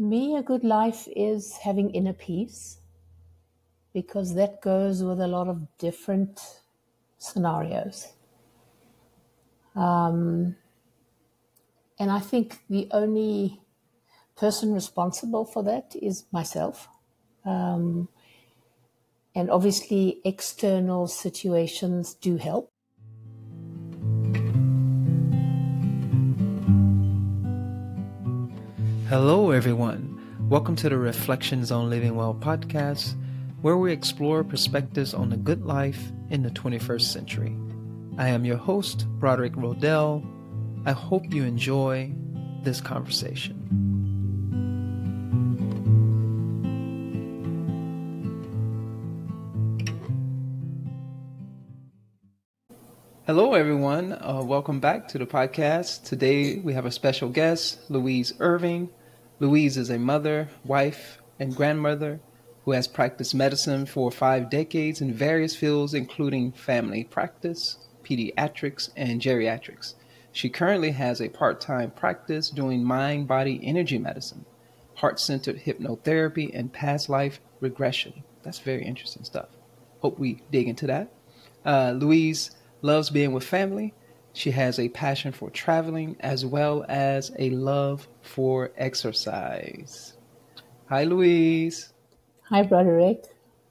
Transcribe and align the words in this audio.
To 0.00 0.06
me, 0.06 0.34
a 0.34 0.42
good 0.42 0.64
life 0.64 1.06
is 1.14 1.58
having 1.58 1.90
inner 1.90 2.14
peace 2.14 2.78
because 3.92 4.34
that 4.34 4.62
goes 4.62 5.04
with 5.04 5.20
a 5.20 5.26
lot 5.26 5.46
of 5.46 5.76
different 5.76 6.40
scenarios. 7.18 8.14
Um, 9.76 10.56
and 11.98 12.10
I 12.10 12.18
think 12.18 12.60
the 12.70 12.88
only 12.92 13.60
person 14.36 14.72
responsible 14.72 15.44
for 15.44 15.62
that 15.64 15.94
is 16.00 16.24
myself. 16.32 16.88
Um, 17.44 18.08
and 19.34 19.50
obviously, 19.50 20.22
external 20.24 21.08
situations 21.08 22.14
do 22.14 22.38
help. 22.38 22.69
Hello, 29.10 29.50
everyone. 29.50 30.38
Welcome 30.48 30.76
to 30.76 30.88
the 30.88 30.96
Reflections 30.96 31.72
on 31.72 31.90
Living 31.90 32.14
Well 32.14 32.32
podcast, 32.32 33.16
where 33.60 33.76
we 33.76 33.92
explore 33.92 34.44
perspectives 34.44 35.14
on 35.14 35.30
the 35.30 35.36
good 35.36 35.66
life 35.66 36.12
in 36.30 36.44
the 36.44 36.50
21st 36.50 37.00
century. 37.00 37.56
I 38.18 38.28
am 38.28 38.44
your 38.44 38.56
host, 38.56 39.08
Broderick 39.18 39.54
Rodell. 39.54 40.24
I 40.86 40.92
hope 40.92 41.34
you 41.34 41.42
enjoy 41.42 42.12
this 42.62 42.80
conversation. 42.80 43.56
Hello, 53.26 53.54
everyone. 53.54 54.12
Uh, 54.12 54.40
welcome 54.44 54.78
back 54.78 55.08
to 55.08 55.18
the 55.18 55.26
podcast. 55.26 56.04
Today 56.04 56.58
we 56.58 56.74
have 56.74 56.86
a 56.86 56.92
special 56.92 57.28
guest, 57.28 57.90
Louise 57.90 58.34
Irving. 58.38 58.88
Louise 59.40 59.78
is 59.78 59.88
a 59.88 59.98
mother, 59.98 60.50
wife, 60.66 61.18
and 61.38 61.56
grandmother 61.56 62.20
who 62.66 62.72
has 62.72 62.86
practiced 62.86 63.34
medicine 63.34 63.86
for 63.86 64.10
five 64.10 64.50
decades 64.50 65.00
in 65.00 65.14
various 65.14 65.56
fields, 65.56 65.94
including 65.94 66.52
family 66.52 67.04
practice, 67.04 67.78
pediatrics, 68.04 68.90
and 68.96 69.22
geriatrics. 69.22 69.94
She 70.30 70.50
currently 70.50 70.90
has 70.90 71.22
a 71.22 71.30
part 71.30 71.58
time 71.58 71.90
practice 71.90 72.50
doing 72.50 72.84
mind 72.84 73.28
body 73.28 73.58
energy 73.62 73.98
medicine, 73.98 74.44
heart 74.96 75.18
centered 75.18 75.60
hypnotherapy, 75.60 76.50
and 76.52 76.70
past 76.70 77.08
life 77.08 77.40
regression. 77.60 78.22
That's 78.42 78.58
very 78.58 78.84
interesting 78.84 79.24
stuff. 79.24 79.48
Hope 80.00 80.18
we 80.18 80.42
dig 80.52 80.68
into 80.68 80.86
that. 80.88 81.14
Uh, 81.64 81.92
Louise 81.96 82.50
loves 82.82 83.08
being 83.08 83.32
with 83.32 83.44
family 83.44 83.94
she 84.32 84.50
has 84.52 84.78
a 84.78 84.88
passion 84.88 85.32
for 85.32 85.50
traveling 85.50 86.16
as 86.20 86.44
well 86.46 86.84
as 86.88 87.32
a 87.38 87.50
love 87.50 88.08
for 88.22 88.70
exercise. 88.76 90.14
Hi, 90.88 91.04
Louise. 91.04 91.92
Hi, 92.48 92.62
Broderick. 92.62 93.24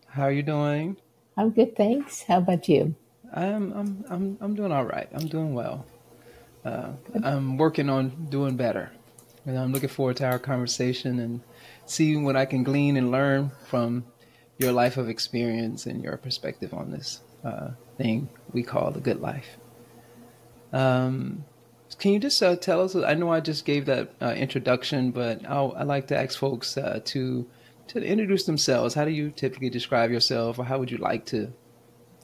How 0.08 0.24
are 0.24 0.32
you 0.32 0.44
doing? 0.44 0.98
I'm 1.38 1.52
good, 1.52 1.76
thanks. 1.76 2.24
How 2.24 2.40
about 2.40 2.68
you? 2.68 2.96
I'm 3.34 3.72
I'm 3.74 4.06
I'm 4.10 4.38
I'm 4.42 4.56
doing 4.56 4.72
all 4.72 4.86
right. 4.86 5.08
I'm 5.14 5.28
doing 5.28 5.54
well. 5.54 5.86
Uh, 6.66 6.92
I'm 7.24 7.58
working 7.58 7.90
on 7.90 8.28
doing 8.30 8.56
better, 8.58 8.92
and 9.46 9.58
I'm 9.58 9.72
looking 9.72 9.90
forward 9.90 10.18
to 10.18 10.26
our 10.26 10.40
conversation 10.40 11.20
and 11.20 11.42
seeing 11.86 12.26
what 12.26 12.36
I 12.36 12.46
can 12.46 12.64
glean 12.64 12.98
and 12.98 13.12
learn 13.12 13.52
from 13.68 14.06
your 14.58 14.72
life 14.72 14.98
of 14.98 15.08
experience 15.10 15.86
and 15.86 16.04
your 16.04 16.18
perspective 16.18 16.74
on 16.74 16.92
this 16.92 17.22
uh, 17.44 17.70
thing 17.98 18.30
we 18.52 18.64
call 18.64 18.92
the 18.92 19.00
good 19.00 19.22
life. 19.22 19.58
Um, 20.72 21.46
can 21.98 22.14
you 22.14 22.20
just 22.20 22.42
uh, 22.42 22.56
tell 22.56 22.82
us? 22.82 22.96
I 22.96 23.16
know 23.16 23.30
I 23.32 23.40
just 23.40 23.66
gave 23.66 23.86
that 23.86 24.14
uh, 24.22 24.34
introduction, 24.38 25.12
but 25.12 25.46
I'll, 25.48 25.74
I 25.76 25.84
like 25.84 26.08
to 26.08 26.18
ask 26.18 26.38
folks 26.38 26.78
uh, 26.78 27.02
to 27.06 27.48
to 27.88 28.04
introduce 28.04 28.46
themselves. 28.46 28.94
How 28.94 29.06
do 29.06 29.12
you 29.12 29.32
typically 29.32 29.70
describe 29.70 30.12
yourself, 30.12 30.60
or 30.60 30.66
how 30.66 30.78
would 30.80 30.92
you 30.92 30.98
like 30.98 31.26
to 31.28 31.52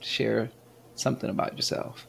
share 0.00 0.50
something 0.94 1.28
about 1.28 1.56
yourself? 1.56 2.06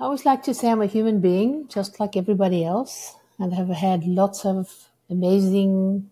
I 0.00 0.04
always 0.04 0.24
like 0.24 0.42
to 0.44 0.54
say 0.54 0.68
I'm 0.68 0.82
a 0.82 0.86
human 0.86 1.20
being, 1.20 1.68
just 1.68 2.00
like 2.00 2.16
everybody 2.16 2.64
else, 2.64 3.14
and 3.38 3.54
have 3.54 3.68
had 3.68 4.04
lots 4.04 4.44
of 4.44 4.88
amazing 5.08 6.10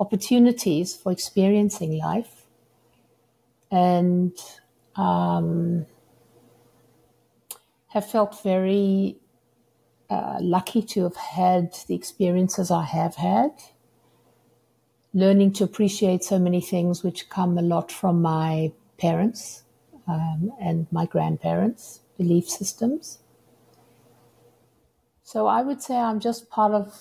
opportunities 0.00 0.96
for 0.96 1.12
experiencing 1.12 1.96
life. 1.98 2.42
And 3.70 4.36
um, 4.96 5.86
have 7.92 8.08
felt 8.08 8.42
very 8.42 9.16
uh, 10.08 10.38
lucky 10.40 10.80
to 10.80 11.02
have 11.02 11.16
had 11.16 11.74
the 11.88 11.94
experiences 11.94 12.70
I 12.70 12.84
have 12.84 13.16
had. 13.16 13.50
Learning 15.12 15.52
to 15.52 15.64
appreciate 15.64 16.24
so 16.24 16.38
many 16.38 16.62
things 16.62 17.02
which 17.02 17.28
come 17.28 17.58
a 17.58 17.62
lot 17.62 17.92
from 17.92 18.22
my 18.22 18.72
parents 18.98 19.64
um, 20.08 20.52
and 20.58 20.86
my 20.90 21.04
grandparents' 21.04 22.00
belief 22.16 22.48
systems. 22.48 23.18
So 25.22 25.46
I 25.46 25.60
would 25.60 25.82
say 25.82 25.96
I'm 25.96 26.18
just 26.18 26.48
part 26.48 26.72
of 26.72 26.98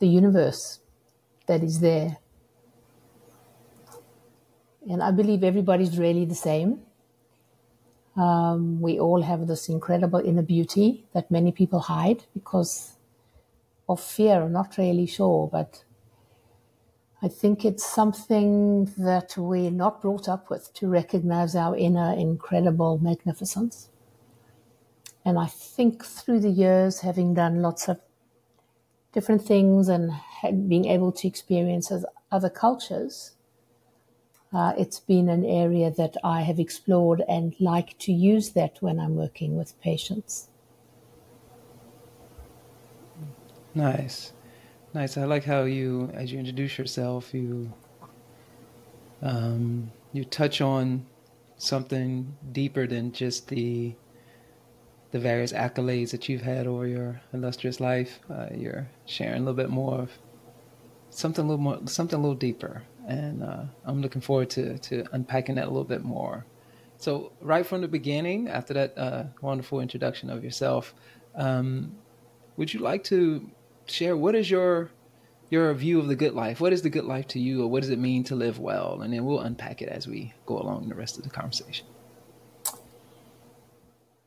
the 0.00 0.06
universe 0.06 0.80
that 1.46 1.62
is 1.62 1.80
there. 1.80 2.18
And 4.90 5.02
I 5.02 5.12
believe 5.12 5.42
everybody's 5.42 5.98
really 5.98 6.26
the 6.26 6.34
same. 6.34 6.80
Um, 8.16 8.80
we 8.80 9.00
all 9.00 9.22
have 9.22 9.46
this 9.46 9.68
incredible 9.68 10.18
inner 10.20 10.42
beauty 10.42 11.06
that 11.14 11.30
many 11.30 11.50
people 11.50 11.80
hide 11.80 12.24
because 12.34 12.96
of 13.88 14.00
fear. 14.00 14.42
I'm 14.42 14.52
not 14.52 14.76
really 14.76 15.06
sure, 15.06 15.48
but 15.50 15.84
I 17.22 17.28
think 17.28 17.64
it's 17.64 17.86
something 17.86 18.86
that 18.98 19.36
we're 19.38 19.70
not 19.70 20.02
brought 20.02 20.28
up 20.28 20.50
with 20.50 20.74
to 20.74 20.88
recognize 20.88 21.54
our 21.54 21.76
inner 21.76 22.12
incredible 22.12 22.98
magnificence. 22.98 23.88
And 25.24 25.38
I 25.38 25.46
think 25.46 26.04
through 26.04 26.40
the 26.40 26.50
years, 26.50 27.00
having 27.00 27.34
done 27.34 27.62
lots 27.62 27.88
of 27.88 28.00
different 29.12 29.42
things 29.42 29.88
and 29.88 30.12
being 30.68 30.86
able 30.86 31.12
to 31.12 31.28
experience 31.28 31.92
other 32.32 32.50
cultures, 32.50 33.32
uh, 34.52 34.74
it's 34.76 35.00
been 35.00 35.28
an 35.28 35.44
area 35.44 35.90
that 35.90 36.16
I 36.22 36.42
have 36.42 36.58
explored 36.58 37.22
and 37.28 37.54
like 37.58 37.98
to 38.00 38.12
use 38.12 38.50
that 38.50 38.76
when 38.80 39.00
I'm 39.00 39.16
working 39.16 39.56
with 39.56 39.80
patients. 39.80 40.48
Nice, 43.74 44.32
nice. 44.92 45.16
I 45.16 45.24
like 45.24 45.44
how 45.44 45.62
you, 45.62 46.10
as 46.12 46.30
you 46.30 46.38
introduce 46.38 46.76
yourself, 46.76 47.32
you 47.32 47.72
um, 49.22 49.90
you 50.12 50.24
touch 50.24 50.60
on 50.60 51.06
something 51.56 52.36
deeper 52.50 52.86
than 52.86 53.12
just 53.12 53.48
the 53.48 53.94
the 55.12 55.18
various 55.18 55.52
accolades 55.52 56.10
that 56.10 56.28
you've 56.28 56.42
had 56.42 56.66
over 56.66 56.86
your 56.86 57.20
illustrious 57.32 57.80
life. 57.80 58.20
Uh, 58.30 58.48
you're 58.54 58.88
sharing 59.06 59.36
a 59.36 59.38
little 59.38 59.54
bit 59.54 59.70
more 59.70 60.00
of 60.00 60.10
something 61.10 61.44
a 61.44 61.48
little 61.48 61.62
more, 61.62 61.78
something 61.86 62.18
a 62.18 62.22
little 62.22 62.34
deeper 62.34 62.82
and 63.06 63.42
uh, 63.42 63.64
I'm 63.84 64.00
looking 64.00 64.20
forward 64.20 64.50
to 64.50 64.78
to 64.78 65.04
unpacking 65.12 65.56
that 65.56 65.64
a 65.64 65.70
little 65.70 65.84
bit 65.84 66.04
more. 66.04 66.44
So, 66.98 67.32
right 67.40 67.66
from 67.66 67.80
the 67.80 67.88
beginning, 67.88 68.48
after 68.48 68.74
that 68.74 68.96
uh, 68.96 69.24
wonderful 69.40 69.80
introduction 69.80 70.30
of 70.30 70.44
yourself, 70.44 70.94
um, 71.34 71.96
would 72.56 72.72
you 72.72 72.80
like 72.80 73.02
to 73.04 73.50
share 73.86 74.16
what 74.16 74.34
is 74.34 74.50
your 74.50 74.90
your 75.50 75.74
view 75.74 75.98
of 75.98 76.08
the 76.08 76.16
good 76.16 76.32
life? 76.32 76.60
What 76.60 76.72
is 76.72 76.82
the 76.82 76.90
good 76.90 77.04
life 77.04 77.26
to 77.28 77.40
you, 77.40 77.62
or 77.62 77.66
what 77.68 77.82
does 77.82 77.90
it 77.90 77.98
mean 77.98 78.24
to 78.24 78.36
live 78.36 78.58
well? 78.58 79.02
And 79.02 79.12
then 79.12 79.24
we'll 79.24 79.40
unpack 79.40 79.82
it 79.82 79.88
as 79.88 80.06
we 80.06 80.32
go 80.46 80.58
along 80.58 80.88
the 80.88 80.94
rest 80.94 81.18
of 81.18 81.24
the 81.24 81.30
conversation. 81.30 81.86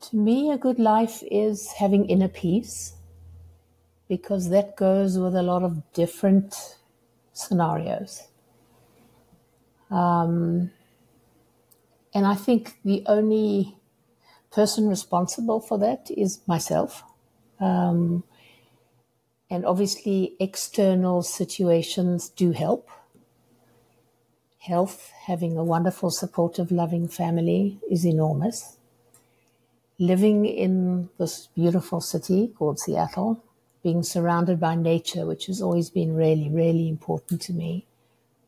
To 0.10 0.16
me, 0.16 0.52
a 0.52 0.58
good 0.58 0.78
life 0.78 1.24
is 1.32 1.72
having 1.72 2.06
inner 2.06 2.28
peace 2.28 2.94
because 4.08 4.50
that 4.50 4.76
goes 4.76 5.18
with 5.18 5.36
a 5.36 5.42
lot 5.42 5.64
of 5.64 5.82
different 5.94 6.78
scenarios. 7.34 8.28
Um, 9.92 10.72
and 12.14 12.26
I 12.26 12.36
think 12.36 12.78
the 12.84 13.04
only 13.08 13.78
person 14.52 14.88
responsible 14.88 15.60
for 15.60 15.78
that 15.80 16.10
is 16.10 16.40
myself. 16.48 17.04
Um, 17.60 18.24
and 19.50 19.66
obviously, 19.66 20.36
external 20.40 21.22
situations 21.22 22.30
do 22.30 22.52
help. 22.52 22.90
Health, 24.60 25.12
having 25.28 25.58
a 25.58 25.64
wonderful, 25.64 26.10
supportive, 26.10 26.72
loving 26.72 27.08
family 27.08 27.80
is 27.92 28.06
enormous. 28.06 28.78
Living 30.00 30.46
in 30.46 31.10
this 31.20 31.48
beautiful 31.54 32.02
city 32.02 32.52
called 32.58 32.80
Seattle, 32.80 33.44
being 33.84 34.02
surrounded 34.02 34.60
by 34.60 34.74
nature, 34.76 35.26
which 35.26 35.46
has 35.46 35.62
always 35.62 35.90
been 35.90 36.16
really, 36.16 36.50
really 36.50 36.90
important 36.90 37.42
to 37.42 37.54
me, 37.54 37.86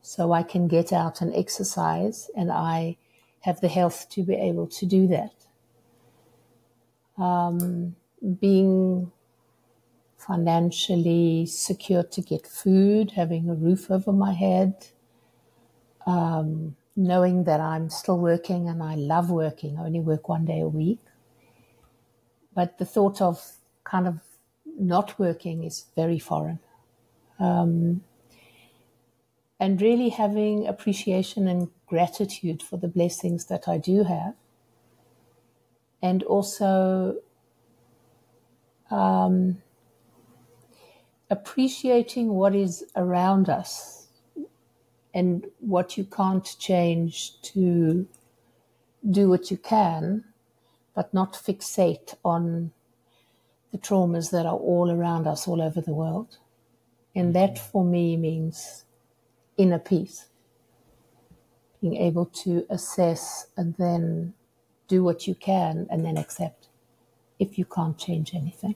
so 0.08 0.32
I 0.32 0.42
can 0.42 0.68
get 0.68 0.90
out 0.90 1.20
and 1.20 1.36
exercise, 1.36 2.30
and 2.34 2.50
I 2.50 2.96
have 3.40 3.60
the 3.60 3.68
health 3.68 4.08
to 4.12 4.22
be 4.22 4.36
able 4.36 4.66
to 4.68 4.86
do 4.86 5.06
that. 5.08 5.34
Um, 7.22 7.94
being 8.40 9.12
financially 10.16 11.44
secure 11.44 12.02
to 12.04 12.22
get 12.22 12.46
food, 12.46 13.10
having 13.10 13.50
a 13.50 13.54
roof 13.54 13.90
over 13.90 14.10
my 14.10 14.32
head, 14.32 14.86
um, 16.06 16.74
knowing 16.96 17.44
that 17.44 17.60
I'm 17.60 17.90
still 17.90 18.18
working 18.18 18.66
and 18.66 18.82
I 18.82 18.94
love 18.94 19.30
working. 19.30 19.76
I 19.76 19.84
only 19.84 20.00
work 20.00 20.30
one 20.30 20.46
day 20.46 20.60
a 20.60 20.68
week. 20.68 21.00
But 22.54 22.78
the 22.78 22.86
thought 22.86 23.20
of 23.20 23.46
kind 23.84 24.08
of 24.08 24.20
not 24.64 25.18
working 25.18 25.64
is 25.64 25.84
very 25.94 26.18
foreign. 26.18 26.60
Um, 27.38 28.02
and 29.60 29.80
really 29.80 30.10
having 30.10 30.66
appreciation 30.66 31.48
and 31.48 31.68
gratitude 31.86 32.62
for 32.62 32.76
the 32.76 32.88
blessings 32.88 33.46
that 33.46 33.66
I 33.66 33.78
do 33.78 34.04
have. 34.04 34.34
And 36.00 36.22
also 36.22 37.16
um, 38.90 39.62
appreciating 41.30 42.28
what 42.28 42.54
is 42.54 42.84
around 42.94 43.48
us 43.48 44.06
and 45.12 45.46
what 45.58 45.96
you 45.98 46.04
can't 46.04 46.56
change 46.58 47.40
to 47.42 48.06
do 49.08 49.28
what 49.28 49.50
you 49.50 49.56
can, 49.56 50.24
but 50.94 51.12
not 51.12 51.32
fixate 51.32 52.14
on 52.24 52.70
the 53.72 53.78
traumas 53.78 54.30
that 54.30 54.46
are 54.46 54.56
all 54.56 54.90
around 54.90 55.26
us 55.26 55.48
all 55.48 55.60
over 55.60 55.80
the 55.80 55.92
world. 55.92 56.38
And 57.14 57.34
that 57.34 57.58
for 57.58 57.84
me 57.84 58.16
means 58.16 58.84
inner 59.58 59.78
peace. 59.78 60.28
Being 61.82 61.96
able 61.96 62.26
to 62.26 62.66
assess 62.70 63.48
and 63.56 63.74
then 63.76 64.34
do 64.88 65.04
what 65.04 65.26
you 65.28 65.34
can 65.34 65.86
and 65.90 66.04
then 66.04 66.16
accept 66.16 66.68
if 67.38 67.58
you 67.58 67.64
can't 67.64 67.96
change 67.98 68.34
anything. 68.34 68.74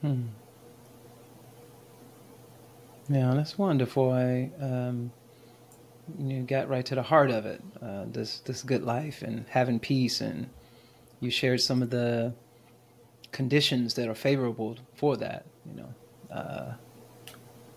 Hmm. 0.00 0.22
Yeah, 3.08 3.34
that's 3.34 3.56
wonderful. 3.56 4.10
I 4.10 4.50
um, 4.60 5.12
you 6.18 6.42
got 6.42 6.68
right 6.68 6.84
to 6.86 6.94
the 6.94 7.02
heart 7.02 7.30
of 7.30 7.46
it. 7.46 7.62
Uh, 7.80 8.04
this 8.06 8.40
this 8.40 8.62
good 8.62 8.82
life 8.82 9.22
and 9.22 9.46
having 9.48 9.78
peace, 9.78 10.20
and 10.20 10.48
you 11.20 11.30
shared 11.30 11.60
some 11.60 11.82
of 11.82 11.90
the 11.90 12.34
conditions 13.30 13.94
that 13.94 14.08
are 14.08 14.14
favorable 14.14 14.76
for 14.94 15.16
that. 15.18 15.46
You 15.64 15.82
know, 15.82 15.94
uh, 16.34 16.74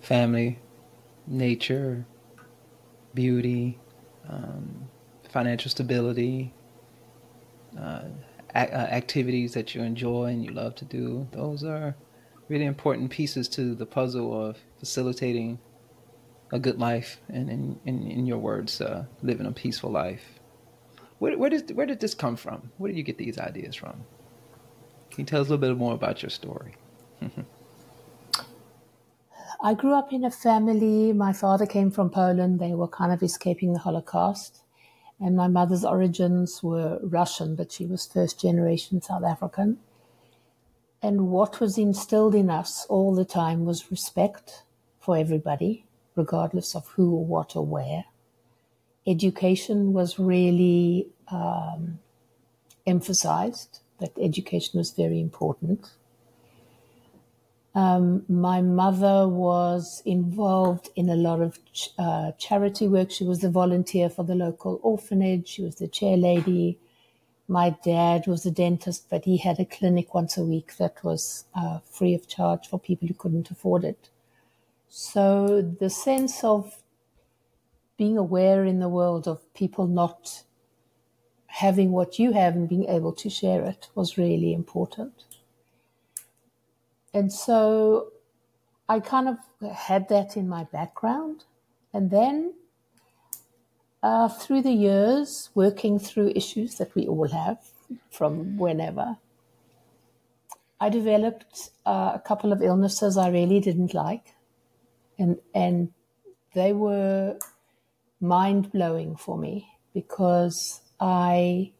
family, 0.02 0.60
nature, 1.28 2.06
beauty, 3.14 3.80
um, 4.28 4.90
financial 5.30 5.70
stability, 5.70 6.54
uh, 7.78 8.04
a- 8.56 8.74
uh, 8.74 8.88
activities 8.92 9.54
that 9.54 9.76
you 9.76 9.82
enjoy 9.82 10.26
and 10.26 10.44
you 10.44 10.52
love 10.52 10.76
to 10.76 10.86
do. 10.86 11.28
Those 11.32 11.64
are 11.64 11.96
really 12.48 12.66
important 12.66 13.12
pieces 13.12 13.48
to 13.50 13.76
the 13.76 13.86
puzzle 13.86 14.48
of 14.48 14.58
facilitating 14.80 15.60
a 16.52 16.60
good 16.60 16.80
life 16.80 17.22
and, 17.30 17.50
in, 17.50 17.80
in, 17.86 18.08
in 18.10 18.26
your 18.26 18.40
words, 18.40 18.82
uh, 18.82 19.06
living 19.22 19.46
a 19.46 19.52
peaceful 19.52 19.92
life. 19.92 20.40
Where, 21.20 21.38
where, 21.38 21.50
does, 21.50 21.64
where 21.74 21.86
did 21.86 22.00
this 22.00 22.16
come 22.16 22.36
from? 22.36 22.72
Where 22.78 22.90
did 22.92 22.98
you 22.98 23.04
get 23.04 23.18
these 23.18 23.38
ideas 23.38 23.76
from? 23.76 24.04
Can 25.12 25.22
you 25.22 25.26
tell 25.26 25.42
us 25.42 25.48
a 25.48 25.52
little 25.52 25.70
bit 25.70 25.78
more 25.78 25.94
about 25.94 26.24
your 26.24 26.30
story? 26.30 26.76
I 29.62 29.74
grew 29.74 29.94
up 29.94 30.14
in 30.14 30.24
a 30.24 30.32
family. 30.32 31.12
My 31.12 31.34
father 31.34 31.66
came 31.66 31.92
from 31.92 32.10
Poland. 32.10 32.60
They 32.60 32.74
were 32.74 32.88
kind 32.88 33.12
of 33.12 33.22
escaping 33.22 33.74
the 33.74 33.80
Holocaust. 33.80 34.62
And 35.20 35.36
my 35.36 35.50
mother's 35.50 35.84
origins 35.84 36.64
were 36.64 37.00
Russian, 37.04 37.56
but 37.56 37.72
she 37.72 37.86
was 37.86 38.08
first 38.08 38.40
generation 38.40 39.02
South 39.02 39.26
African. 39.26 39.80
And 41.02 41.28
what 41.28 41.60
was 41.60 41.78
instilled 41.78 42.36
in 42.36 42.50
us 42.50 42.86
all 42.86 43.14
the 43.14 43.26
time 43.26 43.66
was 43.66 43.92
respect 43.92 44.64
for 45.00 45.18
everybody, 45.18 45.86
regardless 46.16 46.74
of 46.74 46.88
who 46.90 47.14
or 47.14 47.26
what 47.26 47.56
or 47.56 47.66
where. 47.66 48.06
Education 49.06 49.92
was 49.92 50.20
really 50.20 51.10
um, 51.30 52.00
emphasized, 52.88 53.80
that 54.00 54.12
education 54.18 54.78
was 54.78 54.92
very 54.92 55.20
important. 55.20 55.90
Um, 57.80 58.26
my 58.28 58.62
mother 58.62 59.28
was 59.28 60.02
involved 60.06 60.90
in 60.96 61.10
a 61.10 61.16
lot 61.16 61.42
of 61.42 61.60
ch- 61.74 61.92
uh, 61.98 62.32
charity 62.34 62.88
work. 62.88 63.12
She 63.12 63.26
was 63.26 63.40
the 63.40 63.52
volunteer 63.52 64.10
for 64.10 64.24
the 64.26 64.36
local 64.36 64.80
orphanage. 64.84 65.48
She 65.48 65.64
was 65.64 65.76
the 65.76 65.88
chair 65.88 66.18
lady 66.18 66.80
my 67.50 67.72
dad 67.84 68.28
was 68.28 68.46
a 68.46 68.52
dentist, 68.52 69.08
but 69.10 69.26
he 69.26 69.38
had 69.38 69.60
a 69.60 69.66
clinic 69.66 70.14
once 70.14 70.38
a 70.38 70.46
week 70.46 70.78
that 70.78 71.04
was 71.04 71.46
uh, 71.56 71.80
free 71.80 72.14
of 72.14 72.28
charge 72.28 72.68
for 72.68 72.80
people 72.80 73.08
who 73.08 73.14
couldn't 73.16 73.50
afford 73.52 73.84
it. 73.84 74.10
So 74.90 75.62
the 75.62 75.90
sense 75.90 76.44
of 76.44 76.84
being 77.98 78.18
aware 78.18 78.66
in 78.66 78.80
the 78.80 78.90
world 78.90 79.28
of 79.28 79.54
people 79.54 79.88
not 79.88 80.44
having 81.48 81.92
what 81.92 82.20
you 82.20 82.34
have 82.34 82.56
and 82.56 82.70
being 82.70 82.86
able 82.86 83.14
to 83.14 83.30
share 83.30 83.66
it 83.66 83.90
was 83.96 84.18
really 84.18 84.54
important. 84.54 85.26
And 87.14 87.32
so 87.32 88.12
I 88.88 89.00
kind 89.00 89.28
of 89.28 89.38
had 89.76 90.10
that 90.10 90.38
in 90.38 90.48
my 90.48 90.64
background. 90.66 91.46
And 91.94 92.12
then 92.12 92.54
uh, 94.02 94.30
through 94.30 94.62
the 94.62 94.72
years, 94.72 95.50
working 95.56 96.00
through 96.00 96.34
issues 96.36 96.76
that 96.76 96.94
we 96.96 97.08
all 97.08 97.28
have 97.28 97.60
from 98.12 98.58
whenever, 98.58 99.18
I 100.80 100.90
developed 100.90 101.72
uh, 101.86 102.12
a 102.16 102.22
couple 102.26 102.54
of 102.54 102.62
illnesses 102.62 103.18
I 103.18 103.30
really 103.30 103.60
didn't 103.60 103.94
like, 103.94 104.34
and 105.18 105.38
and 105.54 105.92
they 106.54 106.72
were 106.72 107.38
mind 108.22 108.72
blowing 108.72 109.18
for 109.18 109.38
me 109.38 109.68
because 109.94 110.82
I 111.00 111.74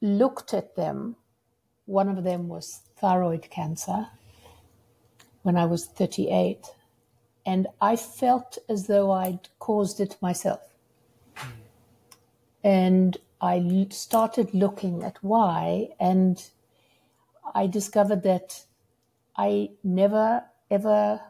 looked 0.00 0.54
at 0.54 0.76
them. 0.76 1.16
One 1.86 2.08
of 2.08 2.22
them 2.22 2.48
was 2.48 2.82
thyroid 3.00 3.48
cancer 3.50 4.08
when 5.42 5.56
I 5.56 5.66
was 5.66 5.86
38 5.86 6.66
and 7.48 7.66
I 7.80 7.96
felt 7.96 8.58
as 8.68 8.88
though 8.88 9.10
I'd 9.10 9.48
caused 9.58 10.00
it 10.00 10.16
myself. 10.20 10.60
And 12.62 13.16
I 13.40 13.86
started 13.90 14.52
looking 14.52 15.02
at 15.02 15.16
why, 15.22 15.88
and 15.98 16.44
I 17.54 17.66
discovered 17.66 18.22
that 18.24 18.64
I 19.36 19.70
never 19.82 20.44
ever 20.70 21.20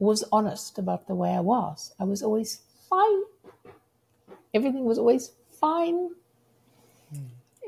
was 0.00 0.24
honest 0.32 0.78
about 0.78 1.06
the 1.06 1.14
way 1.14 1.30
I 1.30 1.40
was. 1.40 1.94
I 2.00 2.04
was 2.04 2.22
always 2.22 2.62
fine. 2.88 3.22
Everything 4.52 4.84
was 4.84 4.98
always 4.98 5.32
fine. 5.52 6.10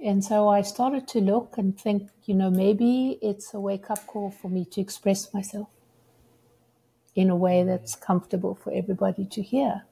And 0.02 0.24
so 0.24 0.48
I 0.48 0.62
started 0.62 1.06
to 1.08 1.20
look 1.20 1.58
and 1.58 1.78
think, 1.78 2.08
you 2.24 2.34
know, 2.34 2.50
maybe 2.50 3.18
it's 3.20 3.52
a 3.52 3.60
wake 3.60 3.90
up 3.90 4.06
call 4.06 4.30
for 4.30 4.48
me 4.48 4.64
to 4.72 4.80
express 4.80 5.34
myself 5.34 5.68
in 7.14 7.28
a 7.28 7.36
way 7.36 7.64
that's 7.64 7.96
comfortable 7.96 8.54
for 8.54 8.72
everybody 8.72 9.26
to 9.26 9.42
hear. 9.42 9.82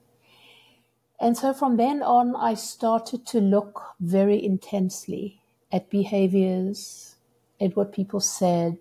And 1.20 1.36
so 1.36 1.52
from 1.52 1.76
then 1.76 2.02
on, 2.02 2.36
I 2.36 2.54
started 2.54 3.26
to 3.26 3.40
look 3.40 3.82
very 4.00 4.42
intensely 4.42 5.40
at 5.70 5.90
behaviors, 5.90 7.16
at 7.60 7.76
what 7.76 7.92
people 7.92 8.20
said, 8.20 8.78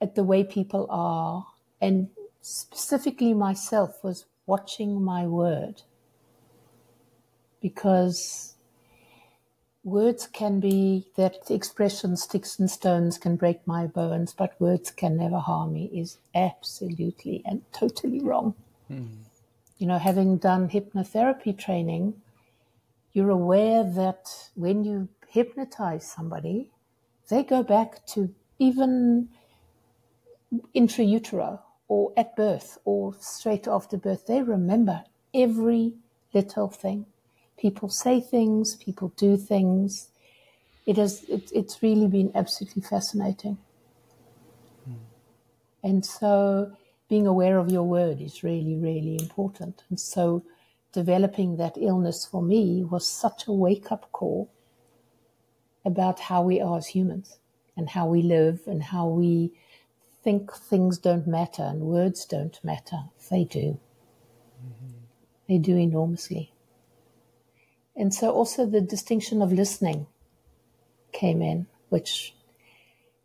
at 0.00 0.14
the 0.14 0.24
way 0.24 0.44
people 0.44 0.86
are, 0.90 1.46
and 1.80 2.08
specifically 2.42 3.32
myself 3.34 4.02
was 4.04 4.26
watching 4.46 5.02
my 5.02 5.26
word. 5.26 5.82
Because 7.62 8.54
words 9.88 10.26
can 10.26 10.60
be 10.60 11.06
that 11.16 11.50
expression 11.50 12.16
sticks 12.16 12.58
and 12.58 12.70
stones 12.70 13.18
can 13.18 13.36
break 13.36 13.66
my 13.66 13.86
bones, 13.86 14.32
but 14.32 14.60
words 14.60 14.90
can 14.90 15.16
never 15.16 15.38
harm 15.38 15.72
me 15.72 15.90
is 15.92 16.18
absolutely 16.34 17.42
and 17.44 17.62
totally 17.72 18.20
wrong. 18.20 18.54
Mm. 18.90 19.08
You 19.78 19.86
know, 19.86 19.98
having 19.98 20.38
done 20.38 20.68
hypnotherapy 20.68 21.56
training, 21.56 22.20
you're 23.12 23.30
aware 23.30 23.84
that 23.84 24.50
when 24.54 24.84
you 24.84 25.08
hypnotize 25.28 26.10
somebody, 26.10 26.70
they 27.28 27.42
go 27.42 27.62
back 27.62 28.06
to 28.06 28.34
even 28.58 29.28
intrautero 30.74 31.60
or 31.88 32.12
at 32.16 32.36
birth 32.36 32.78
or 32.84 33.14
straight 33.20 33.66
after 33.68 33.96
birth. 33.96 34.26
They 34.26 34.42
remember 34.42 35.04
every 35.34 35.94
little 36.32 36.68
thing 36.68 37.06
people 37.58 37.88
say 37.88 38.20
things, 38.20 38.76
people 38.76 39.12
do 39.16 39.36
things. 39.36 40.08
It 40.86 40.96
has, 40.96 41.24
it, 41.24 41.50
it's 41.54 41.82
really 41.82 42.06
been 42.06 42.32
absolutely 42.34 42.82
fascinating. 42.82 43.58
Mm. 44.88 44.96
And 45.82 46.06
so 46.06 46.72
being 47.08 47.26
aware 47.26 47.58
of 47.58 47.70
your 47.70 47.82
word 47.82 48.20
is 48.20 48.42
really, 48.42 48.76
really 48.76 49.18
important. 49.20 49.82
And 49.90 49.98
so 49.98 50.44
developing 50.92 51.56
that 51.56 51.76
illness 51.76 52.24
for 52.24 52.42
me 52.42 52.84
was 52.84 53.06
such 53.06 53.46
a 53.46 53.52
wake 53.52 53.92
up 53.92 54.10
call 54.12 54.50
about 55.84 56.20
how 56.20 56.42
we 56.42 56.60
are 56.60 56.78
as 56.78 56.86
humans 56.86 57.38
and 57.76 57.88
how 57.90 58.06
we 58.06 58.22
live 58.22 58.60
and 58.66 58.82
how 58.82 59.06
we 59.06 59.52
think 60.22 60.52
things 60.52 60.98
don't 60.98 61.26
matter 61.26 61.62
and 61.62 61.80
words 61.80 62.24
don't 62.24 62.58
matter. 62.64 63.00
They 63.30 63.44
do. 63.44 63.78
Mm-hmm. 64.62 64.92
They 65.48 65.58
do 65.58 65.76
enormously. 65.76 66.52
And 67.98 68.14
so 68.14 68.30
also 68.30 68.64
the 68.64 68.80
distinction 68.80 69.42
of 69.42 69.52
listening 69.52 70.06
came 71.12 71.42
in, 71.42 71.66
which, 71.88 72.32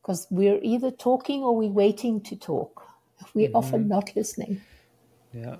because 0.02 0.26
we're 0.32 0.60
either 0.64 0.90
talking 0.90 1.44
or 1.44 1.56
we're 1.56 1.70
waiting 1.70 2.20
to 2.22 2.36
talk. 2.36 2.82
We're 3.36 3.48
mm-hmm. 3.48 3.56
often 3.56 3.88
not 3.88 4.16
listening. 4.16 4.62
Yeah. 5.32 5.58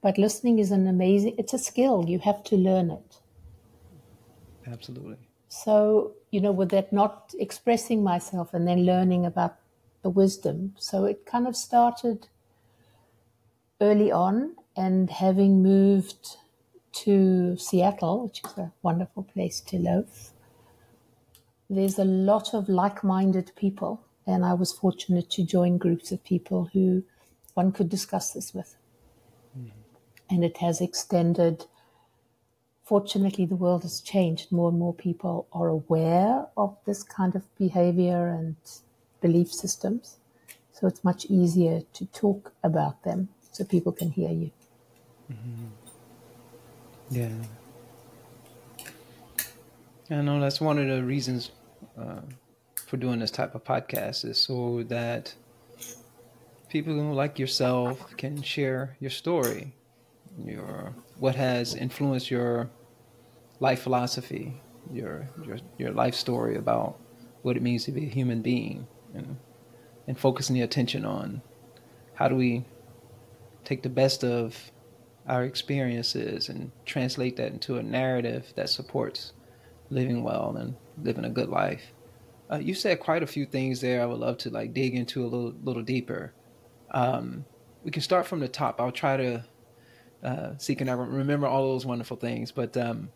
But 0.00 0.18
listening 0.18 0.58
is 0.58 0.72
an 0.72 0.88
amazing, 0.88 1.36
it's 1.38 1.52
a 1.52 1.58
skill. 1.58 2.06
You 2.08 2.18
have 2.20 2.42
to 2.44 2.56
learn 2.56 2.90
it. 2.90 3.20
Absolutely. 4.66 5.18
So, 5.48 6.14
you 6.30 6.40
know, 6.40 6.50
with 6.50 6.70
that 6.70 6.92
not 6.92 7.34
expressing 7.38 8.02
myself 8.02 8.54
and 8.54 8.66
then 8.66 8.86
learning 8.86 9.26
about 9.26 9.56
the 10.02 10.10
wisdom. 10.10 10.74
So 10.78 11.04
it 11.04 11.26
kind 11.26 11.46
of 11.46 11.54
started 11.54 12.26
early 13.80 14.10
on 14.10 14.56
and 14.76 15.10
having 15.10 15.62
moved 15.62 16.38
to 16.92 17.56
Seattle, 17.56 18.24
which 18.24 18.42
is 18.44 18.58
a 18.58 18.72
wonderful 18.82 19.22
place 19.22 19.60
to 19.60 19.78
live, 19.78 20.30
there's 21.68 21.98
a 21.98 22.04
lot 22.04 22.54
of 22.54 22.68
like 22.68 23.02
minded 23.02 23.52
people. 23.56 24.00
And 24.26 24.44
I 24.44 24.54
was 24.54 24.72
fortunate 24.72 25.30
to 25.30 25.44
join 25.44 25.78
groups 25.78 26.12
of 26.12 26.22
people 26.22 26.70
who 26.72 27.02
one 27.54 27.72
could 27.72 27.88
discuss 27.88 28.32
this 28.32 28.54
with. 28.54 28.76
Mm-hmm. 29.58 29.70
And 30.30 30.44
it 30.44 30.58
has 30.58 30.80
extended. 30.80 31.66
Fortunately, 32.84 33.46
the 33.46 33.56
world 33.56 33.82
has 33.82 34.00
changed. 34.00 34.52
More 34.52 34.68
and 34.68 34.78
more 34.78 34.94
people 34.94 35.46
are 35.52 35.68
aware 35.68 36.46
of 36.56 36.76
this 36.86 37.02
kind 37.02 37.34
of 37.34 37.42
behavior 37.56 38.28
and 38.28 38.56
belief 39.20 39.52
systems. 39.52 40.18
So 40.72 40.86
it's 40.86 41.04
much 41.04 41.26
easier 41.26 41.82
to 41.94 42.06
talk 42.06 42.52
about 42.62 43.02
them 43.02 43.28
so 43.52 43.64
people 43.64 43.92
can 43.92 44.10
hear 44.10 44.30
you. 44.30 44.50
Mm-hmm. 45.30 45.81
Yeah. 47.12 47.28
I 50.10 50.22
know 50.22 50.40
that's 50.40 50.62
one 50.62 50.78
of 50.78 50.88
the 50.88 51.04
reasons 51.04 51.50
uh, 51.98 52.22
for 52.86 52.96
doing 52.96 53.18
this 53.18 53.30
type 53.30 53.54
of 53.54 53.62
podcast 53.64 54.24
is 54.24 54.38
so 54.38 54.82
that 54.84 55.34
people 56.70 56.94
like 57.12 57.38
yourself 57.38 58.16
can 58.16 58.40
share 58.40 58.96
your 58.98 59.10
story, 59.10 59.74
your 60.42 60.94
what 61.18 61.34
has 61.34 61.74
influenced 61.74 62.30
your 62.30 62.70
life 63.60 63.82
philosophy, 63.82 64.58
your 64.90 65.28
your 65.44 65.58
your 65.76 65.90
life 65.92 66.14
story 66.14 66.56
about 66.56 66.98
what 67.42 67.58
it 67.58 67.62
means 67.62 67.84
to 67.84 67.92
be 67.92 68.06
a 68.06 68.08
human 68.08 68.40
being, 68.40 68.86
and 69.14 69.36
and 70.06 70.18
focusing 70.18 70.54
the 70.54 70.62
attention 70.62 71.04
on 71.04 71.42
how 72.14 72.26
do 72.26 72.36
we 72.36 72.64
take 73.64 73.82
the 73.82 73.90
best 73.90 74.24
of 74.24 74.71
our 75.28 75.44
experiences 75.44 76.48
and 76.48 76.70
translate 76.84 77.36
that 77.36 77.52
into 77.52 77.76
a 77.76 77.82
narrative 77.82 78.52
that 78.56 78.68
supports 78.68 79.32
living 79.90 80.22
well 80.22 80.56
and 80.58 80.74
living 81.02 81.24
a 81.24 81.30
good 81.30 81.48
life. 81.48 81.92
Uh, 82.50 82.58
you 82.58 82.74
said 82.74 83.00
quite 83.00 83.22
a 83.22 83.26
few 83.26 83.46
things 83.46 83.80
there. 83.80 84.02
I 84.02 84.06
would 84.06 84.18
love 84.18 84.38
to 84.38 84.50
like 84.50 84.74
dig 84.74 84.94
into 84.94 85.22
a 85.22 85.28
little 85.28 85.54
little 85.62 85.82
deeper. 85.82 86.32
Um, 86.90 87.44
we 87.84 87.90
can 87.90 88.02
start 88.02 88.26
from 88.26 88.40
the 88.40 88.48
top. 88.48 88.80
I'll 88.80 88.92
try 88.92 89.16
to 89.16 89.44
uh, 90.22 90.56
see 90.58 90.74
can 90.74 90.88
I 90.88 90.92
remember 90.92 91.46
all 91.46 91.72
those 91.72 91.86
wonderful 91.86 92.16
things. 92.16 92.52
But 92.52 92.76
um, 92.76 93.10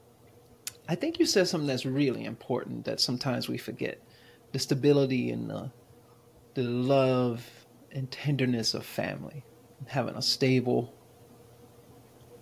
I 0.88 0.94
think 0.94 1.18
you 1.18 1.26
said 1.26 1.48
something 1.48 1.66
that's 1.66 1.86
really 1.86 2.24
important 2.24 2.84
that 2.86 3.00
sometimes 3.00 3.48
we 3.48 3.58
forget: 3.58 4.00
the 4.52 4.58
stability 4.58 5.30
and 5.30 5.50
the 5.50 5.70
the 6.54 6.62
love 6.62 7.44
and 7.92 8.10
tenderness 8.10 8.74
of 8.74 8.86
family, 8.86 9.44
having 9.86 10.16
a 10.16 10.22
stable 10.22 10.94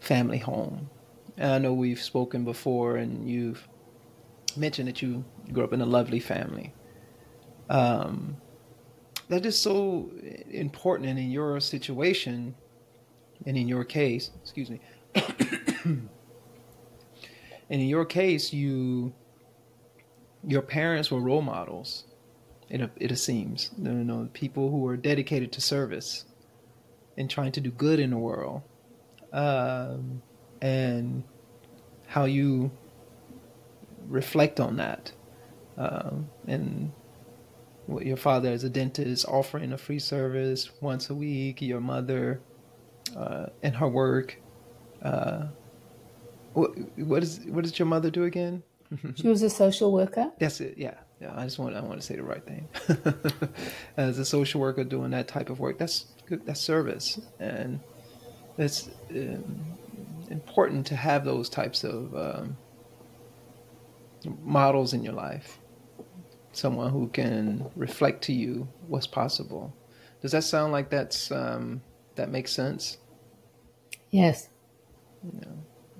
family 0.04 0.38
home. 0.38 0.90
And 1.36 1.52
I 1.52 1.58
know 1.58 1.74
we've 1.74 2.00
spoken 2.00 2.44
before, 2.44 2.96
and 2.96 3.28
you've 3.28 3.66
mentioned 4.56 4.88
that 4.88 5.02
you 5.02 5.24
grew 5.52 5.64
up 5.64 5.72
in 5.72 5.80
a 5.80 5.86
lovely 5.86 6.20
family. 6.20 6.72
Um, 7.68 8.36
that 9.28 9.44
is 9.46 9.58
so 9.58 10.10
important 10.50 11.08
and 11.08 11.18
in 11.18 11.30
your 11.30 11.58
situation 11.58 12.54
and 13.46 13.56
in 13.56 13.66
your 13.66 13.82
case 13.82 14.30
excuse 14.42 14.68
me 14.68 14.80
and 15.84 16.08
in 17.70 17.88
your 17.88 18.04
case 18.04 18.52
you 18.52 19.14
your 20.46 20.60
parents 20.60 21.10
were 21.10 21.20
role 21.20 21.40
models 21.40 22.04
it, 22.70 22.90
it 22.96 23.16
seems. 23.16 23.70
You 23.78 23.92
know 23.92 24.28
people 24.32 24.70
who 24.70 24.78
were 24.78 24.96
dedicated 24.96 25.52
to 25.52 25.60
service 25.60 26.24
and 27.16 27.30
trying 27.30 27.52
to 27.52 27.60
do 27.60 27.70
good 27.70 28.00
in 28.00 28.10
the 28.10 28.18
world 28.18 28.62
um, 29.34 30.22
and 30.62 31.24
how 32.06 32.24
you 32.24 32.70
reflect 34.08 34.60
on 34.60 34.76
that 34.76 35.12
um, 35.76 36.30
and 36.46 36.92
your 38.00 38.16
father 38.16 38.50
as 38.50 38.64
a 38.64 38.70
dentist 38.70 39.26
offering 39.28 39.72
a 39.72 39.78
free 39.78 39.98
service 39.98 40.70
once 40.80 41.10
a 41.10 41.14
week, 41.14 41.60
your 41.60 41.80
mother 41.80 42.40
uh, 43.16 43.46
and 43.62 43.76
her 43.76 43.88
work. 43.88 44.40
Uh, 45.02 45.46
what, 46.54 46.70
what 46.98 47.22
is 47.22 47.40
what 47.46 47.64
does 47.64 47.78
your 47.78 47.86
mother 47.86 48.10
do 48.10 48.24
again? 48.24 48.62
she 49.16 49.28
was 49.28 49.42
a 49.42 49.50
social 49.50 49.92
worker. 49.92 50.30
That's 50.38 50.60
it. 50.60 50.78
Yeah, 50.78 50.94
yeah. 51.20 51.34
I 51.36 51.44
just 51.44 51.58
want 51.58 51.74
I 51.76 51.80
want 51.80 52.00
to 52.00 52.06
say 52.06 52.16
the 52.16 52.22
right 52.22 52.42
thing. 52.44 52.68
as 53.96 54.18
a 54.18 54.24
social 54.24 54.60
worker 54.60 54.84
doing 54.84 55.10
that 55.10 55.28
type 55.28 55.50
of 55.50 55.58
work, 55.58 55.78
that's 55.78 56.06
good. 56.26 56.46
That's 56.46 56.60
service, 56.60 57.20
and 57.40 57.80
it's 58.58 58.88
um, 59.10 59.76
important 60.30 60.86
to 60.86 60.96
have 60.96 61.24
those 61.24 61.48
types 61.48 61.84
of 61.84 62.14
um, 62.14 62.56
models 64.42 64.92
in 64.92 65.02
your 65.02 65.14
life 65.14 65.58
someone 66.56 66.90
who 66.90 67.08
can 67.08 67.66
reflect 67.76 68.22
to 68.24 68.32
you 68.32 68.68
what's 68.88 69.06
possible. 69.06 69.74
Does 70.22 70.32
that 70.32 70.44
sound 70.44 70.72
like 70.72 70.90
that's 70.90 71.30
um, 71.30 71.82
that 72.14 72.30
makes 72.30 72.52
sense? 72.52 72.98
Yes. 74.10 74.48
Yeah. 75.22 75.48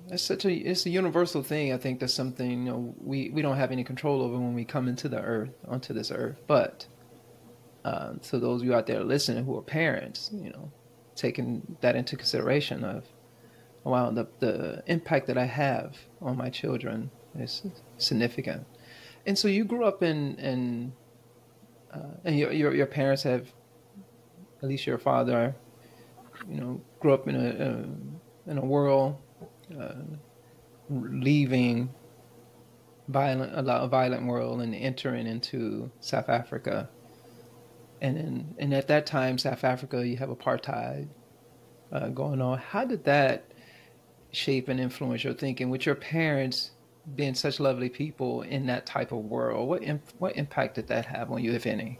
That's 0.07 0.23
such 0.23 0.45
a 0.45 0.53
it's 0.53 0.85
a 0.85 0.89
universal 0.89 1.43
thing. 1.43 1.73
I 1.73 1.77
think 1.77 1.99
that's 1.99 2.13
something 2.13 2.65
you 2.65 2.71
know 2.71 2.95
we, 3.01 3.29
we 3.29 3.41
don't 3.41 3.57
have 3.57 3.71
any 3.71 3.83
control 3.83 4.21
over 4.21 4.37
when 4.37 4.53
we 4.53 4.65
come 4.65 4.87
into 4.87 5.09
the 5.09 5.19
earth 5.19 5.51
onto 5.67 5.93
this 5.93 6.11
earth. 6.11 6.37
But 6.47 6.87
um, 7.83 8.19
so 8.21 8.39
those 8.39 8.61
of 8.61 8.67
you 8.67 8.73
out 8.73 8.87
there 8.87 9.03
listening 9.03 9.45
who 9.45 9.57
are 9.57 9.61
parents, 9.61 10.31
you 10.33 10.51
know, 10.51 10.71
taking 11.15 11.77
that 11.81 11.95
into 11.95 12.15
consideration 12.15 12.83
of 12.83 13.03
wow 13.83 14.11
the 14.11 14.27
the 14.39 14.83
impact 14.87 15.27
that 15.27 15.37
I 15.37 15.45
have 15.45 15.97
on 16.21 16.37
my 16.37 16.49
children 16.49 17.11
is 17.37 17.63
significant. 17.97 18.65
And 19.25 19.37
so 19.37 19.47
you 19.47 19.65
grew 19.65 19.85
up 19.85 20.03
in 20.03 20.35
in 20.37 20.93
uh, 21.93 22.17
and 22.23 22.37
your, 22.37 22.51
your 22.51 22.73
your 22.73 22.85
parents 22.85 23.23
have 23.23 23.47
at 24.61 24.69
least 24.69 24.87
your 24.87 24.97
father, 24.97 25.55
you 26.49 26.59
know, 26.59 26.81
grew 26.99 27.13
up 27.13 27.27
in 27.27 27.35
a, 27.35 27.49
a 27.49 28.51
in 28.51 28.57
a 28.57 28.65
world 28.65 29.17
uh, 29.79 29.93
leaving 30.89 31.89
violent 33.07 33.51
a 33.55 33.87
violent 33.87 34.25
world 34.25 34.61
and 34.61 34.75
entering 34.75 35.27
into 35.27 35.91
South 35.99 36.29
Africa. 36.29 36.89
And 38.01 38.17
in, 38.17 38.55
and 38.59 38.73
at 38.73 38.87
that 38.87 39.05
time, 39.05 39.37
South 39.37 39.63
Africa, 39.63 40.05
you 40.05 40.17
have 40.17 40.29
apartheid 40.29 41.07
uh, 41.91 42.09
going 42.09 42.41
on. 42.41 42.57
How 42.57 42.85
did 42.85 43.03
that 43.05 43.51
shape 44.31 44.67
and 44.67 44.79
influence 44.79 45.23
your 45.23 45.33
thinking 45.33 45.69
with 45.69 45.85
your 45.85 45.95
parents 45.95 46.71
being 47.15 47.35
such 47.35 47.59
lovely 47.59 47.89
people 47.89 48.41
in 48.41 48.65
that 48.65 48.85
type 48.85 49.11
of 49.11 49.19
world, 49.25 49.69
what 49.69 49.83
imp- 49.83 50.13
what 50.17 50.35
impact 50.35 50.75
did 50.75 50.87
that 50.87 51.05
have 51.05 51.31
on 51.31 51.43
you, 51.43 51.53
if 51.53 51.65
any? 51.65 51.99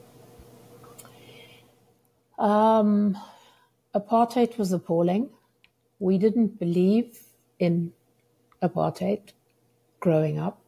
Um, 2.39 3.17
apartheid 3.93 4.57
was 4.57 4.71
appalling. 4.73 5.29
We 5.99 6.17
didn't 6.17 6.59
believe 6.59 7.19
in 7.59 7.93
apartheid 8.61 9.31
growing 9.99 10.39
up. 10.39 10.59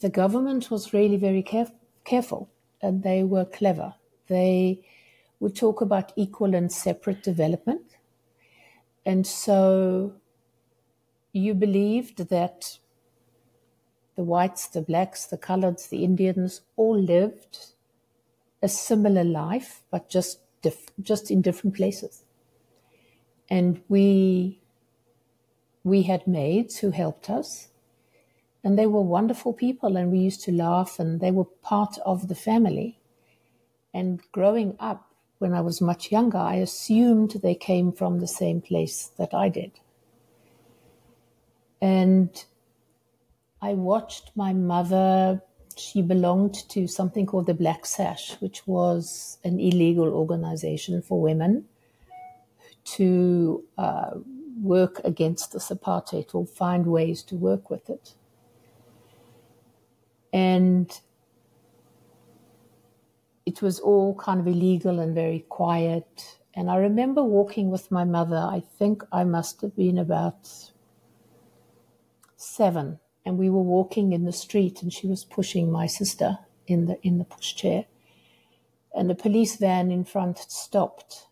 The 0.00 0.08
government 0.08 0.70
was 0.70 0.92
really 0.92 1.16
very 1.16 1.42
caref- 1.42 1.72
careful 2.04 2.48
and 2.82 3.02
they 3.02 3.22
were 3.22 3.44
clever. 3.44 3.94
They 4.26 4.82
would 5.40 5.56
talk 5.56 5.80
about 5.80 6.12
equal 6.16 6.54
and 6.54 6.70
separate 6.72 7.22
development. 7.22 7.96
And 9.04 9.26
so 9.26 10.14
you 11.32 11.54
believed 11.54 12.28
that 12.28 12.78
the 14.16 14.22
whites, 14.22 14.68
the 14.68 14.80
blacks, 14.80 15.26
the 15.26 15.38
coloreds, 15.38 15.88
the 15.88 16.04
Indians 16.04 16.60
all 16.76 16.98
lived 16.98 17.66
a 18.62 18.68
similar 18.68 19.24
life, 19.24 19.82
but 19.90 20.08
just 20.08 20.40
just 21.02 21.30
in 21.30 21.42
different 21.42 21.76
places. 21.76 22.24
And 23.50 23.82
we 23.88 24.60
we 25.82 26.02
had 26.02 26.26
maids 26.26 26.78
who 26.78 26.90
helped 26.90 27.28
us, 27.28 27.68
And 28.64 28.78
they 28.78 28.86
were 28.86 29.02
wonderful 29.02 29.52
people, 29.52 29.96
and 29.96 30.10
we 30.10 30.18
used 30.18 30.42
to 30.44 30.52
laugh, 30.52 30.98
and 30.98 31.20
they 31.20 31.30
were 31.30 31.44
part 31.44 31.98
of 32.06 32.28
the 32.28 32.34
family. 32.34 32.98
And 33.92 34.20
growing 34.32 34.74
up, 34.80 35.14
when 35.38 35.52
I 35.52 35.60
was 35.60 35.80
much 35.80 36.10
younger, 36.10 36.38
I 36.38 36.56
assumed 36.56 37.32
they 37.42 37.54
came 37.54 37.92
from 37.92 38.18
the 38.18 38.26
same 38.26 38.62
place 38.62 39.10
that 39.18 39.34
I 39.34 39.50
did. 39.50 39.72
And 41.82 42.30
I 43.60 43.74
watched 43.74 44.30
my 44.34 44.54
mother, 44.54 45.42
she 45.76 46.00
belonged 46.00 46.68
to 46.70 46.86
something 46.86 47.26
called 47.26 47.46
the 47.46 47.54
Black 47.54 47.84
Sash, 47.84 48.40
which 48.40 48.66
was 48.66 49.38
an 49.44 49.60
illegal 49.60 50.08
organization 50.08 51.02
for 51.02 51.20
women 51.20 51.66
to 52.84 53.64
uh, 53.76 54.12
work 54.62 55.00
against 55.04 55.52
this 55.52 55.68
apartheid 55.68 56.34
or 56.34 56.46
find 56.46 56.86
ways 56.86 57.22
to 57.24 57.36
work 57.36 57.70
with 57.70 57.90
it. 57.90 58.14
And 60.34 60.90
it 63.46 63.62
was 63.62 63.78
all 63.78 64.14
kind 64.16 64.40
of 64.40 64.46
illegal 64.46 64.98
and 64.98 65.14
very 65.14 65.46
quiet. 65.48 66.38
And 66.54 66.70
I 66.70 66.76
remember 66.76 67.22
walking 67.22 67.70
with 67.70 67.90
my 67.90 68.04
mother. 68.04 68.36
I 68.36 68.62
think 68.78 69.02
I 69.12 69.24
must 69.24 69.60
have 69.60 69.76
been 69.76 69.98
about 69.98 70.48
seven, 72.36 72.98
and 73.24 73.38
we 73.38 73.50
were 73.50 73.62
walking 73.62 74.12
in 74.12 74.24
the 74.24 74.32
street, 74.32 74.82
and 74.82 74.92
she 74.92 75.06
was 75.06 75.24
pushing 75.24 75.70
my 75.70 75.86
sister 75.86 76.38
in 76.66 76.86
the 76.86 76.98
in 77.02 77.18
the 77.18 77.24
pushchair, 77.24 77.86
and 78.94 79.08
the 79.08 79.14
police 79.14 79.56
van 79.56 79.90
in 79.90 80.04
front 80.04 80.38
stopped 80.38 81.26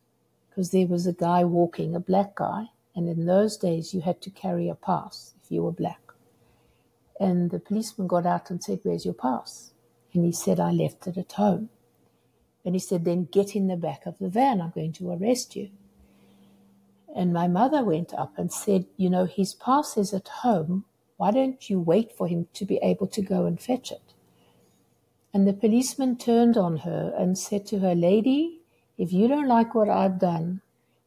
because 0.49 0.71
there 0.71 0.87
was 0.87 1.07
a 1.07 1.13
guy 1.13 1.45
walking, 1.45 1.95
a 1.95 2.01
black 2.01 2.35
guy, 2.37 2.67
and 2.95 3.09
in 3.09 3.27
those 3.27 3.57
days 3.57 3.95
you 3.95 4.01
had 4.01 4.21
to 4.21 4.31
carry 4.31 4.69
a 4.69 4.75
pass 4.75 5.35
if 5.43 5.51
you 5.51 5.63
were 5.63 5.73
black. 5.73 6.12
And 7.21 7.51
the 7.51 7.61
policeman 7.61 8.09
got 8.09 8.27
out 8.27 8.51
and 8.51 8.63
said, 8.63 8.81
"Where's 8.83 9.05
your 9.05 9.15
pass?" 9.15 9.73
And 10.13 10.25
he 10.25 10.33
said, 10.33 10.59
"I 10.61 10.73
left 10.73 11.07
it 11.07 11.17
at 11.17 11.33
home." 11.33 11.71
And 12.65 12.75
he 12.75 12.79
said, 12.79 13.05
Then 13.05 13.29
get 13.31 13.57
in 13.57 13.67
the 13.67 13.77
back 13.77 14.07
of 14.07 14.19
the 14.19 14.29
van. 14.29 14.61
I'm 14.61 14.71
going 14.71 14.93
to 14.95 15.11
arrest 15.11 15.57
you. 15.57 15.71
And 17.15 17.33
my 17.33 17.49
mother 17.49 17.85
went 17.85 18.15
up 18.15 18.39
and 18.39 18.53
said, 18.53 18.87
You 18.97 19.11
know, 19.11 19.25
his 19.25 19.55
pass 19.55 19.97
is 19.97 20.15
at 20.15 20.29
home. 20.29 20.85
Why 21.17 21.31
don't 21.31 21.69
you 21.69 21.81
wait 21.81 22.13
for 22.13 22.27
him 22.27 22.49
to 22.55 22.65
be 22.65 22.77
able 22.83 23.07
to 23.09 23.23
go 23.23 23.47
and 23.47 23.61
fetch 23.61 23.93
it? 23.93 24.15
And 25.35 25.47
the 25.47 25.53
policeman 25.53 26.17
turned 26.17 26.57
on 26.57 26.79
her 26.79 27.13
and 27.17 27.39
said 27.39 27.67
to 27.67 27.79
her, 27.81 27.95
Lady, 27.95 28.61
if 28.99 29.13
you 29.13 29.29
don't 29.29 29.49
like 29.49 29.75
what 29.75 29.89
I've 29.89 30.19
done 30.19 30.61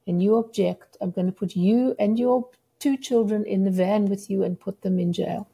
and 0.08 0.22
you 0.22 0.36
object, 0.38 0.98
I'm 1.00 1.12
going 1.12 1.28
to 1.28 1.34
put 1.34 1.56
you 1.56 1.96
and 2.00 2.20
your 2.20 2.50
two 2.80 2.98
children 2.98 3.46
in 3.46 3.64
the 3.64 3.72
van 3.72 4.06
with 4.06 4.30
you 4.30 4.44
and 4.44 4.60
put 4.60 4.82
them 4.82 5.00
in 5.00 5.14
jail. 5.14 5.48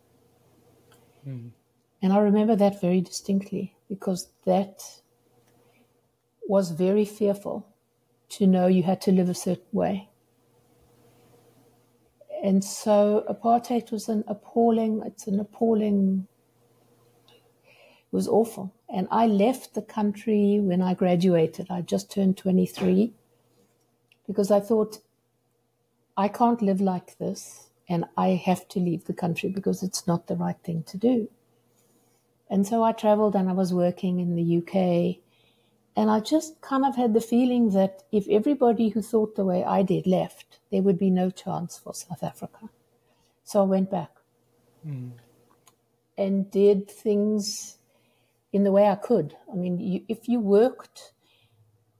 Mm-hmm. 1.27 1.49
And 2.01 2.13
I 2.13 2.19
remember 2.19 2.55
that 2.55 2.81
very 2.81 3.01
distinctly 3.01 3.75
because 3.87 4.29
that 4.45 4.81
was 6.47 6.71
very 6.71 7.05
fearful 7.05 7.67
to 8.29 8.47
know 8.47 8.67
you 8.67 8.83
had 8.83 9.01
to 9.01 9.11
live 9.11 9.29
a 9.29 9.33
certain 9.33 9.63
way. 9.71 10.09
And 12.43 12.63
so 12.63 13.23
apartheid 13.29 13.91
was 13.91 14.09
an 14.09 14.23
appalling, 14.27 15.03
it's 15.05 15.27
an 15.27 15.39
appalling, 15.39 16.27
it 17.27 18.11
was 18.11 18.27
awful. 18.27 18.73
And 18.89 19.07
I 19.11 19.27
left 19.27 19.75
the 19.75 19.81
country 19.81 20.59
when 20.59 20.81
I 20.81 20.95
graduated. 20.95 21.67
I 21.69 21.81
just 21.81 22.11
turned 22.11 22.37
23 22.37 23.13
because 24.25 24.49
I 24.49 24.59
thought, 24.59 24.99
I 26.17 26.27
can't 26.27 26.61
live 26.61 26.81
like 26.81 27.17
this 27.19 27.70
and 27.91 28.05
I 28.17 28.29
have 28.29 28.67
to 28.69 28.79
leave 28.79 29.05
the 29.05 29.13
country 29.13 29.49
because 29.49 29.83
it's 29.83 30.07
not 30.07 30.27
the 30.27 30.35
right 30.35 30.57
thing 30.63 30.83
to 30.83 30.97
do. 30.97 31.29
And 32.49 32.65
so 32.65 32.83
I 32.83 32.91
traveled 32.91 33.35
and 33.35 33.49
I 33.49 33.53
was 33.53 33.73
working 33.73 34.19
in 34.19 34.35
the 34.35 34.57
UK 34.57 35.21
and 35.95 36.09
I 36.09 36.19
just 36.21 36.61
kind 36.61 36.85
of 36.85 36.95
had 36.95 37.13
the 37.13 37.21
feeling 37.21 37.71
that 37.71 38.03
if 38.11 38.27
everybody 38.29 38.89
who 38.89 39.01
thought 39.01 39.35
the 39.35 39.45
way 39.45 39.63
I 39.63 39.83
did 39.83 40.07
left, 40.07 40.59
there 40.71 40.81
would 40.81 40.97
be 40.97 41.09
no 41.09 41.29
chance 41.29 41.77
for 41.77 41.93
South 41.93 42.23
Africa. 42.23 42.69
So 43.43 43.61
I 43.61 43.65
went 43.65 43.91
back 43.91 44.11
mm. 44.87 45.11
and 46.17 46.49
did 46.49 46.89
things 46.89 47.77
in 48.53 48.63
the 48.63 48.71
way 48.71 48.87
I 48.87 48.95
could. 48.95 49.35
I 49.51 49.55
mean, 49.55 49.79
you, 49.79 50.03
if 50.07 50.29
you 50.29 50.39
worked 50.39 51.11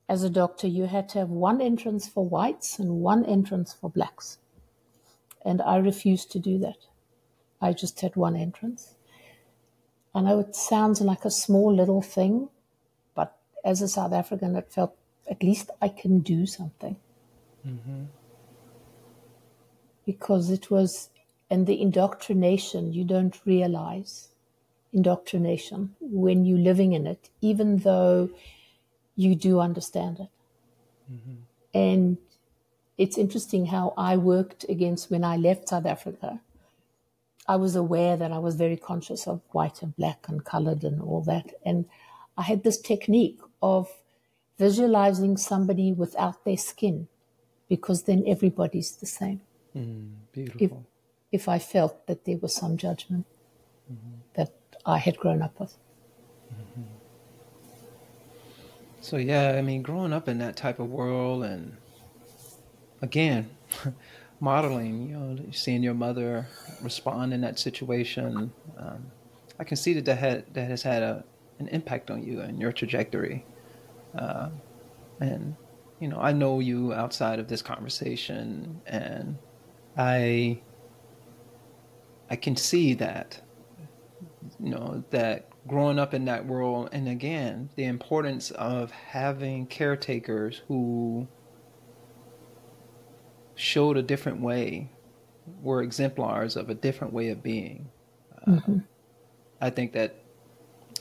as 0.08 0.24
a 0.24 0.30
doctor, 0.30 0.68
you 0.68 0.86
had 0.86 1.10
to 1.10 1.20
have 1.20 1.30
one 1.30 1.62
entrance 1.62 2.08
for 2.08 2.26
whites 2.26 2.80
and 2.80 3.02
one 3.02 3.26
entrance 3.26 3.74
for 3.74 3.90
blacks. 3.90 4.38
And 5.44 5.62
I 5.62 5.78
refused 5.78 6.32
to 6.32 6.40
do 6.40 6.58
that. 6.60 6.78
I 7.62 7.74
just 7.74 8.02
had 8.02 8.16
one 8.16 8.36
entrance. 8.36 8.96
I 10.14 10.22
know 10.22 10.40
it 10.40 10.56
sounds 10.56 11.02
like 11.02 11.26
a 11.26 11.32
small 11.32 11.74
little 11.74 12.02
thing, 12.02 12.50
but 13.16 13.38
as 13.64 13.82
a 13.82 13.88
South 13.88 14.14
African, 14.14 14.56
it 14.56 14.72
felt 14.72 14.96
at 15.30 15.42
least 15.44 15.70
I 15.82 15.88
can 15.88 16.20
do 16.20 16.46
something. 16.46 16.98
Mm-hmm. 17.66 18.04
Because 20.06 20.50
it 20.50 20.70
was, 20.70 21.10
and 21.50 21.68
the 21.68 21.82
indoctrination, 21.82 22.92
you 22.92 23.04
don't 23.04 23.40
realize 23.46 24.30
indoctrination 24.92 25.96
when 26.02 26.46
you're 26.46 26.58
living 26.58 26.94
in 26.94 27.08
it, 27.08 27.30
even 27.40 27.78
though 27.78 28.30
you 29.16 29.36
do 29.36 29.60
understand 29.60 30.20
it. 30.20 30.30
Mm-hmm. 31.12 31.36
And 31.74 32.18
it's 32.98 33.18
interesting 33.18 33.68
how 33.68 33.94
I 33.98 34.18
worked 34.18 34.66
against 34.70 35.10
when 35.10 35.24
I 35.24 35.38
left 35.38 35.70
South 35.70 35.86
Africa. 35.86 36.42
I 37.48 37.56
was 37.56 37.76
aware 37.76 38.16
that 38.18 38.32
I 38.32 38.38
was 38.38 38.56
very 38.56 38.78
conscious 38.78 39.28
of 39.28 39.42
white 39.52 39.82
and 39.82 39.96
black 39.96 40.28
and 40.28 40.44
colored 40.46 40.84
and 40.84 41.02
all 41.02 41.22
that. 41.22 41.54
And 41.66 41.86
I 42.38 42.44
had 42.44 42.64
this 42.64 42.80
technique 42.80 43.40
of 43.62 43.90
visualizing 44.58 45.38
somebody 45.38 45.92
without 45.92 46.46
their 46.46 46.58
skin, 46.58 47.08
because 47.68 48.04
then 48.04 48.24
everybody's 48.28 48.96
the 48.96 49.08
same. 49.08 49.42
Mm, 49.76 50.12
beautiful. 50.32 50.86
If, 51.32 51.42
if 51.42 51.50
I 51.50 51.58
felt 51.58 52.06
that 52.08 52.26
there 52.26 52.38
was 52.38 52.54
some 52.54 52.78
judgment 52.78 53.26
mm-hmm. 53.92 54.18
that 54.36 54.54
I 54.86 55.00
had 55.00 55.18
grown 55.18 55.42
up 55.42 55.60
with. 55.60 55.76
Mm-hmm. 56.54 56.84
So, 59.02 59.18
yeah, 59.18 59.56
I 59.58 59.64
mean, 59.64 59.82
growing 59.82 60.14
up 60.14 60.28
in 60.28 60.38
that 60.38 60.56
type 60.56 60.80
of 60.80 60.92
world 60.92 61.44
and 61.44 61.78
again, 63.02 63.50
modeling, 64.40 65.10
you 65.10 65.18
know, 65.18 65.38
seeing 65.52 65.84
your 65.84 65.94
mother 65.94 66.48
respond 66.82 67.34
in 67.34 67.42
that 67.42 67.60
situation, 67.60 68.52
um, 68.78 69.12
I 69.60 69.64
can 69.64 69.78
see 69.78 69.94
that 69.94 70.06
that, 70.06 70.18
had, 70.18 70.54
that 70.54 70.70
has 70.70 70.82
had 70.82 71.04
a, 71.04 71.24
an 71.60 71.68
impact 71.68 72.10
on 72.10 72.24
you 72.24 72.42
and 72.42 72.60
your 72.60 72.72
trajectory. 72.72 73.46
Uh, 74.18 74.50
and 75.20 75.56
you 76.00 76.08
know, 76.08 76.20
I 76.20 76.34
know 76.34 76.60
you 76.60 76.94
outside 76.94 77.40
of 77.40 77.48
this 77.48 77.62
conversation, 77.62 78.82
and 78.88 79.38
I 79.96 80.60
I 82.30 82.36
can 82.36 82.56
see 82.56 82.96
that 82.96 83.40
you 84.60 84.72
know 84.72 85.04
that 85.12 85.48
growing 85.68 86.00
up 86.00 86.16
in 86.16 86.26
that 86.26 86.46
world, 86.48 86.90
and 86.92 87.08
again, 87.08 87.70
the 87.76 87.84
importance 87.84 88.50
of 88.52 88.90
having 88.90 89.68
caretakers 89.68 90.64
who 90.68 91.28
showed 93.62 93.98
a 93.98 94.02
different 94.02 94.42
way, 94.42 94.90
were 95.62 95.82
exemplars 95.82 96.56
of 96.56 96.70
a 96.70 96.76
different 96.76 97.14
way 97.14 97.30
of 97.30 97.44
being. 97.44 97.90
Uh, 98.36 98.52
mm-hmm. 98.52 98.78
I 99.60 99.70
think 99.70 99.94
that 99.94 100.22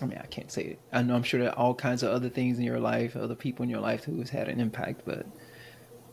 I 0.02 0.06
mean, 0.06 0.18
I 0.22 0.26
can't 0.26 0.50
say 0.50 0.62
it. 0.62 0.78
I 0.92 1.02
know 1.02 1.14
I'm 1.14 1.22
sure 1.22 1.40
there 1.40 1.50
are 1.50 1.58
all 1.58 1.74
kinds 1.74 2.02
of 2.02 2.10
other 2.10 2.30
things 2.30 2.58
in 2.58 2.64
your 2.64 2.80
life, 2.80 3.16
other 3.16 3.34
people 3.34 3.62
in 3.64 3.70
your 3.70 3.80
life 3.80 4.04
who 4.04 4.18
has 4.20 4.30
had 4.30 4.48
an 4.48 4.60
impact, 4.60 5.02
but 5.04 5.26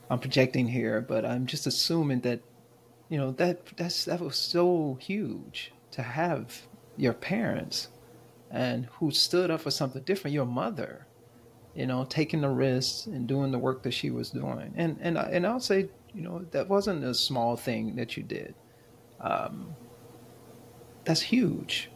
I'm 0.09 0.19
projecting 0.19 0.67
here. 0.67 0.99
But 1.01 1.25
I'm 1.25 1.45
just 1.45 1.67
assuming 1.67 2.21
that, 2.21 2.41
you 3.09 3.17
know, 3.17 3.31
that 3.31 3.65
that's 3.77 4.05
that 4.05 4.19
was 4.19 4.35
so 4.35 4.97
huge 4.99 5.71
to 5.91 6.01
have 6.01 6.67
your 6.97 7.13
parents 7.13 7.87
and 8.51 8.87
who 8.93 9.11
stood 9.11 9.51
up 9.51 9.61
for 9.61 9.71
something 9.71 10.03
different. 10.03 10.33
Your 10.33 10.45
mother, 10.45 11.07
you 11.73 11.85
know, 11.85 12.03
taking 12.03 12.41
the 12.41 12.49
risks 12.49 13.05
and 13.05 13.27
doing 13.27 13.51
the 13.51 13.59
work 13.59 13.83
that 13.83 13.93
she 13.93 14.11
was 14.11 14.31
doing, 14.31 14.73
and 14.75 14.97
and 14.99 15.17
and 15.17 15.47
I'll 15.47 15.61
say, 15.61 15.89
you 16.17 16.23
know, 16.23 16.45
that 16.51 16.67
wasn't 16.67 17.03
a 17.03 17.13
small 17.13 17.55
thing 17.55 17.95
that 17.95 18.17
you 18.17 18.23
did. 18.23 18.55
Um, 19.21 19.75
that's 21.05 21.21
huge 21.21 21.89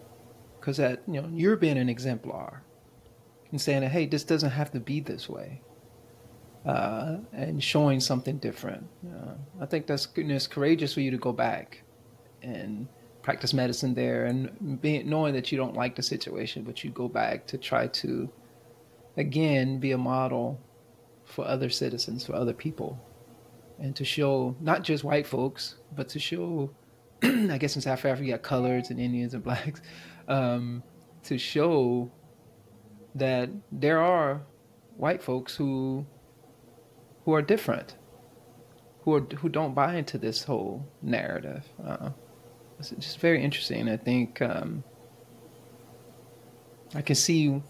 because 0.60 0.77
that 0.77 1.01
you 1.05 1.21
know 1.21 1.29
you're 1.34 1.57
being 1.57 1.77
an 1.77 1.89
exemplar 1.89 2.63
and 3.51 3.60
saying 3.60 3.84
hey 3.84 4.05
this 4.05 4.23
doesn't 4.23 4.51
have 4.51 4.71
to 4.71 4.79
be 4.79 5.01
this 5.01 5.27
way 5.27 5.62
uh, 6.65 7.17
and 7.34 7.62
showing 7.62 7.99
something 7.99 8.38
different 8.38 8.88
uh, 9.13 9.34
i 9.60 9.65
think 9.65 9.86
that's 9.86 10.07
it's 10.15 10.47
courageous 10.47 10.93
for 10.93 11.01
you 11.01 11.12
to 11.12 11.17
go 11.17 11.34
back 11.34 11.84
and 12.41 12.88
practice 13.21 13.53
medicine 13.53 13.93
there 13.93 14.25
and 14.25 14.81
being 14.81 15.10
knowing 15.10 15.34
that 15.34 15.51
you 15.51 15.57
don't 15.57 15.75
like 15.75 15.95
the 15.95 16.03
situation 16.03 16.63
but 16.63 16.84
you 16.84 16.89
go 16.89 17.10
back 17.10 17.45
to 17.45 17.57
try 17.57 17.88
to 17.88 18.29
again 19.17 19.77
be 19.77 19.91
a 19.91 19.97
model 19.97 20.57
for 21.25 21.45
other 21.45 21.69
citizens 21.69 22.25
for 22.25 22.34
other 22.34 22.53
people 22.53 22.97
and 23.81 23.95
to 23.95 24.05
show 24.05 24.55
not 24.61 24.83
just 24.83 25.03
white 25.03 25.27
folks 25.27 25.75
but 25.95 26.07
to 26.07 26.19
show 26.19 26.69
I 27.23 27.57
guess 27.59 27.75
in 27.75 27.81
South 27.81 28.03
Africa 28.03 28.23
you 28.23 28.31
got 28.31 28.41
coloreds 28.41 28.89
and 28.89 28.99
Indians 28.99 29.35
and 29.35 29.43
blacks, 29.43 29.81
um, 30.27 30.81
to 31.23 31.37
show 31.37 32.11
that 33.13 33.49
there 33.71 34.01
are 34.01 34.41
white 34.97 35.21
folks 35.21 35.55
who 35.55 36.05
who 37.25 37.33
are 37.33 37.43
different, 37.43 37.95
who 39.03 39.15
are 39.15 39.21
who 39.37 39.49
don't 39.49 39.75
buy 39.75 39.95
into 39.97 40.17
this 40.17 40.43
whole 40.43 40.87
narrative. 41.03 41.69
Uh, 41.85 42.09
it's 42.79 42.89
just 42.89 43.19
very 43.19 43.43
interesting. 43.43 43.87
I 43.87 43.97
think 43.97 44.41
um, 44.41 44.83
I 46.95 47.03
can 47.03 47.15
see 47.15 47.61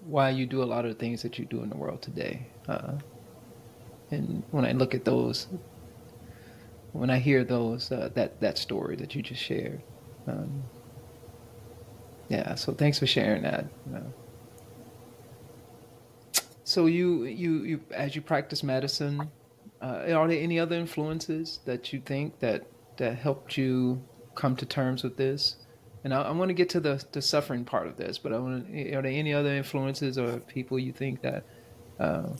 why 0.00 0.30
you 0.30 0.46
do 0.46 0.60
a 0.60 0.64
lot 0.64 0.84
of 0.84 0.90
the 0.90 0.98
things 0.98 1.22
that 1.22 1.38
you 1.38 1.44
do 1.44 1.62
in 1.62 1.70
the 1.70 1.76
world 1.76 2.02
today. 2.02 2.48
Uh, 2.66 2.94
and 4.10 4.42
when 4.50 4.64
I 4.64 4.72
look 4.72 4.94
at 4.94 5.04
those, 5.04 5.48
when 6.92 7.10
I 7.10 7.18
hear 7.18 7.44
those, 7.44 7.92
uh, 7.92 8.10
that 8.14 8.40
that 8.40 8.58
story 8.58 8.96
that 8.96 9.14
you 9.14 9.22
just 9.22 9.42
shared, 9.42 9.82
um, 10.26 10.62
yeah. 12.28 12.54
So 12.54 12.72
thanks 12.72 12.98
for 12.98 13.06
sharing 13.06 13.42
that. 13.42 13.66
Uh, 13.94 14.00
so 16.64 16.86
you 16.86 17.24
you 17.24 17.62
you 17.64 17.80
as 17.92 18.14
you 18.14 18.22
practice 18.22 18.62
medicine, 18.62 19.30
uh, 19.80 20.04
are 20.12 20.28
there 20.28 20.40
any 20.40 20.58
other 20.58 20.76
influences 20.76 21.60
that 21.64 21.92
you 21.92 22.00
think 22.00 22.40
that 22.40 22.66
that 22.96 23.16
helped 23.16 23.56
you 23.56 24.02
come 24.34 24.56
to 24.56 24.66
terms 24.66 25.02
with 25.02 25.16
this? 25.16 25.56
And 26.04 26.14
I, 26.14 26.22
I 26.22 26.30
want 26.30 26.48
to 26.48 26.54
get 26.54 26.68
to 26.70 26.80
the 26.80 27.04
the 27.12 27.22
suffering 27.22 27.64
part 27.64 27.86
of 27.86 27.96
this, 27.96 28.18
but 28.18 28.32
I 28.32 28.38
want 28.38 28.68
are 28.70 29.02
there 29.02 29.06
any 29.06 29.32
other 29.32 29.54
influences 29.54 30.18
or 30.18 30.38
people 30.40 30.78
you 30.78 30.92
think 30.92 31.22
that 31.22 31.44
uh, 31.98 32.30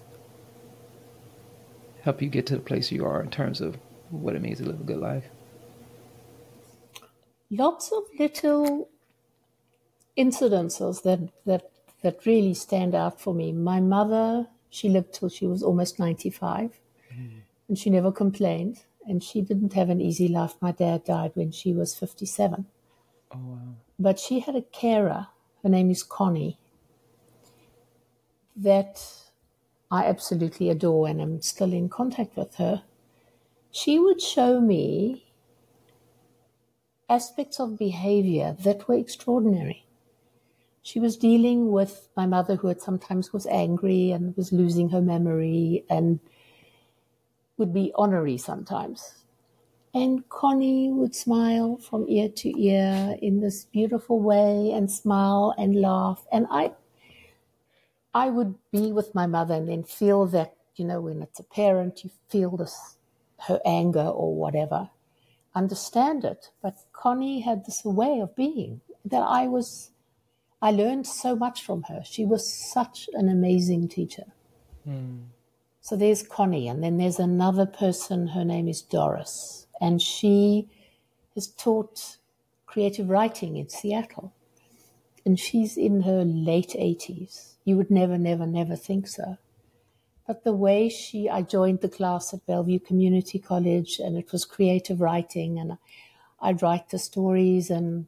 help 2.09 2.23
you 2.23 2.31
get 2.31 2.47
to 2.47 2.57
the 2.57 2.69
place 2.71 2.91
you 2.91 3.05
are 3.05 3.21
in 3.23 3.29
terms 3.29 3.61
of 3.61 3.77
what 4.09 4.35
it 4.35 4.41
means 4.41 4.59
to 4.59 4.65
live 4.65 4.81
a 4.81 4.85
good 4.85 4.97
life? 4.97 5.27
Lots 7.51 7.93
of 7.93 8.03
little 8.19 8.89
incidences 10.17 11.03
that 11.03 11.21
that 11.45 11.71
that 12.03 12.25
really 12.25 12.55
stand 12.55 12.95
out 12.95 13.21
for 13.21 13.35
me. 13.35 13.53
My 13.53 13.81
mother, 13.81 14.47
she 14.71 14.89
lived 14.89 15.13
till 15.13 15.29
she 15.29 15.47
was 15.47 15.63
almost 15.63 15.99
95 15.99 16.81
mm. 17.13 17.41
and 17.69 17.79
she 17.79 17.91
never 17.91 18.11
complained 18.11 18.77
and 19.07 19.23
she 19.23 19.43
didn't 19.43 19.75
have 19.75 19.91
an 19.91 20.01
easy 20.01 20.29
life. 20.29 20.55
My 20.63 20.73
dad 20.73 21.05
died 21.05 21.33
when 21.35 21.51
she 21.53 21.75
was 21.75 21.95
57. 21.95 22.65
Oh, 23.33 23.37
wow. 23.37 23.59
But 23.99 24.19
she 24.19 24.41
had 24.41 24.57
a 24.57 24.63
carer, 24.63 25.27
her 25.63 25.69
name 25.69 25.91
is 25.91 26.03
Connie, 26.03 26.57
that 28.57 28.95
I 29.91 30.05
absolutely 30.05 30.71
adore 30.71 31.09
and 31.09 31.21
I'm 31.21 31.41
still 31.41 31.73
in 31.73 31.89
contact 31.89 32.37
with 32.37 32.57
her. 32.57 32.83
She 33.71 33.99
would 33.99 34.21
show 34.21 34.61
me 34.61 35.33
aspects 37.09 37.59
of 37.59 37.79
behavior 37.79 38.57
that 38.61 38.87
were 38.89 38.97
extraordinary 38.97 39.87
she 40.89 41.01
was 41.01 41.19
dealing 41.19 41.71
with 41.71 42.09
my 42.17 42.25
mother 42.25 42.57
who 42.57 42.69
had 42.69 42.81
sometimes 42.81 43.31
was 43.31 43.47
angry 43.49 44.11
and 44.11 44.35
was 44.39 44.55
losing 44.55 44.89
her 44.89 45.03
memory 45.03 45.85
and 45.91 46.19
would 47.59 47.75
be 47.75 47.93
ornery 47.95 48.39
sometimes. 48.39 49.27
And 49.93 50.27
Connie 50.31 50.91
would 50.91 51.15
smile 51.15 51.77
from 51.77 52.09
ear 52.09 52.31
to 52.31 52.59
ear 52.59 53.19
in 53.21 53.41
this 53.41 53.67
beautiful 53.67 54.19
way 54.21 54.73
and 54.73 54.91
smile 54.91 55.55
and 55.59 55.79
laugh. 55.79 56.27
And 56.33 56.47
I 56.51 56.73
I 58.19 58.31
would 58.31 58.55
be 58.73 58.91
with 58.93 59.15
my 59.15 59.27
mother 59.27 59.55
and 59.55 59.69
then 59.69 59.85
feel 59.85 60.27
that, 60.27 60.55
you 60.75 60.85
know, 60.85 61.01
when 61.01 61.23
it's 61.23 61.39
a 61.39 61.45
parent, 61.45 62.03
you 62.03 62.11
feel 62.29 62.57
this 62.57 62.97
her 63.47 63.61
anger 63.65 64.09
or 64.23 64.35
whatever. 64.35 64.91
Understand 65.55 66.25
it. 66.25 66.51
But 66.61 66.75
Connie 66.93 67.41
had 67.41 67.65
this 67.65 67.85
way 67.85 68.19
of 68.21 68.35
being 68.35 68.81
that 69.05 69.23
I 69.23 69.47
was 69.47 69.91
I 70.61 70.73
learned 70.73 71.07
so 71.07 71.37
much 71.37 71.63
from 71.63 71.85
her. 71.85 72.03
She 72.05 72.25
was 72.25 72.53
such 72.53 73.09
an 73.13 73.29
amazing 73.29 73.89
teacher. 73.89 74.27
Mm. 74.87 75.27
So 75.81 75.95
there's 75.95 76.25
Connie, 76.25 76.67
and 76.67 76.83
then 76.83 76.99
there's 76.99 77.21
another 77.21 77.67
person. 77.67 78.29
Her 78.29 78.45
name 78.45 78.67
is 78.67 78.83
Doris, 78.83 79.69
and 79.81 80.03
she 80.03 80.69
has 81.37 81.47
taught 81.47 82.17
creative 82.67 83.09
writing 83.09 83.57
in 83.57 83.69
Seattle. 83.69 84.33
And 85.25 85.39
she's 85.39 85.77
in 85.77 86.03
her 86.03 86.25
late 86.25 86.75
80s. 86.79 87.55
You 87.69 87.77
would 87.77 87.91
never, 87.91 88.17
never, 88.17 88.47
never 88.47 88.77
think 88.77 89.07
so. 89.07 89.37
But 90.27 90.43
the 90.43 90.55
way 90.55 90.89
she, 90.89 91.29
I 91.29 91.43
joined 91.43 91.83
the 91.83 91.89
class 91.91 92.33
at 92.33 92.47
Bellevue 92.47 92.79
Community 92.79 93.39
College, 93.39 93.99
and 93.99 94.17
it 94.17 94.33
was 94.33 94.47
creative 94.47 95.03
writing, 95.03 95.59
and 95.59 95.77
I'd 96.41 96.63
write 96.63 96.89
the 96.89 96.99
stories 96.99 97.69
and 97.69 98.07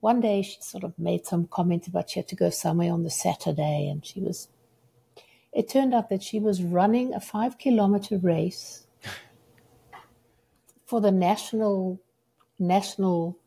one 0.00 0.20
day 0.20 0.42
she 0.42 0.58
sort 0.60 0.84
of 0.84 0.98
made 0.98 1.24
some 1.24 1.46
comment 1.46 1.86
about 1.86 2.10
she 2.10 2.18
had 2.18 2.28
to 2.28 2.36
go 2.36 2.50
somewhere 2.50 2.92
on 2.92 3.04
the 3.04 3.10
Saturday 3.10 3.88
and 3.88 4.04
she 4.04 4.20
was 4.20 4.48
it 5.52 5.68
turned 5.68 5.94
out 5.94 6.08
that 6.10 6.22
she 6.22 6.40
was 6.40 6.62
running 6.62 7.14
a 7.14 7.20
five 7.20 7.56
kilometer 7.56 8.18
race 8.18 8.86
for 10.86 11.00
the 11.00 11.12
national 11.12 12.00
national 12.58 13.38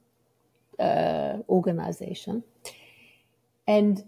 uh, 0.79 1.37
organization 1.49 2.43
and 3.67 4.03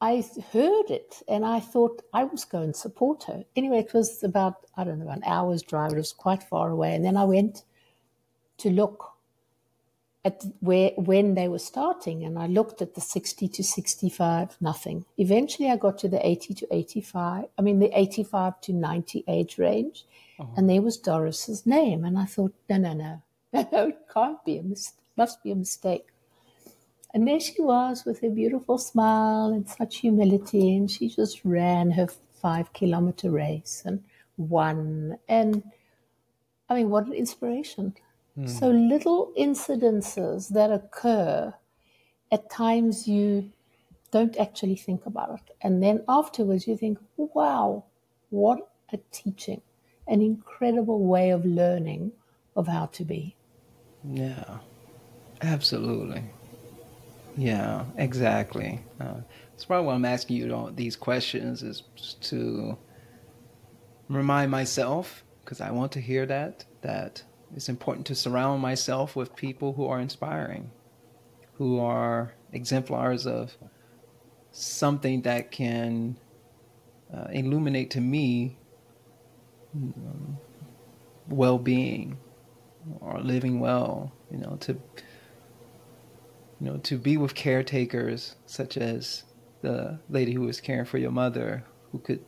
I 0.00 0.24
heard 0.52 0.90
it 0.90 1.22
and 1.28 1.44
I 1.44 1.60
thought 1.60 2.02
I 2.12 2.24
was 2.24 2.44
going 2.44 2.72
to 2.72 2.78
support 2.78 3.24
her. 3.24 3.44
Anyway, 3.54 3.80
it 3.80 3.92
was 3.92 4.22
about, 4.22 4.64
I 4.76 4.84
don't 4.84 4.98
know, 4.98 5.10
an 5.10 5.22
hour's 5.26 5.62
drive. 5.62 5.92
It 5.92 5.96
was 5.96 6.12
quite 6.12 6.42
far 6.42 6.70
away. 6.70 6.94
And 6.94 7.04
then 7.04 7.16
I 7.16 7.24
went 7.24 7.64
to 8.58 8.70
look 8.70 9.12
at 10.24 10.44
where 10.60 10.90
when 10.96 11.34
they 11.34 11.48
were 11.48 11.58
starting 11.58 12.24
and 12.24 12.38
I 12.38 12.46
looked 12.46 12.82
at 12.82 12.94
the 12.94 13.00
60 13.00 13.48
to 13.48 13.64
65 13.64 14.56
nothing 14.60 15.06
eventually 15.16 15.70
I 15.70 15.76
got 15.76 15.96
to 15.98 16.08
the 16.08 16.26
80 16.26 16.54
to 16.54 16.66
85 16.70 17.44
I 17.58 17.62
mean 17.62 17.78
the 17.78 17.90
85 17.98 18.60
to 18.62 18.72
90 18.74 19.24
age 19.28 19.56
range 19.56 20.04
uh-huh. 20.38 20.50
and 20.56 20.68
there 20.68 20.82
was 20.82 20.98
Doris's 20.98 21.64
name 21.64 22.04
and 22.04 22.18
I 22.18 22.26
thought 22.26 22.52
no 22.68 22.76
no 22.76 22.92
no 22.92 23.22
no 23.54 23.62
it 23.88 23.98
can't 24.12 24.44
be 24.44 24.58
a 24.58 24.62
mis- 24.62 24.92
must 25.16 25.42
be 25.42 25.52
a 25.52 25.56
mistake 25.56 26.08
and 27.12 27.26
there 27.26 27.40
she 27.40 27.60
was 27.60 28.04
with 28.04 28.20
her 28.20 28.30
beautiful 28.30 28.78
smile 28.78 29.52
and 29.52 29.68
such 29.68 29.98
humility 29.98 30.76
and 30.76 30.90
she 30.90 31.08
just 31.08 31.44
ran 31.44 31.90
her 31.90 32.06
5 32.34 32.72
kilometer 32.72 33.30
race 33.30 33.82
and 33.84 34.02
won 34.36 35.18
and 35.28 35.62
I 36.68 36.74
mean 36.74 36.90
what 36.90 37.06
an 37.06 37.12
inspiration 37.12 37.94
hmm. 38.34 38.46
so 38.46 38.70
little 38.70 39.32
incidences 39.38 40.48
that 40.50 40.70
occur 40.70 41.54
at 42.32 42.48
times 42.48 43.08
you 43.08 43.50
don't 44.10 44.36
actually 44.38 44.76
think 44.76 45.06
about 45.06 45.40
it. 45.46 45.56
And 45.62 45.82
then 45.82 46.04
afterwards 46.08 46.66
you 46.66 46.76
think, 46.76 46.98
wow, 47.16 47.84
what 48.30 48.70
a 48.92 48.98
teaching, 49.12 49.62
an 50.06 50.20
incredible 50.20 51.00
way 51.04 51.30
of 51.30 51.44
learning 51.44 52.12
of 52.56 52.66
how 52.66 52.86
to 52.86 53.04
be. 53.04 53.36
Yeah, 54.04 54.58
absolutely. 55.42 56.24
Yeah, 57.40 57.86
exactly. 57.96 58.80
Uh, 59.00 59.22
that's 59.52 59.64
probably 59.64 59.86
why 59.86 59.94
I'm 59.94 60.04
asking 60.04 60.36
you 60.36 60.54
all 60.54 60.70
these 60.70 60.94
questions 60.94 61.62
is 61.62 61.84
to 62.20 62.76
remind 64.10 64.50
myself, 64.50 65.24
because 65.42 65.62
I 65.62 65.70
want 65.70 65.92
to 65.92 66.00
hear 66.00 66.26
that, 66.26 66.66
that 66.82 67.22
it's 67.56 67.70
important 67.70 68.06
to 68.08 68.14
surround 68.14 68.60
myself 68.60 69.16
with 69.16 69.34
people 69.36 69.72
who 69.72 69.86
are 69.86 70.00
inspiring, 70.00 70.70
who 71.54 71.80
are 71.80 72.34
exemplars 72.52 73.26
of 73.26 73.56
something 74.52 75.22
that 75.22 75.50
can 75.50 76.18
uh, 77.14 77.28
illuminate 77.32 77.90
to 77.92 78.02
me 78.02 78.58
um, 79.74 80.36
well-being 81.26 82.18
or 83.00 83.18
living 83.20 83.60
well. 83.60 84.12
You 84.30 84.38
know, 84.38 84.56
to 84.60 84.76
you 86.60 86.66
know 86.66 86.78
to 86.78 86.98
be 86.98 87.16
with 87.16 87.34
caretakers 87.34 88.36
such 88.46 88.76
as 88.76 89.24
the 89.62 89.98
lady 90.08 90.32
who 90.32 90.42
was 90.42 90.60
caring 90.60 90.84
for 90.84 90.98
your 90.98 91.10
mother, 91.10 91.64
who 91.92 91.98
could 91.98 92.24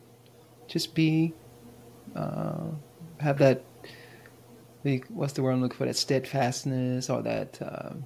just 0.67 0.95
be 0.95 1.33
uh, 2.15 2.65
have 3.19 3.37
that 3.39 3.63
what's 5.09 5.33
the 5.33 5.43
word 5.43 5.51
I'm 5.51 5.61
looking 5.61 5.77
for? 5.77 5.85
That 5.85 5.95
steadfastness 5.95 7.09
or 7.09 7.21
that 7.21 7.59
um, 7.61 8.05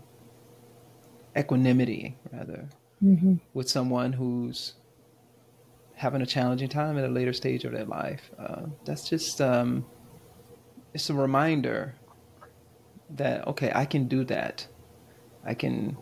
equanimity, 1.36 2.18
rather, 2.32 2.70
mm-hmm. 3.04 3.36
with 3.54 3.70
someone 3.70 4.14
who's 4.14 4.74
having 5.96 6.22
a 6.22 6.26
challenging 6.26 6.70
time 6.70 6.98
at 6.98 7.04
a 7.04 7.08
later 7.08 7.34
stage 7.34 7.66
of 7.66 7.72
their 7.72 7.86
life. 7.86 8.30
Uh, 8.38 8.64
that's 8.86 9.10
just 9.10 9.42
um, 9.42 9.86
it's 10.94 11.10
a 11.10 11.14
reminder 11.14 11.96
that 13.10 13.48
okay, 13.48 13.72
I 13.74 13.86
can 13.86 14.08
do 14.08 14.24
that. 14.26 14.68
I 15.44 15.54
can 15.54 15.98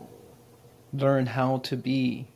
learn 0.99 1.25
how 1.25 1.57
to 1.59 1.75
be 1.75 2.27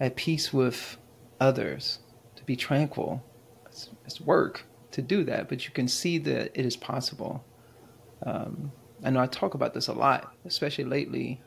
at 0.00 0.16
peace 0.16 0.52
with 0.52 0.96
others, 1.40 2.00
to 2.36 2.44
be 2.44 2.56
tranquil. 2.56 3.22
It's, 3.66 3.90
it's 4.04 4.20
work 4.20 4.64
to 4.92 5.02
do 5.02 5.24
that, 5.24 5.48
but 5.48 5.64
you 5.64 5.72
can 5.72 5.88
see 5.88 6.18
that 6.18 6.58
it 6.58 6.66
is 6.66 6.76
possible. 6.76 7.44
Um, 8.24 8.72
I 9.04 9.10
know 9.10 9.20
I 9.20 9.26
talk 9.26 9.54
about 9.54 9.74
this 9.74 9.88
a 9.88 9.92
lot, 9.92 10.34
especially 10.44 10.84
lately, 10.84 11.40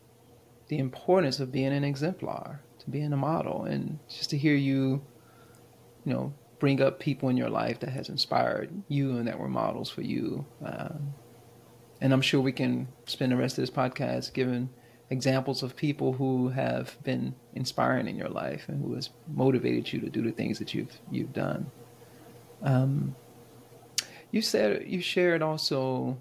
the 0.68 0.80
importance 0.80 1.40
of 1.40 1.52
being 1.52 1.74
an 1.74 1.84
exemplar, 1.84 2.62
to 2.80 2.90
being 2.90 3.12
a 3.12 3.18
model, 3.18 3.64
and 3.64 4.00
just 4.08 4.30
to 4.30 4.38
hear 4.38 4.56
you, 4.56 5.02
you 6.06 6.14
know, 6.14 6.34
bring 6.60 6.82
up 6.82 7.00
people 7.00 7.28
in 7.30 7.38
your 7.38 7.50
life 7.50 7.80
that 7.80 7.90
has 7.90 8.08
inspired 8.08 8.72
you 8.88 9.18
and 9.18 9.28
that 9.28 9.40
were 9.40 9.50
models 9.50 9.90
for 9.90 10.02
you. 10.02 10.46
Um, 10.64 11.14
and 12.00 12.14
I'm 12.14 12.22
sure 12.22 12.40
we 12.40 12.52
can 12.52 12.88
spend 13.06 13.32
the 13.32 13.36
rest 13.36 13.58
of 13.58 13.64
this 13.64 13.70
podcast 13.70 14.34
giving 14.34 14.70
examples 15.12 15.62
of 15.62 15.76
people 15.76 16.14
who 16.14 16.48
have 16.50 16.98
been 17.04 17.36
inspiring 17.54 18.08
in 18.08 18.16
your 18.16 18.30
life 18.30 18.64
and 18.70 18.82
who 18.82 18.96
has 18.96 19.10
motivated 19.28 19.92
you 19.92 20.00
to 20.00 20.10
do 20.10 20.24
the 20.24 20.32
things 20.32 20.58
that 20.58 20.74
you've 20.74 20.98
you've 21.12 21.34
done. 21.34 21.70
Um, 22.64 23.16
you 24.32 24.42
said 24.42 24.86
you 24.88 25.02
shared 25.02 25.42
also 25.42 26.18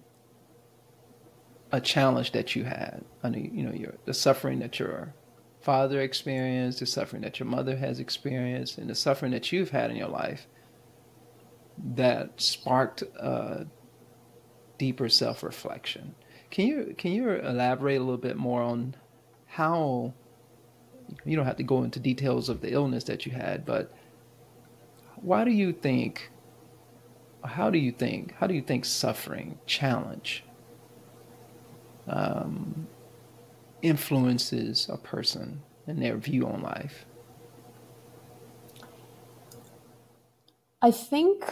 a 1.71 1.81
challenge 1.81 2.33
that 2.33 2.57
you 2.57 2.65
had. 2.65 3.05
I 3.23 3.29
you 3.29 3.63
know, 3.63 3.73
your 3.73 3.95
the 4.05 4.13
suffering 4.13 4.59
that 4.59 4.81
your 4.81 5.15
father 5.61 6.01
experienced, 6.01 6.81
the 6.81 6.87
suffering 6.87 7.23
that 7.23 7.39
your 7.39 7.47
mother 7.47 7.77
has 7.77 8.01
experienced, 8.01 8.77
and 8.77 8.91
the 8.91 8.95
suffering 8.97 9.31
that 9.33 9.53
you've 9.53 9.71
had 9.71 9.91
in 9.91 9.97
your 9.97 10.09
life 10.09 10.49
that 11.95 12.41
sparked 12.41 13.03
a 13.03 13.67
deeper 14.79 15.09
self-reflection. 15.09 16.15
Can 16.51 16.67
you 16.67 16.95
can 16.99 17.13
you 17.13 17.31
elaborate 17.31 17.97
a 17.97 18.01
little 18.01 18.17
bit 18.17 18.37
more 18.37 18.63
on 18.63 18.95
how 19.47 20.13
you 21.25 21.37
don't 21.37 21.47
have 21.47 21.57
to 21.57 21.63
go 21.63 21.83
into 21.83 22.01
details 22.01 22.49
of 22.49 22.61
the 22.61 22.73
illness 22.73 23.05
that 23.05 23.27
you 23.27 23.33
had, 23.33 23.65
but 23.65 23.93
why 25.17 25.45
do 25.45 25.51
you 25.51 25.73
think 25.73 26.31
how 27.45 27.71
do 27.71 27.79
you 27.79 27.93
think 27.93 28.35
how 28.35 28.47
do 28.47 28.55
you 28.55 28.63
think 28.63 28.85
suffering 28.85 29.59
challenge 29.67 30.45
um, 32.09 32.89
influences 33.83 34.89
a 34.91 34.97
person 34.97 35.63
and 35.87 36.03
their 36.03 36.17
view 36.17 36.47
on 36.47 36.63
life? 36.63 37.05
I 40.83 40.91
think, 40.91 41.45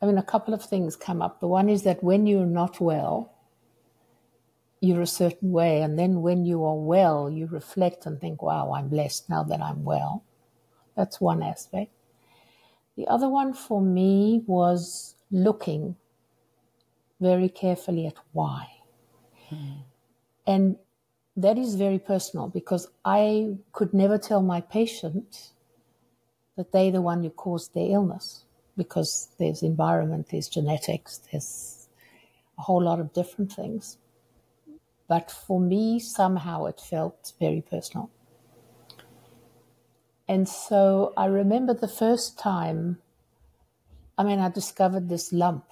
I 0.00 0.06
mean, 0.06 0.18
a 0.18 0.22
couple 0.22 0.54
of 0.54 0.64
things 0.64 0.96
come 0.96 1.20
up. 1.20 1.40
The 1.40 1.48
one 1.48 1.68
is 1.68 1.82
that 1.82 2.02
when 2.02 2.26
you're 2.26 2.46
not 2.46 2.80
well, 2.80 3.32
you're 4.80 5.02
a 5.02 5.06
certain 5.06 5.50
way. 5.50 5.82
And 5.82 5.98
then 5.98 6.22
when 6.22 6.44
you 6.44 6.64
are 6.64 6.76
well, 6.76 7.30
you 7.30 7.46
reflect 7.46 8.06
and 8.06 8.20
think, 8.20 8.42
wow, 8.42 8.72
I'm 8.72 8.88
blessed 8.88 9.28
now 9.28 9.42
that 9.44 9.60
I'm 9.60 9.84
well. 9.84 10.24
That's 10.96 11.20
one 11.20 11.42
aspect. 11.42 11.90
The 12.96 13.06
other 13.08 13.28
one 13.28 13.54
for 13.54 13.80
me 13.80 14.42
was 14.46 15.16
looking 15.30 15.96
very 17.20 17.48
carefully 17.48 18.06
at 18.06 18.16
why. 18.32 18.68
Mm. 19.50 19.82
And 20.46 20.76
that 21.36 21.58
is 21.58 21.74
very 21.74 21.98
personal 21.98 22.48
because 22.48 22.88
I 23.04 23.56
could 23.72 23.94
never 23.94 24.18
tell 24.18 24.42
my 24.42 24.60
patient 24.60 25.52
that 26.56 26.72
they're 26.72 26.90
the 26.90 27.00
one 27.00 27.22
who 27.22 27.30
caused 27.30 27.74
their 27.74 27.90
illness 27.90 28.44
because 28.78 29.28
there's 29.38 29.62
environment, 29.62 30.28
there's 30.30 30.48
genetics, 30.48 31.20
there's 31.30 31.88
a 32.58 32.62
whole 32.62 32.82
lot 32.82 33.00
of 33.00 33.12
different 33.12 33.52
things. 33.52 33.98
But 35.06 35.30
for 35.30 35.60
me, 35.60 36.00
somehow 36.00 36.64
it 36.64 36.80
felt 36.80 37.34
very 37.38 37.60
personal. 37.60 38.10
And 40.26 40.48
so 40.48 41.12
I 41.16 41.26
remember 41.26 41.74
the 41.74 41.88
first 41.88 42.38
time, 42.38 42.98
I 44.16 44.24
mean, 44.24 44.38
I 44.38 44.48
discovered 44.48 45.10
this 45.10 45.32
lump 45.32 45.64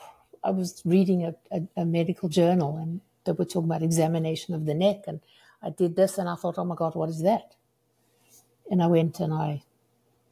I 0.46 0.50
was 0.50 0.80
reading 0.84 1.24
a, 1.24 1.34
a, 1.50 1.62
a, 1.76 1.84
medical 1.84 2.28
journal 2.28 2.76
and 2.76 3.00
they 3.24 3.32
were 3.32 3.44
talking 3.44 3.64
about 3.64 3.82
examination 3.82 4.54
of 4.54 4.64
the 4.64 4.74
neck. 4.74 5.02
And 5.08 5.20
I 5.60 5.70
did 5.70 5.96
this 5.96 6.18
and 6.18 6.28
I 6.28 6.36
thought, 6.36 6.54
oh 6.56 6.64
my 6.64 6.76
God, 6.76 6.94
what 6.94 7.08
is 7.08 7.22
that? 7.22 7.56
And 8.70 8.80
I 8.80 8.86
went 8.86 9.18
and 9.18 9.34
I 9.34 9.64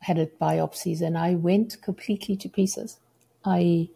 had 0.04 0.18
it 0.18 0.38
biopsies 0.38 1.00
and 1.00 1.16
I 1.16 1.34
went 1.34 1.80
completely 1.82 2.36
to 2.36 2.48
pieces. 2.48 2.98
I, 3.44 3.88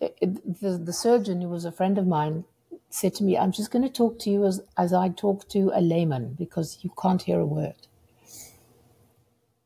the, 0.00 0.80
the 0.82 0.92
surgeon, 0.92 1.40
who 1.40 1.48
was 1.48 1.64
a 1.64 1.72
friend 1.72 1.96
of 1.96 2.06
mine, 2.06 2.44
said 2.90 3.14
to 3.14 3.24
me, 3.24 3.36
I'm 3.36 3.52
just 3.52 3.70
going 3.70 3.82
to 3.82 3.88
talk 3.88 4.18
to 4.20 4.30
you 4.30 4.44
as, 4.44 4.60
as 4.76 4.92
I 4.92 5.08
talk 5.08 5.48
to 5.48 5.70
a 5.74 5.80
layman 5.80 6.34
because 6.34 6.78
you 6.82 6.90
can't 7.00 7.22
hear 7.22 7.40
a 7.40 7.46
word. 7.46 7.88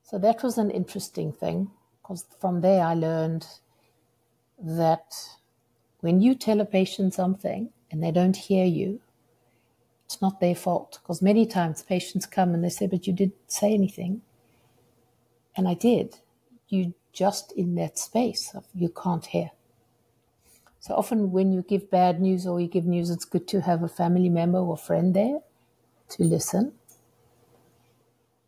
So 0.03 0.19
that 0.19 0.43
was 0.43 0.57
an 0.57 0.71
interesting 0.71 1.33
thing 1.33 1.71
because 2.01 2.25
from 2.41 2.61
there 2.61 2.85
I 2.85 2.95
learned 2.95 3.47
that 4.59 5.15
when 6.01 6.21
you 6.21 6.35
tell 6.35 6.61
a 6.61 6.65
patient 6.65 7.13
something 7.15 7.71
and 7.91 8.03
they 8.03 8.13
don't 8.13 8.37
hear 8.37 8.65
you, 8.65 9.01
it's 10.07 10.23
not 10.23 10.41
their 10.41 10.55
fault. 10.55 11.01
Because 11.03 11.21
many 11.21 11.45
times 11.45 11.83
patients 11.83 12.25
come 12.25 12.55
and 12.55 12.65
they 12.65 12.71
say, 12.71 12.87
But 12.87 13.07
you 13.07 13.13
didn't 13.13 13.35
say 13.47 13.75
anything. 13.75 14.23
And 15.59 15.69
I 15.69 15.75
did. 15.75 16.21
You 16.69 16.95
just 17.13 17.51
in 17.53 17.75
that 17.75 17.99
space 17.99 18.53
of 18.55 18.65
you 18.73 18.89
can't 18.89 19.27
hear. 19.27 19.51
So 20.79 20.95
often 20.95 21.33
when 21.33 21.53
you 21.53 21.63
give 21.63 21.91
bad 21.91 22.21
news 22.21 22.47
or 22.47 22.61
you 22.61 22.69
give 22.69 22.87
news, 22.87 23.11
it's 23.11 23.25
good 23.25 23.49
to 23.49 23.63
have 23.63 23.83
a 23.83 23.89
family 23.89 24.29
member 24.29 24.61
or 24.61 24.77
friend 24.77 25.15
there 25.15 25.41
to 26.11 26.23
listen. 26.23 26.75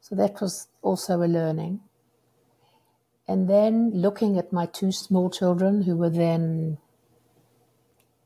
So 0.01 0.15
that 0.15 0.41
was 0.41 0.69
also 0.83 1.23
a 1.23 1.27
learning. 1.27 1.81
And 3.27 3.51
then 3.51 3.91
looking 3.93 4.39
at 4.39 4.53
my 4.53 4.67
two 4.67 4.93
small 4.93 5.31
children 5.31 5.83
who 5.83 5.97
were 5.97 6.11
then 6.11 6.79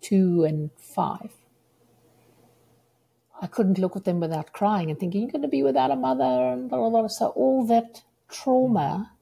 two 0.02 0.44
and 0.44 0.70
five, 0.76 1.32
I 3.40 3.46
couldn't 3.46 3.78
look 3.78 3.96
at 3.96 4.04
them 4.04 4.20
without 4.20 4.52
crying 4.52 4.90
and 4.90 5.00
thinking, 5.00 5.22
you're 5.22 5.30
going 5.30 5.42
to 5.42 5.48
be 5.48 5.62
without 5.62 5.90
a 5.90 5.96
mother 5.96 6.52
and 6.52 6.68
blah, 6.68 6.78
blah, 6.78 7.00
blah. 7.00 7.08
So 7.08 7.28
all 7.28 7.66
that 7.66 8.02
trauma, 8.34 9.12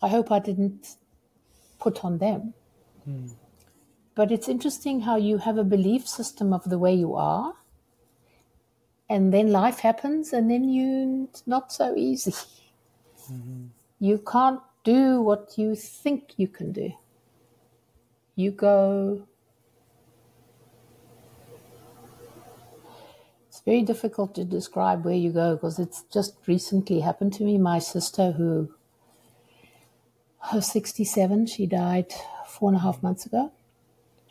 I 0.00 0.08
hope 0.08 0.32
I 0.32 0.38
didn't 0.38 0.96
put 1.78 2.04
on 2.04 2.18
them. 2.18 2.54
Hmm. 3.04 3.26
But 4.14 4.30
it's 4.32 4.48
interesting 4.48 5.00
how 5.00 5.16
you 5.16 5.38
have 5.38 5.58
a 5.58 5.64
belief 5.64 6.08
system 6.08 6.52
of 6.52 6.64
the 6.64 6.78
way 6.78 6.94
you 6.94 7.14
are, 7.14 7.54
and 9.08 9.32
then 9.34 9.50
life 9.52 9.80
happens, 9.80 10.32
and 10.32 10.50
then 10.50 10.64
you 10.64 11.28
it's 11.30 11.46
not 11.46 11.72
so 11.72 11.94
easy. 11.96 12.34
Mm-hmm. 13.30 13.66
You 14.00 14.18
can't 14.18 14.60
do 14.84 15.20
what 15.20 15.54
you 15.56 15.74
think 15.74 16.34
you 16.36 16.48
can 16.48 16.72
do. 16.72 16.92
You 18.36 18.50
go. 18.50 19.26
Very 23.64 23.82
difficult 23.82 24.34
to 24.34 24.44
describe 24.44 25.04
where 25.04 25.14
you 25.14 25.32
go 25.32 25.54
because 25.54 25.78
it's 25.78 26.02
just 26.12 26.36
recently 26.46 27.00
happened 27.00 27.32
to 27.34 27.44
me. 27.44 27.56
My 27.58 27.78
sister, 27.78 28.32
who 28.32 28.74
her 30.50 30.60
67, 30.60 31.46
she 31.46 31.66
died 31.66 32.12
four 32.46 32.68
and 32.68 32.76
a 32.76 32.80
half 32.80 33.02
months 33.02 33.24
ago. 33.24 33.52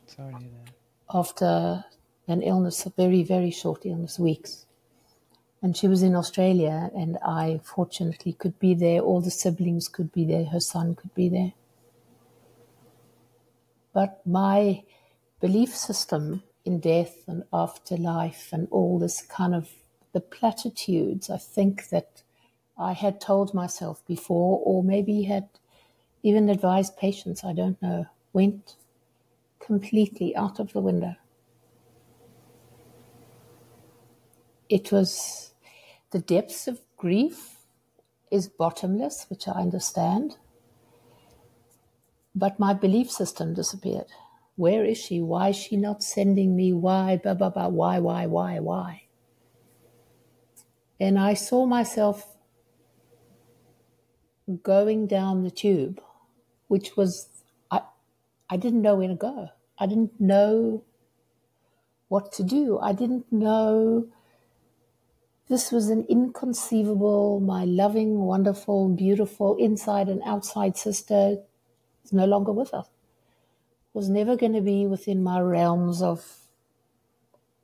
Sorry. 0.06 0.36
After 1.12 1.86
an 2.28 2.42
illness, 2.42 2.86
a 2.86 2.92
very, 2.92 3.24
very 3.24 3.50
short 3.50 3.86
illness, 3.86 4.20
weeks. 4.20 4.66
And 5.62 5.76
she 5.76 5.88
was 5.88 6.04
in 6.04 6.16
Australia, 6.16 6.92
and 6.96 7.18
I 7.26 7.62
fortunately 7.64 8.34
could 8.34 8.60
be 8.60 8.74
there. 8.74 9.00
All 9.00 9.22
the 9.22 9.32
siblings 9.32 9.88
could 9.88 10.12
be 10.12 10.26
there. 10.26 10.46
Her 10.46 10.60
son 10.60 10.94
could 10.96 11.14
be 11.16 11.30
there. 11.30 11.54
But 13.94 14.22
my 14.26 14.84
belief 15.40 15.76
system 15.76 16.44
in 16.66 16.80
death 16.80 17.24
and 17.28 17.44
afterlife 17.52 18.50
and 18.54 18.68
all 18.72 19.00
this 19.00 19.22
kind 19.22 19.54
of 19.54 19.70
the 20.14 20.22
platitudes, 20.22 21.30
I 21.30 21.38
think 21.38 21.90
that 21.90 22.24
I 22.78 22.94
had 22.94 23.20
told 23.20 23.54
myself 23.54 24.06
before, 24.06 24.62
or 24.64 24.84
maybe 24.84 25.24
had 25.24 25.50
even 26.24 26.50
advised 26.50 26.98
patients, 26.98 27.44
I 27.44 27.54
don't 27.54 27.82
know, 27.82 28.06
went 28.32 28.76
completely 29.60 30.36
out 30.36 30.60
of 30.60 30.74
the 30.74 30.80
window. 30.80 31.16
It 34.70 34.92
was 34.92 35.54
the 36.12 36.20
depths 36.20 36.68
of 36.68 36.80
grief 36.98 37.58
is 38.32 38.48
bottomless, 38.48 39.26
which 39.30 39.48
I 39.48 39.54
understand. 39.54 40.38
But 42.34 42.60
my 42.60 42.74
belief 42.74 43.12
system 43.12 43.54
disappeared. 43.54 44.08
Where 44.56 44.86
is 44.86 44.98
she? 44.98 45.22
Why 45.22 45.50
is 45.50 45.56
she 45.56 45.78
not 45.78 46.04
sending 46.04 46.56
me? 46.56 46.74
Why? 46.74 47.18
Blah, 47.18 47.34
blah, 47.34 47.50
blah. 47.50 47.68
Why, 47.68 48.00
why, 48.00 48.28
why, 48.28 48.60
why? 48.60 49.04
And 51.00 51.18
I 51.18 51.34
saw 51.34 51.66
myself 51.66 52.38
going 54.62 55.08
down 55.08 55.44
the 55.44 55.52
tube, 55.52 56.02
which 56.68 56.96
was, 56.96 57.30
I, 57.72 57.82
I 58.50 58.58
didn't 58.58 58.82
know 58.82 58.96
where 58.96 59.08
to 59.08 59.16
go. 59.16 59.50
I 59.80 59.88
didn't 59.88 60.20
know 60.20 60.84
what 62.08 62.32
to 62.34 62.44
do. 62.44 62.78
I 62.80 62.94
didn't 62.94 63.32
know 63.32 64.08
this 65.50 65.72
was 65.72 65.90
an 65.90 66.06
inconceivable, 66.08 67.40
my 67.40 67.66
loving, 67.66 68.20
wonderful, 68.20 68.90
beautiful 68.90 69.58
inside 69.58 70.08
and 70.08 70.22
outside 70.26 70.78
sister 70.78 71.38
is 72.06 72.14
no 72.14 72.26
longer 72.26 72.52
with 72.52 72.74
us. 72.74 72.88
Was 73.94 74.10
never 74.10 74.36
going 74.36 74.54
to 74.54 74.62
be 74.62 74.88
within 74.88 75.24
my 75.24 75.40
realms 75.40 76.02
of 76.02 76.44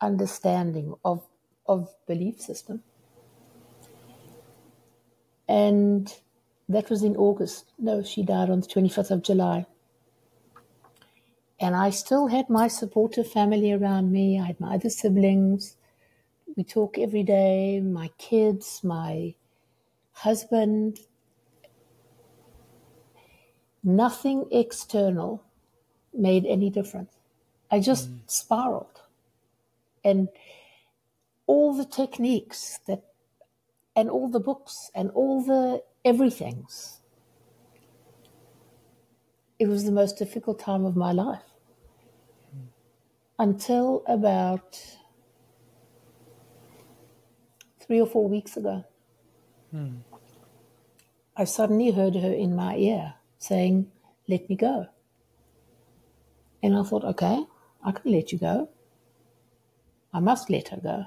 understanding 0.01 0.95
of 1.03 1.25
of 1.67 1.89
belief 2.07 2.39
system. 2.41 2.83
And 5.47 6.13
that 6.67 6.89
was 6.89 7.03
in 7.03 7.15
August. 7.15 7.73
No, 7.79 8.03
she 8.03 8.23
died 8.23 8.49
on 8.49 8.61
the 8.61 8.67
25th 8.67 9.11
of 9.11 9.23
July. 9.23 9.65
And 11.59 11.75
I 11.75 11.89
still 11.89 12.27
had 12.27 12.49
my 12.49 12.67
supportive 12.67 13.29
family 13.29 13.71
around 13.71 14.11
me. 14.11 14.39
I 14.39 14.45
had 14.45 14.59
my 14.59 14.75
other 14.75 14.89
siblings. 14.89 15.75
We 16.55 16.63
talk 16.63 16.97
every 16.97 17.23
day, 17.23 17.81
my 17.81 18.09
kids, 18.17 18.81
my 18.83 19.35
husband. 20.13 20.99
Nothing 23.83 24.45
external 24.51 25.43
made 26.19 26.45
any 26.45 26.69
difference. 26.69 27.13
I 27.71 27.79
just 27.79 28.09
mm. 28.09 28.19
spiraled. 28.27 29.01
And 30.03 30.29
all 31.47 31.73
the 31.73 31.85
techniques 31.85 32.79
that, 32.87 33.03
and 33.95 34.09
all 34.09 34.29
the 34.29 34.39
books 34.39 34.91
and 34.93 35.09
all 35.11 35.41
the 35.41 35.83
everythings. 36.05 36.99
It 39.57 39.67
was 39.67 39.83
the 39.83 39.91
most 39.91 40.17
difficult 40.17 40.59
time 40.59 40.85
of 40.85 40.95
my 40.95 41.11
life 41.11 41.41
until 43.37 44.03
about 44.07 44.79
three 47.79 47.99
or 47.99 48.05
four 48.05 48.27
weeks 48.27 48.57
ago. 48.57 48.85
Hmm. 49.71 49.97
I 51.35 51.45
suddenly 51.45 51.91
heard 51.91 52.15
her 52.15 52.31
in 52.31 52.55
my 52.55 52.75
ear 52.75 53.15
saying, 53.39 53.91
Let 54.27 54.49
me 54.49 54.55
go. 54.55 54.87
And 56.61 56.75
I 56.75 56.83
thought, 56.83 57.03
okay, 57.03 57.45
I 57.83 57.91
can 57.91 58.11
let 58.11 58.31
you 58.31 58.37
go. 58.37 58.69
I 60.13 60.19
must 60.19 60.49
let 60.49 60.69
her 60.69 60.77
go. 60.77 61.05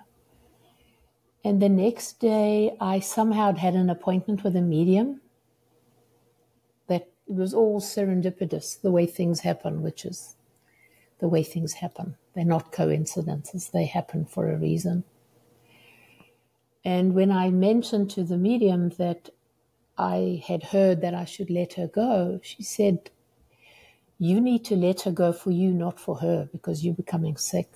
And 1.44 1.60
the 1.60 1.68
next 1.68 2.20
day, 2.20 2.76
I 2.80 3.00
somehow 3.00 3.54
had 3.54 3.74
an 3.74 3.90
appointment 3.90 4.44
with 4.44 4.54
a 4.56 4.62
medium 4.62 5.20
that 6.86 7.08
it 7.26 7.34
was 7.34 7.52
all 7.52 7.80
serendipitous, 7.80 8.80
the 8.80 8.92
way 8.92 9.06
things 9.06 9.40
happen, 9.40 9.82
which 9.82 10.04
is 10.04 10.36
the 11.18 11.28
way 11.28 11.42
things 11.42 11.74
happen. 11.74 12.16
They're 12.34 12.44
not 12.44 12.72
coincidences, 12.72 13.68
they 13.68 13.86
happen 13.86 14.24
for 14.24 14.50
a 14.50 14.56
reason. 14.56 15.04
And 16.84 17.14
when 17.14 17.30
I 17.30 17.50
mentioned 17.50 18.10
to 18.10 18.24
the 18.24 18.38
medium 18.38 18.90
that 18.90 19.30
I 19.98 20.42
had 20.46 20.64
heard 20.64 21.00
that 21.00 21.14
I 21.14 21.24
should 21.24 21.50
let 21.50 21.74
her 21.74 21.86
go, 21.86 22.40
she 22.42 22.62
said, 22.62 23.10
You 24.22 24.40
need 24.40 24.64
to 24.66 24.76
let 24.76 25.00
her 25.00 25.10
go 25.10 25.32
for 25.32 25.50
you, 25.50 25.72
not 25.72 25.98
for 25.98 26.18
her, 26.18 26.48
because 26.52 26.84
you're 26.84 26.94
becoming 26.94 27.36
sick. 27.36 27.68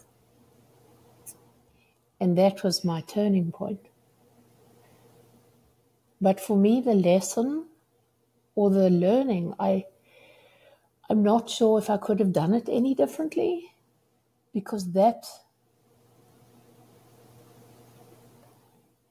And 2.21 2.39
that 2.39 2.63
was 2.63 2.85
my 2.85 3.01
turning 3.01 3.51
point. 3.51 3.89
But 6.21 6.39
for 6.39 6.57
me, 6.57 6.81
the 6.81 6.95
lesson 6.95 7.67
or 8.55 8.71
the 8.71 8.91
learning, 8.91 9.55
I 9.59 9.87
I'm 11.11 11.25
not 11.25 11.51
sure 11.51 11.81
if 11.81 11.91
I 11.91 11.97
could 11.97 12.21
have 12.21 12.33
done 12.33 12.55
it 12.55 12.69
any 12.69 12.95
differently 12.95 13.75
because 14.55 14.93
that 14.93 15.27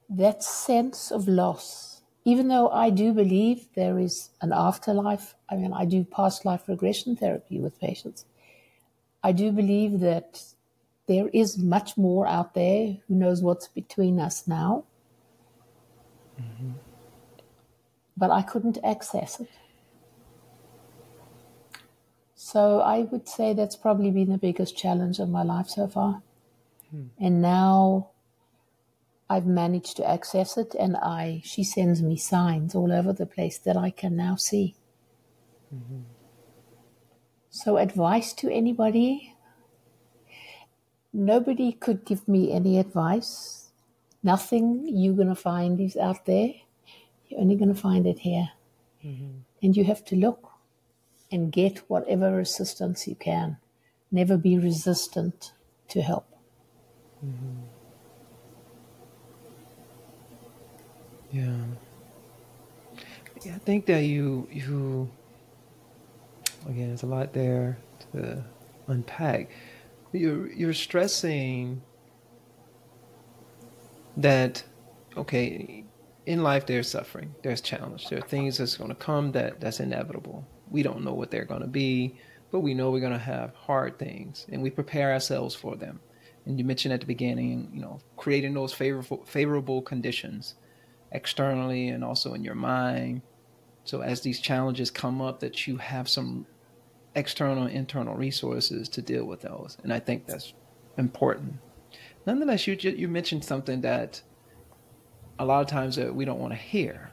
that 0.08 0.42
sense 0.42 1.10
of 1.10 1.28
loss 1.28 1.95
even 2.26 2.48
though 2.48 2.68
I 2.68 2.90
do 2.90 3.12
believe 3.12 3.68
there 3.74 3.98
is 3.98 4.30
an 4.42 4.52
afterlife 4.52 5.34
I 5.48 5.56
mean 5.56 5.72
I 5.72 5.84
do 5.84 6.04
past 6.04 6.44
life 6.44 6.68
regression 6.68 7.16
therapy 7.16 7.58
with 7.60 7.80
patients 7.80 8.26
I 9.22 9.32
do 9.32 9.50
believe 9.52 10.00
that 10.00 10.42
there 11.06 11.28
is 11.28 11.56
much 11.56 11.96
more 11.96 12.26
out 12.26 12.54
there 12.54 12.96
who 13.06 13.14
knows 13.14 13.42
what's 13.42 13.68
between 13.68 14.20
us 14.20 14.46
now 14.46 14.84
mm-hmm. 16.40 16.72
but 18.16 18.30
I 18.30 18.42
couldn't 18.42 18.78
access 18.84 19.40
it 19.40 19.48
so 22.48 22.80
I 22.80 23.00
would 23.00 23.28
say 23.28 23.54
that's 23.54 23.74
probably 23.74 24.12
been 24.12 24.30
the 24.30 24.38
biggest 24.38 24.76
challenge 24.78 25.18
of 25.18 25.28
my 25.28 25.42
life 25.42 25.68
so 25.68 25.88
far. 25.88 26.22
Hmm. 26.90 27.06
And 27.18 27.42
now 27.42 28.10
I've 29.28 29.46
managed 29.46 29.96
to 29.96 30.08
access 30.08 30.56
it 30.56 30.74
and 30.78 30.96
I 30.96 31.42
she 31.44 31.64
sends 31.64 32.02
me 32.02 32.16
signs 32.16 32.74
all 32.74 32.92
over 32.92 33.12
the 33.12 33.26
place 33.26 33.58
that 33.58 33.76
I 33.76 33.90
can 33.90 34.16
now 34.16 34.36
see. 34.36 34.76
Mm-hmm. 35.74 36.02
So 37.50 37.76
advice 37.76 38.32
to 38.34 38.50
anybody 38.50 39.36
nobody 41.16 41.72
could 41.72 42.04
give 42.04 42.28
me 42.28 42.52
any 42.52 42.78
advice. 42.78 43.70
Nothing 44.22 44.86
you're 44.86 45.14
going 45.14 45.28
to 45.28 45.34
find 45.34 45.80
is 45.80 45.96
out 45.96 46.26
there. 46.26 46.50
You're 47.26 47.40
only 47.40 47.56
going 47.56 47.74
to 47.74 47.80
find 47.80 48.06
it 48.06 48.20
here. 48.20 48.50
Mm-hmm. 49.04 49.38
And 49.62 49.76
you 49.76 49.84
have 49.84 50.04
to 50.06 50.16
look 50.16 50.50
and 51.32 51.50
get 51.50 51.78
whatever 51.88 52.38
assistance 52.38 53.08
you 53.08 53.14
can. 53.14 53.56
Never 54.12 54.36
be 54.36 54.58
resistant 54.58 55.52
to 55.88 56.02
help. 56.02 56.28
Mm-hmm. 57.24 57.75
Yeah. 61.36 61.56
yeah. 63.44 63.54
I 63.54 63.58
think 63.58 63.86
that 63.86 64.04
you 64.04 64.48
you 64.50 65.10
again, 66.68 66.88
there's 66.88 67.02
a 67.02 67.06
lot 67.06 67.32
there 67.32 67.78
to 68.12 68.44
unpack. 68.86 69.50
You're 70.12 70.50
you're 70.52 70.72
stressing 70.72 71.82
that 74.16 74.64
okay, 75.16 75.84
in 76.26 76.42
life 76.42 76.66
there's 76.66 76.88
suffering, 76.88 77.34
there's 77.42 77.60
challenge, 77.60 78.08
there 78.08 78.18
are 78.18 78.28
things 78.28 78.58
that's 78.58 78.76
going 78.76 78.90
to 78.90 78.96
come 78.96 79.32
that 79.32 79.60
that's 79.60 79.80
inevitable 79.80 80.46
we 80.70 80.82
don't 80.82 81.04
know 81.04 81.14
what 81.14 81.30
they're 81.30 81.44
going 81.44 81.60
to 81.60 81.66
be, 81.66 82.16
but 82.50 82.60
we 82.60 82.74
know 82.74 82.90
we're 82.90 83.00
going 83.00 83.12
to 83.12 83.18
have 83.18 83.54
hard 83.54 83.98
things 83.98 84.46
and 84.50 84.62
we 84.62 84.70
prepare 84.70 85.12
ourselves 85.12 85.54
for 85.54 85.76
them. 85.76 86.00
And 86.44 86.58
you 86.58 86.64
mentioned 86.64 86.94
at 86.94 87.00
the 87.00 87.06
beginning, 87.06 87.70
you 87.72 87.80
know, 87.80 87.98
creating 88.16 88.54
those 88.54 88.72
favorable 88.72 89.24
favorable 89.26 89.82
conditions 89.82 90.54
externally 91.16 91.88
and 91.88 92.04
also 92.04 92.34
in 92.34 92.44
your 92.44 92.54
mind. 92.54 93.22
So 93.84 94.02
as 94.02 94.20
these 94.20 94.40
challenges 94.40 94.90
come 94.90 95.20
up 95.20 95.40
that 95.40 95.66
you 95.66 95.78
have 95.78 96.08
some 96.08 96.46
external 97.16 97.66
internal 97.66 98.14
resources 98.14 98.88
to 98.90 99.02
deal 99.02 99.24
with 99.24 99.40
those. 99.40 99.78
And 99.82 99.92
I 99.92 99.98
think 99.98 100.26
that's 100.26 100.52
important. 100.98 101.54
Nonetheless, 102.26 102.66
you 102.66 102.74
you 102.74 103.08
mentioned 103.08 103.44
something 103.44 103.80
that 103.80 104.22
a 105.38 105.44
lot 105.44 105.60
of 105.62 105.66
times 105.66 105.96
that 105.96 106.14
we 106.14 106.24
don't 106.24 106.38
want 106.38 106.52
to 106.52 106.58
hear. 106.58 107.10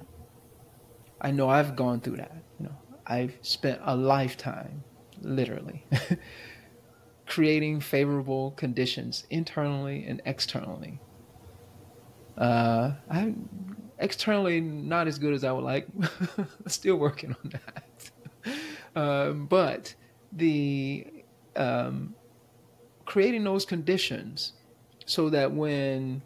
I 1.22 1.32
know 1.32 1.50
I've 1.50 1.76
gone 1.76 2.02
through 2.02 2.18
that. 2.18 2.44
You 2.60 2.66
know, 2.66 2.78
I've 3.06 3.38
spent 3.42 3.80
a 3.84 3.96
lifetime, 3.96 4.84
literally, 5.22 5.86
creating 7.26 7.80
favorable 7.80 8.52
conditions 8.52 9.26
internally 9.30 10.06
and 10.06 10.22
externally. 10.26 11.00
Uh, 12.38 12.94
I'm 13.10 13.83
externally 14.04 14.62
not 14.62 15.08
as 15.08 15.18
good 15.18 15.34
as 15.34 15.44
I 15.44 15.52
would 15.52 15.64
like. 15.64 15.88
Still 16.68 16.98
working 16.98 17.36
on 17.44 17.52
that. 17.52 17.84
Um, 18.96 19.48
but 19.48 19.96
the 20.34 21.08
um, 21.56 22.14
creating 23.06 23.44
those 23.44 23.66
conditions 23.66 24.54
so 25.08 25.32
that 25.32 25.52
when 25.52 26.22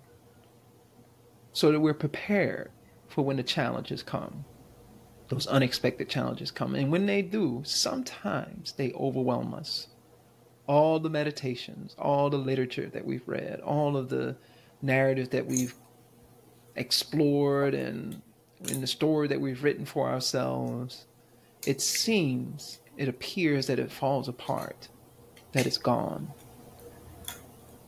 so 1.53 1.71
that 1.71 1.79
we're 1.79 1.93
prepared 1.93 2.71
for 3.07 3.23
when 3.23 3.37
the 3.37 3.43
challenges 3.43 4.03
come 4.03 4.43
those 5.29 5.47
unexpected 5.47 6.09
challenges 6.09 6.51
come. 6.51 6.75
And 6.75 6.91
when 6.91 7.05
they 7.05 7.21
do, 7.21 7.61
sometimes 7.65 8.73
they 8.73 8.93
overwhelm 8.93 9.53
us. 9.53 9.87
All 10.67 10.99
the 10.99 11.09
meditations, 11.09 11.95
all 11.97 12.29
the 12.29 12.37
literature 12.37 12.87
that 12.87 13.05
we've 13.05 13.27
read, 13.27 13.59
all 13.61 13.95
of 13.97 14.09
the 14.09 14.35
narratives 14.81 15.29
that 15.29 15.45
we've 15.45 15.75
explored 16.77 17.73
and 17.73 18.21
in 18.69 18.81
the 18.81 18.87
story 18.87 19.27
that 19.27 19.39
we've 19.39 19.63
written 19.63 19.85
for 19.85 20.09
ourselves, 20.09 21.05
it 21.65 21.81
seems, 21.81 22.79
it 22.97 23.07
appears 23.07 23.67
that 23.67 23.79
it 23.79 23.91
falls 23.91 24.27
apart, 24.27 24.87
that 25.51 25.65
it's 25.65 25.77
gone. 25.77 26.31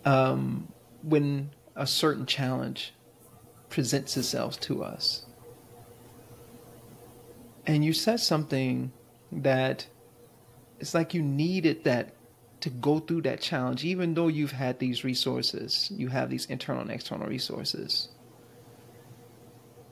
Um, 0.06 0.68
when 1.04 1.52
a 1.76 1.88
certain 1.88 2.26
challenge 2.26 2.94
presents 3.70 4.18
itself 4.18 4.60
to 4.62 4.84
us 4.84 5.26
and 7.70 7.86
you 7.86 7.94
said 7.94 8.20
something 8.20 8.92
that 9.32 9.86
it's 10.80 10.96
like 10.96 11.14
you 11.14 11.22
needed 11.22 11.84
that 11.84 12.16
to 12.62 12.72
go 12.72 12.98
through 12.98 13.22
that 13.22 13.42
challenge, 13.42 13.86
even 13.86 14.16
though 14.16 14.28
you've 14.28 14.52
had 14.52 14.80
these 14.80 15.04
resources, 15.04 15.92
you 15.96 16.08
have 16.08 16.32
these 16.32 16.48
internal 16.48 16.82
and 16.82 16.90
external 16.90 17.28
resources. 17.28 18.10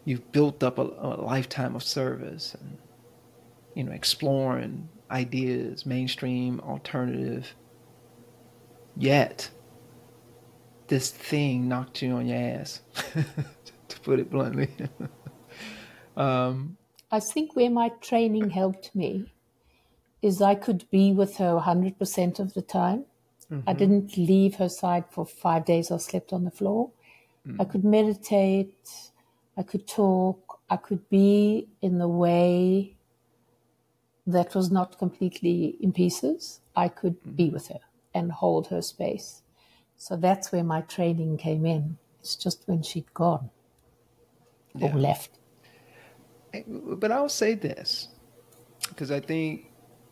You've 0.07 0.31
built 0.31 0.63
up 0.63 0.77
a, 0.77 0.83
a 0.83 1.19
lifetime 1.21 1.75
of 1.75 1.83
service 1.83 2.55
and, 2.57 2.77
you 3.75 3.83
know, 3.83 3.91
exploring 3.91 4.87
ideas, 5.11 5.85
mainstream, 5.85 6.61
alternative. 6.61 7.53
Yet, 8.95 9.49
this 10.87 11.11
thing 11.11 11.67
knocked 11.67 12.01
you 12.01 12.13
on 12.13 12.25
your 12.25 12.37
ass, 12.37 12.79
to 13.89 13.99
put 13.99 14.21
it 14.21 14.29
bluntly. 14.31 14.69
um, 16.15 16.77
I 17.11 17.19
think 17.19 17.57
where 17.57 17.69
my 17.69 17.89
training 17.99 18.51
helped 18.51 18.95
me 18.95 19.33
is 20.21 20.41
I 20.41 20.55
could 20.55 20.89
be 20.89 21.11
with 21.11 21.35
her 21.35 21.59
100% 21.59 22.39
of 22.39 22.53
the 22.53 22.61
time. 22.61 23.03
Mm-hmm. 23.51 23.69
I 23.69 23.73
didn't 23.73 24.15
leave 24.15 24.55
her 24.55 24.69
side 24.69 25.03
for 25.09 25.25
five 25.25 25.65
days 25.65 25.91
or 25.91 25.99
slept 25.99 26.31
on 26.31 26.45
the 26.45 26.51
floor. 26.51 26.91
Mm-hmm. 27.45 27.59
I 27.59 27.65
could 27.65 27.83
meditate, 27.83 29.06
I 29.57 29.63
could 29.63 29.87
talk, 29.87 30.59
I 30.69 30.77
could 30.77 31.09
be 31.09 31.67
in 31.81 31.97
the 31.97 32.07
way 32.07 32.95
that 34.27 34.53
was 34.53 34.69
not 34.71 34.97
completely 34.99 35.77
in 35.81 35.91
pieces. 35.91 36.59
I 36.75 36.89
could 36.89 37.19
mm-hmm. 37.21 37.31
be 37.31 37.49
with 37.49 37.69
her 37.69 37.79
and 38.13 38.31
hold 38.31 38.67
her 38.67 38.81
space. 38.81 39.41
So 39.97 40.15
that's 40.15 40.51
where 40.51 40.63
my 40.63 40.81
training 40.81 41.37
came 41.37 41.65
in. 41.65 41.97
It's 42.19 42.35
just 42.35 42.63
when 42.67 42.83
she'd 42.83 43.13
gone 43.13 43.49
yeah. 44.75 44.93
or 44.93 44.97
left. 44.97 45.31
But 46.67 47.11
I'll 47.11 47.29
say 47.29 47.55
this 47.55 48.09
because 48.89 49.11
I 49.11 49.19
think 49.19 49.71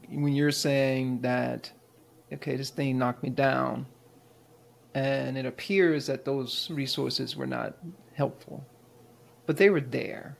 when 0.09 0.33
you're 0.33 0.51
saying 0.51 1.21
that, 1.21 1.71
okay, 2.33 2.55
this 2.55 2.69
thing 2.69 2.97
knocked 2.97 3.23
me 3.23 3.29
down, 3.29 3.85
and 4.93 5.37
it 5.37 5.45
appears 5.45 6.07
that 6.07 6.25
those 6.25 6.69
resources 6.71 7.35
were 7.35 7.47
not 7.47 7.77
helpful, 8.13 8.65
but 9.45 9.57
they 9.57 9.69
were 9.69 9.81
there. 9.81 10.37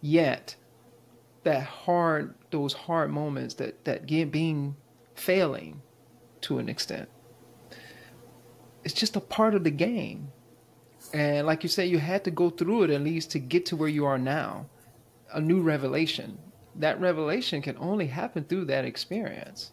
Yet, 0.00 0.56
that 1.44 1.62
hard, 1.62 2.34
those 2.50 2.72
hard 2.72 3.10
moments, 3.10 3.54
that 3.54 3.84
that 3.84 4.06
being 4.06 4.76
failing, 5.14 5.82
to 6.42 6.58
an 6.58 6.68
extent, 6.68 7.08
it's 8.84 8.94
just 8.94 9.16
a 9.16 9.20
part 9.20 9.54
of 9.54 9.64
the 9.64 9.70
game. 9.70 10.32
And 11.12 11.46
like 11.46 11.62
you 11.62 11.68
said, 11.68 11.88
you 11.88 11.98
had 11.98 12.24
to 12.24 12.30
go 12.30 12.50
through 12.50 12.84
it 12.84 12.90
at 12.90 13.02
least 13.02 13.30
to 13.32 13.38
get 13.38 13.66
to 13.66 13.76
where 13.76 13.88
you 13.88 14.06
are 14.06 14.18
now, 14.18 14.66
a 15.32 15.40
new 15.40 15.60
revelation. 15.60 16.38
That 16.76 17.00
revelation 17.00 17.62
can 17.62 17.76
only 17.78 18.06
happen 18.06 18.44
through 18.44 18.66
that 18.66 18.84
experience. 18.84 19.72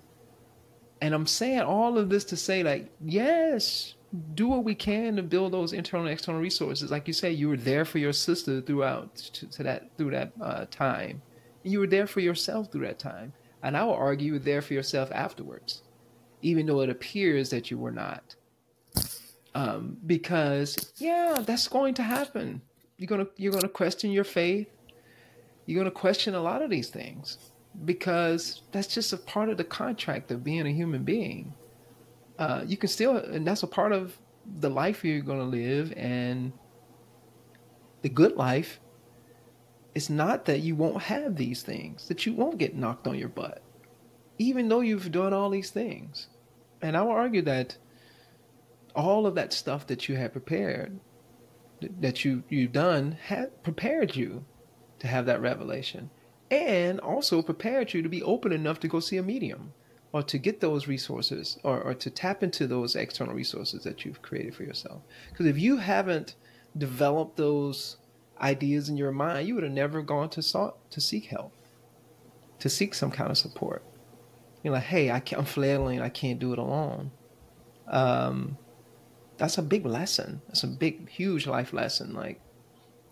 And 0.99 1.13
I'm 1.13 1.27
saying 1.27 1.61
all 1.61 1.97
of 1.97 2.09
this 2.09 2.25
to 2.25 2.37
say, 2.37 2.63
like, 2.63 2.89
yes, 3.05 3.93
do 4.33 4.47
what 4.47 4.63
we 4.63 4.75
can 4.75 5.15
to 5.17 5.23
build 5.23 5.51
those 5.51 5.73
internal 5.73 6.05
and 6.05 6.13
external 6.13 6.41
resources. 6.41 6.91
Like 6.91 7.07
you 7.07 7.13
say, 7.13 7.31
you 7.31 7.49
were 7.49 7.57
there 7.57 7.85
for 7.85 7.97
your 7.97 8.13
sister 8.13 8.61
throughout 8.61 9.15
to, 9.15 9.47
to 9.47 9.63
that 9.63 9.89
through 9.97 10.11
that 10.11 10.31
uh, 10.41 10.65
time. 10.71 11.21
You 11.63 11.79
were 11.79 11.87
there 11.87 12.07
for 12.07 12.21
yourself 12.21 12.71
through 12.71 12.85
that 12.85 12.99
time, 12.99 13.33
and 13.63 13.75
I 13.75 13.83
will 13.83 13.93
argue 13.93 14.27
you 14.27 14.33
were 14.33 14.39
there 14.39 14.61
for 14.61 14.73
yourself 14.73 15.11
afterwards, 15.11 15.81
even 16.41 16.65
though 16.65 16.81
it 16.81 16.89
appears 16.89 17.49
that 17.49 17.69
you 17.69 17.77
were 17.77 17.91
not. 17.91 18.35
Um, 19.53 19.97
because 20.05 20.93
yeah, 20.97 21.37
that's 21.45 21.67
going 21.67 21.95
to 21.95 22.03
happen. 22.03 22.61
You're 22.97 23.07
gonna 23.07 23.27
you're 23.35 23.51
gonna 23.51 23.67
question 23.67 24.11
your 24.11 24.23
faith. 24.23 24.69
You're 25.65 25.79
gonna 25.79 25.91
question 25.91 26.33
a 26.33 26.41
lot 26.41 26.61
of 26.61 26.69
these 26.69 26.89
things 26.89 27.37
because 27.85 28.61
that's 28.71 28.93
just 28.93 29.13
a 29.13 29.17
part 29.17 29.49
of 29.49 29.57
the 29.57 29.63
contract 29.63 30.31
of 30.31 30.43
being 30.43 30.65
a 30.65 30.71
human 30.71 31.03
being. 31.03 31.53
Uh, 32.37 32.63
you 32.65 32.77
can 32.77 32.89
still, 32.89 33.17
and 33.17 33.45
that's 33.45 33.63
a 33.63 33.67
part 33.67 33.91
of 33.91 34.17
the 34.59 34.69
life 34.69 35.03
you're 35.03 35.21
going 35.21 35.39
to 35.39 35.45
live, 35.45 35.93
and 35.97 36.53
the 38.01 38.09
good 38.09 38.35
life. 38.35 38.79
It's 39.95 40.09
not 40.09 40.45
that 40.45 40.59
you 40.59 40.75
won't 40.75 41.01
have 41.01 41.35
these 41.35 41.63
things, 41.63 42.07
that 42.07 42.25
you 42.25 42.33
won't 42.33 42.59
get 42.59 42.75
knocked 42.75 43.07
on 43.07 43.17
your 43.17 43.29
butt, 43.29 43.63
even 44.37 44.69
though 44.69 44.81
you've 44.81 45.11
done 45.11 45.33
all 45.33 45.49
these 45.49 45.71
things. 45.71 46.27
And 46.81 46.95
I 46.95 47.01
will 47.01 47.11
argue 47.11 47.41
that 47.41 47.77
all 48.95 49.25
of 49.25 49.35
that 49.35 49.53
stuff 49.53 49.87
that 49.87 50.07
you 50.07 50.15
have 50.15 50.33
prepared, 50.33 50.99
that 51.99 52.23
you 52.23 52.43
you've 52.47 52.71
done, 52.71 53.17
had 53.25 53.63
prepared 53.63 54.15
you 54.15 54.45
to 54.99 55.07
have 55.07 55.25
that 55.25 55.41
revelation, 55.41 56.11
and 56.51 56.99
also 56.99 57.41
prepared 57.41 57.93
you 57.93 58.03
to 58.03 58.09
be 58.09 58.21
open 58.21 58.51
enough 58.51 58.79
to 58.81 58.87
go 58.87 58.99
see 58.99 59.17
a 59.17 59.23
medium 59.23 59.73
or 60.13 60.23
to 60.23 60.37
get 60.37 60.59
those 60.61 60.87
resources 60.87 61.57
or, 61.63 61.81
or 61.81 61.93
to 61.93 62.09
tap 62.09 62.43
into 62.43 62.67
those 62.67 62.95
external 62.95 63.33
resources 63.33 63.83
that 63.83 64.05
you've 64.05 64.21
created 64.21 64.55
for 64.55 64.63
yourself. 64.63 65.01
Because 65.29 65.45
if 65.45 65.59
you 65.59 65.77
haven't 65.77 66.35
developed 66.77 67.37
those 67.37 67.97
ideas 68.39 68.89
in 68.89 68.97
your 68.97 69.11
mind, 69.11 69.47
you 69.47 69.55
would 69.55 69.63
have 69.63 69.73
never 69.73 70.01
gone 70.01 70.29
to 70.29 70.41
sought 70.41 70.89
to 70.91 71.01
seek 71.01 71.25
help, 71.25 71.51
to 72.59 72.69
seek 72.69 72.93
some 72.93 73.11
kind 73.11 73.29
of 73.29 73.37
support. 73.37 73.83
You're 74.63 74.73
like, 74.73 74.83
hey, 74.83 75.09
I 75.09 75.21
am 75.31 75.45
flailing, 75.45 76.01
I 76.01 76.09
can't 76.09 76.39
do 76.39 76.53
it 76.53 76.59
alone. 76.59 77.11
Um, 77.87 78.57
that's 79.37 79.57
a 79.57 79.61
big 79.61 79.85
lesson. 79.85 80.41
That's 80.47 80.63
a 80.63 80.67
big, 80.67 81.09
huge 81.09 81.47
life 81.47 81.73
lesson. 81.73 82.13
Like, 82.13 82.41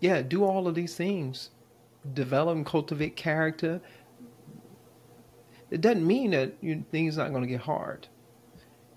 yeah, 0.00 0.22
do 0.22 0.44
all 0.44 0.66
of 0.66 0.74
these 0.74 0.94
things, 0.94 1.50
develop 2.12 2.56
and 2.56 2.66
cultivate 2.66 3.16
character, 3.16 3.80
it 5.70 5.80
doesn't 5.80 6.06
mean 6.06 6.30
that 6.30 6.54
you, 6.60 6.84
things 6.90 7.16
not 7.16 7.30
going 7.30 7.42
to 7.42 7.48
get 7.48 7.60
hard. 7.60 8.08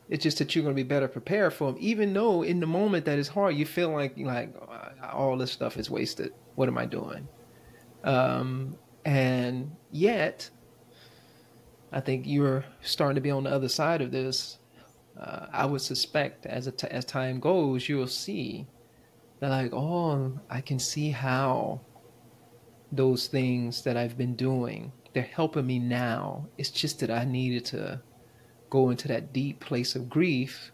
It's 0.09 0.23
just 0.23 0.39
that 0.39 0.55
you're 0.55 0.63
going 0.63 0.75
to 0.75 0.83
be 0.83 0.87
better 0.87 1.07
prepared 1.07 1.53
for 1.53 1.71
them, 1.71 1.77
even 1.79 2.13
though 2.13 2.41
in 2.41 2.59
the 2.59 2.67
moment 2.67 3.05
that 3.05 3.19
is 3.19 3.27
hard, 3.27 3.55
you 3.55 3.65
feel 3.65 3.91
like 3.91 4.17
like 4.17 4.53
all 5.13 5.37
this 5.37 5.51
stuff 5.51 5.77
is 5.77 5.89
wasted. 5.89 6.33
What 6.55 6.67
am 6.67 6.77
I 6.77 6.85
doing? 6.85 7.27
Um, 8.03 8.75
and 9.05 9.75
yet, 9.91 10.49
I 11.91 11.99
think 11.99 12.25
you're 12.25 12.65
starting 12.81 13.15
to 13.15 13.21
be 13.21 13.31
on 13.31 13.43
the 13.43 13.51
other 13.51 13.69
side 13.69 14.01
of 14.01 14.11
this. 14.11 14.57
Uh, 15.19 15.47
I 15.51 15.65
would 15.65 15.81
suspect 15.81 16.45
as 16.45 16.67
as 16.67 17.05
time 17.05 17.39
goes, 17.39 17.87
you'll 17.87 18.07
see 18.07 18.65
that 19.39 19.49
like, 19.49 19.73
oh, 19.73 20.39
I 20.49 20.61
can 20.61 20.79
see 20.79 21.11
how 21.11 21.81
those 22.91 23.27
things 23.27 23.83
that 23.83 23.95
I've 23.95 24.17
been 24.17 24.35
doing 24.35 24.91
they're 25.13 25.23
helping 25.23 25.65
me 25.65 25.79
now. 25.79 26.47
It's 26.57 26.69
just 26.69 26.99
that 26.99 27.09
I 27.11 27.23
needed 27.25 27.65
to 27.65 28.01
go 28.69 28.89
into 28.89 29.07
that 29.07 29.33
deep 29.33 29.59
place 29.59 29.95
of 29.95 30.09
grief 30.09 30.71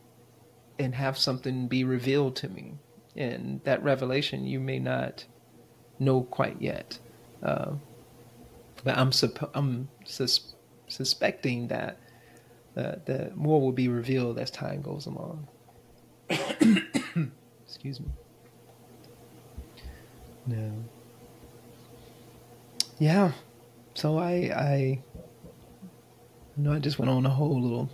and 0.78 0.94
have 0.94 1.18
something 1.18 1.68
be 1.68 1.84
revealed 1.84 2.36
to 2.38 2.50
me. 2.50 2.74
And 3.16 3.62
that 3.64 3.82
revelation 3.84 4.46
you 4.46 4.60
may 4.60 4.80
not 4.80 5.26
know 6.00 6.24
quite 6.24 6.62
yet. 6.62 7.00
Uh, 7.42 7.74
but 8.84 8.98
I'm, 8.98 9.12
supp- 9.12 9.50
I'm 9.54 9.88
sus- 10.04 10.54
suspecting 10.88 11.68
that 11.70 11.98
uh, 12.78 12.96
that 13.06 13.38
more 13.38 13.62
will 13.62 13.72
be 13.72 13.88
revealed 13.88 14.38
as 14.38 14.52
time 14.52 14.82
goes 14.82 15.06
along. 15.06 15.48
Excuse 17.66 18.02
me. 18.02 18.08
No. 20.46 20.72
Yeah, 23.00 23.32
so 23.96 24.18
I, 24.18 24.32
I, 24.54 25.04
know 26.58 26.74
I 26.74 26.80
just 26.80 27.00
went 27.00 27.10
on 27.10 27.26
a 27.26 27.30
whole 27.30 27.60
little 27.60 27.90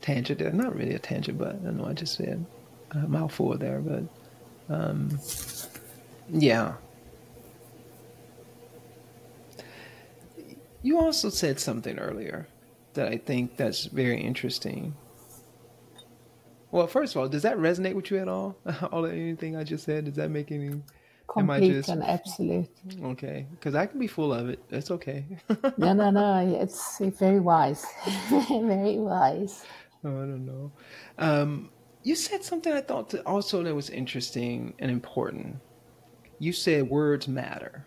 tangent 0.00 0.38
there. 0.38 0.50
Not 0.50 0.74
really 0.74 0.94
a 0.94 0.98
tangent, 0.98 1.38
but 1.38 1.56
I 1.66 1.70
know 1.70 1.86
I 1.86 1.92
just 1.92 2.16
said 2.16 2.44
a 2.90 2.98
mouthful 2.98 3.56
there. 3.58 3.80
But 3.80 4.04
um, 4.74 5.20
yeah. 6.30 6.74
You 10.82 10.98
also 10.98 11.28
said 11.28 11.60
something 11.60 11.98
earlier 11.98 12.48
that 12.94 13.08
I 13.08 13.18
think 13.18 13.56
that's 13.56 13.84
very 13.84 14.20
interesting. 14.20 14.94
Well, 16.70 16.86
first 16.86 17.14
of 17.14 17.20
all, 17.20 17.28
does 17.28 17.42
that 17.42 17.58
resonate 17.58 17.94
with 17.94 18.10
you 18.10 18.18
at 18.18 18.28
all? 18.28 18.56
all 18.90 19.04
anything 19.04 19.54
I 19.54 19.64
just 19.64 19.84
said, 19.84 20.06
does 20.06 20.14
that 20.14 20.30
make 20.30 20.50
any 20.50 20.80
complete 21.28 21.72
just, 21.72 21.88
and 21.88 22.02
absolute. 22.02 22.68
Okay, 23.02 23.46
because 23.50 23.74
I 23.74 23.86
can 23.86 23.98
be 23.98 24.06
full 24.06 24.32
of 24.32 24.48
it. 24.48 24.62
That's 24.68 24.90
okay. 24.90 25.24
no, 25.76 25.92
no, 25.92 26.10
no. 26.10 26.58
It's 26.60 26.98
very 26.98 27.40
wise, 27.40 27.84
very 28.50 28.98
wise. 28.98 29.64
Oh, 30.04 30.08
I 30.08 30.26
don't 30.26 30.46
know. 30.46 30.72
Um, 31.18 31.70
you 32.02 32.14
said 32.14 32.44
something 32.44 32.72
I 32.72 32.82
thought 32.82 33.14
also 33.26 33.62
that 33.62 33.74
was 33.74 33.90
interesting 33.90 34.74
and 34.78 34.90
important. 34.90 35.56
You 36.38 36.52
said 36.52 36.88
words 36.88 37.26
matter, 37.28 37.86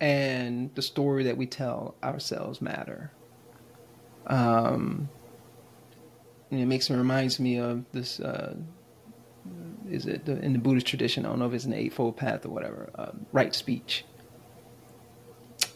and 0.00 0.74
the 0.74 0.82
story 0.82 1.24
that 1.24 1.36
we 1.36 1.46
tell 1.46 1.96
ourselves 2.02 2.60
matter. 2.60 3.12
Um, 4.26 5.08
and 6.50 6.60
it 6.60 6.66
makes 6.66 6.88
me 6.88 6.96
reminds 6.96 7.40
me 7.40 7.58
of 7.58 7.84
this. 7.92 8.20
Uh, 8.20 8.54
is 9.90 10.06
it 10.06 10.28
in 10.28 10.52
the 10.52 10.58
Buddhist 10.58 10.86
tradition? 10.86 11.24
I 11.24 11.30
don't 11.30 11.38
know 11.38 11.46
if 11.46 11.54
it's 11.54 11.64
an 11.64 11.72
Eightfold 11.72 12.16
Path 12.16 12.44
or 12.44 12.50
whatever. 12.50 12.90
Um, 12.94 13.26
right 13.32 13.54
speech. 13.54 14.04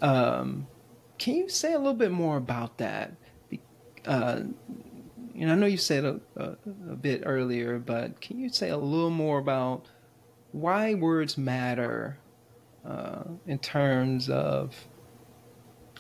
Um, 0.00 0.66
can 1.18 1.36
you 1.36 1.48
say 1.48 1.72
a 1.72 1.78
little 1.78 1.94
bit 1.94 2.10
more 2.10 2.36
about 2.36 2.78
that? 2.78 3.12
Uh, 4.04 4.40
you 5.34 5.46
know, 5.46 5.52
I 5.52 5.56
know 5.56 5.66
you 5.66 5.76
said 5.76 6.04
a, 6.04 6.20
a, 6.36 6.56
a, 6.90 6.96
bit 6.96 7.22
earlier, 7.24 7.78
but 7.78 8.20
can 8.20 8.38
you 8.38 8.48
say 8.48 8.70
a 8.70 8.76
little 8.76 9.10
more 9.10 9.38
about 9.38 9.86
why 10.50 10.94
words 10.94 11.38
matter 11.38 12.18
uh, 12.84 13.22
in 13.46 13.58
terms 13.60 14.28
of 14.28 14.74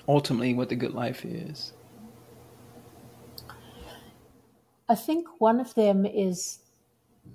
ultimately 0.08 0.52
what 0.52 0.68
the 0.68 0.74
good 0.74 0.94
life 0.94 1.24
is? 1.24 1.72
I 4.88 4.96
think 4.96 5.26
one 5.38 5.60
of 5.60 5.74
them 5.74 6.04
is 6.04 6.58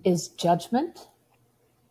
is 0.03 0.29
judgment 0.29 1.07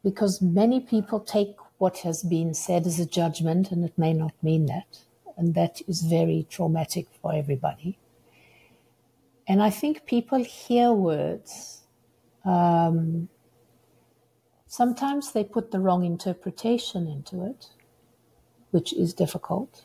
because 0.02 0.40
many 0.40 0.80
people 0.80 1.20
take 1.20 1.56
what 1.78 1.98
has 1.98 2.22
been 2.22 2.54
said 2.54 2.86
as 2.86 2.98
a 2.98 3.06
judgment 3.06 3.70
and 3.70 3.84
it 3.84 3.96
may 3.98 4.12
not 4.12 4.32
mean 4.42 4.66
that 4.66 5.00
and 5.36 5.54
that 5.54 5.80
is 5.86 6.02
very 6.02 6.46
traumatic 6.48 7.06
for 7.20 7.34
everybody. 7.34 7.98
And 9.48 9.62
I 9.62 9.70
think 9.70 10.06
people 10.06 10.42
hear 10.42 10.92
words 10.92 11.82
um, 12.44 13.28
sometimes 14.66 15.32
they 15.32 15.44
put 15.44 15.70
the 15.70 15.80
wrong 15.80 16.04
interpretation 16.04 17.06
into 17.06 17.44
it 17.44 17.68
which 18.70 18.92
is 18.92 19.14
difficult. 19.14 19.84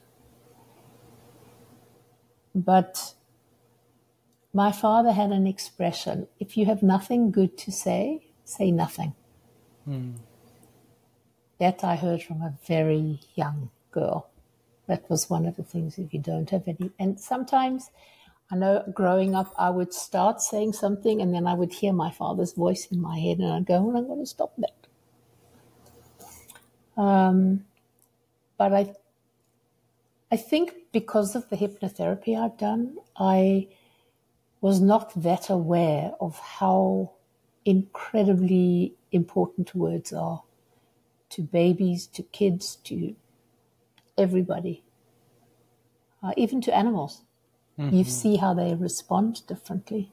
But 2.54 3.14
my 4.54 4.72
father 4.72 5.12
had 5.12 5.32
an 5.32 5.48
expression 5.48 6.28
if 6.40 6.58
you 6.58 6.66
have 6.66 6.84
nothing 6.84 7.32
good 7.32 7.58
to 7.60 7.72
say, 7.72 8.28
say 8.44 8.72
nothing. 8.72 9.14
Hmm. 9.86 10.12
That 11.60 11.84
I 11.84 11.96
heard 11.96 12.24
from 12.24 12.42
a 12.42 12.58
very 12.68 13.20
young 13.36 13.70
girl. 13.92 14.30
That 14.88 15.10
was 15.10 15.30
one 15.30 15.46
of 15.46 15.56
the 15.56 15.64
things 15.64 15.98
if 15.98 16.14
you 16.14 16.20
don't 16.20 16.50
have 16.50 16.68
any. 16.68 16.92
And 17.00 17.20
sometimes 17.20 17.92
I 18.52 18.58
know 18.58 18.84
growing 18.94 19.36
up, 19.36 19.54
I 19.58 19.70
would 19.70 19.94
start 19.94 20.42
saying 20.42 20.74
something 20.74 21.22
and 21.22 21.34
then 21.34 21.48
I 21.48 21.54
would 21.54 21.72
hear 21.72 21.94
my 21.94 22.12
father's 22.12 22.54
voice 22.54 22.88
in 22.92 23.00
my 23.02 23.18
head 23.18 23.38
and 23.38 23.54
I'd 23.54 23.66
go, 23.66 23.82
well, 23.82 23.98
I'm 23.98 24.08
going 24.08 24.20
to 24.20 24.26
stop 24.26 24.54
that. 24.58 24.76
Um, 27.02 27.66
but 28.58 28.74
I, 28.74 28.94
I 30.30 30.36
think 30.36 30.74
because 30.92 31.36
of 31.36 31.50
the 31.50 31.56
hypnotherapy 31.56 32.38
I've 32.38 32.58
done, 32.58 32.98
I 33.16 33.70
was 34.62 34.80
not 34.80 35.12
that 35.22 35.50
aware 35.50 36.14
of 36.22 36.40
how 36.40 37.12
incredibly 37.66 38.94
important 39.12 39.76
words 39.76 40.14
are 40.14 40.44
to 41.30 41.42
babies, 41.42 42.08
to 42.08 42.24
kids, 42.24 42.78
to 42.84 43.16
everybody, 44.18 44.84
uh, 46.22 46.34
even 46.38 46.62
to 46.62 46.76
animals. 46.76 47.24
Mm-hmm. 47.80 47.96
You 47.96 48.04
see 48.04 48.36
how 48.36 48.54
they 48.54 48.76
respond 48.76 49.46
differently. 49.48 50.12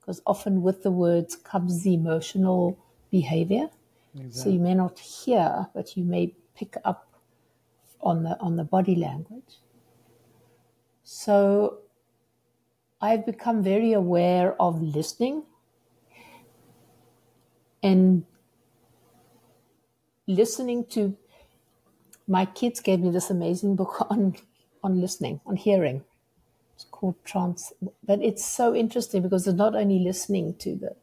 Because 0.00 0.22
often 0.24 0.62
with 0.62 0.82
the 0.82 0.90
words 0.90 1.34
comes 1.34 1.82
the 1.82 1.94
emotional 1.94 2.78
behavior. 3.10 3.68
Exactly. 4.14 4.40
So 4.40 4.48
you 4.50 4.60
may 4.60 4.74
not 4.74 4.98
hear, 4.98 5.66
but 5.74 5.96
you 5.96 6.04
may 6.04 6.32
pick 6.54 6.76
up 6.84 7.08
on 8.00 8.22
the 8.22 8.38
on 8.40 8.56
the 8.56 8.64
body 8.64 8.94
language. 8.94 9.60
So 11.02 11.80
I've 13.00 13.26
become 13.26 13.62
very 13.62 13.92
aware 13.92 14.60
of 14.60 14.80
listening 14.82 15.44
and 17.82 18.24
listening 20.26 20.86
to 20.86 21.16
my 22.26 22.46
kids 22.46 22.80
gave 22.80 23.00
me 23.00 23.10
this 23.10 23.30
amazing 23.30 23.76
book 23.76 24.06
on 24.10 24.36
on 24.82 25.00
listening, 25.00 25.40
on 25.46 25.56
hearing. 25.56 26.04
It's 26.74 26.84
called 26.84 27.16
Trance, 27.24 27.72
but 28.06 28.22
it's 28.22 28.44
so 28.44 28.74
interesting 28.74 29.22
because 29.22 29.46
it's 29.46 29.56
not 29.56 29.74
only 29.74 29.98
listening 29.98 30.54
to 30.58 30.76
the 30.76 30.96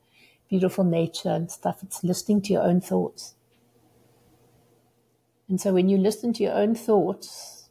beautiful 0.50 0.84
nature 0.84 1.30
and 1.30 1.52
stuff, 1.52 1.82
it's 1.84 2.04
listening 2.04 2.41
to 2.44 2.54
your 2.54 2.64
own 2.64 2.80
thoughts. 2.80 3.34
And 5.50 5.60
so 5.60 5.74
when 5.74 5.89
you 5.89 5.98
listen 5.98 6.32
to 6.34 6.44
your 6.44 6.54
own 6.54 6.76
thoughts, 6.76 7.70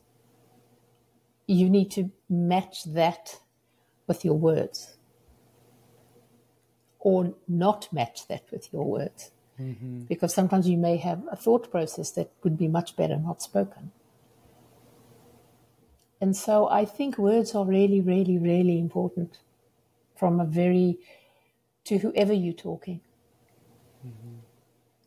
you 1.46 1.70
need 1.70 1.90
to 1.92 2.10
match 2.28 2.84
that 2.84 3.38
with 4.06 4.24
your 4.24 4.34
words 4.34 4.96
or 7.02 7.34
not 7.48 7.92
match 7.92 8.28
that 8.28 8.44
with 8.50 8.72
your 8.72 8.84
words. 8.84 9.32
Mm-hmm. 9.60 10.02
Because 10.02 10.32
sometimes 10.32 10.68
you 10.68 10.78
may 10.78 10.96
have 10.96 11.22
a 11.30 11.36
thought 11.36 11.70
process 11.70 12.12
that 12.12 12.30
would 12.42 12.56
be 12.56 12.68
much 12.68 12.96
better 12.96 13.16
not 13.16 13.42
spoken. 13.42 13.92
And 16.20 16.36
so 16.36 16.68
I 16.68 16.84
think 16.84 17.18
words 17.18 17.54
are 17.54 17.64
really, 17.64 18.00
really, 18.00 18.38
really 18.38 18.78
important 18.78 19.38
from 20.14 20.38
a 20.38 20.44
very, 20.44 20.98
to 21.84 21.98
whoever 21.98 22.32
you're 22.32 22.52
talking. 22.52 23.00
Mm-hmm. 24.06 24.36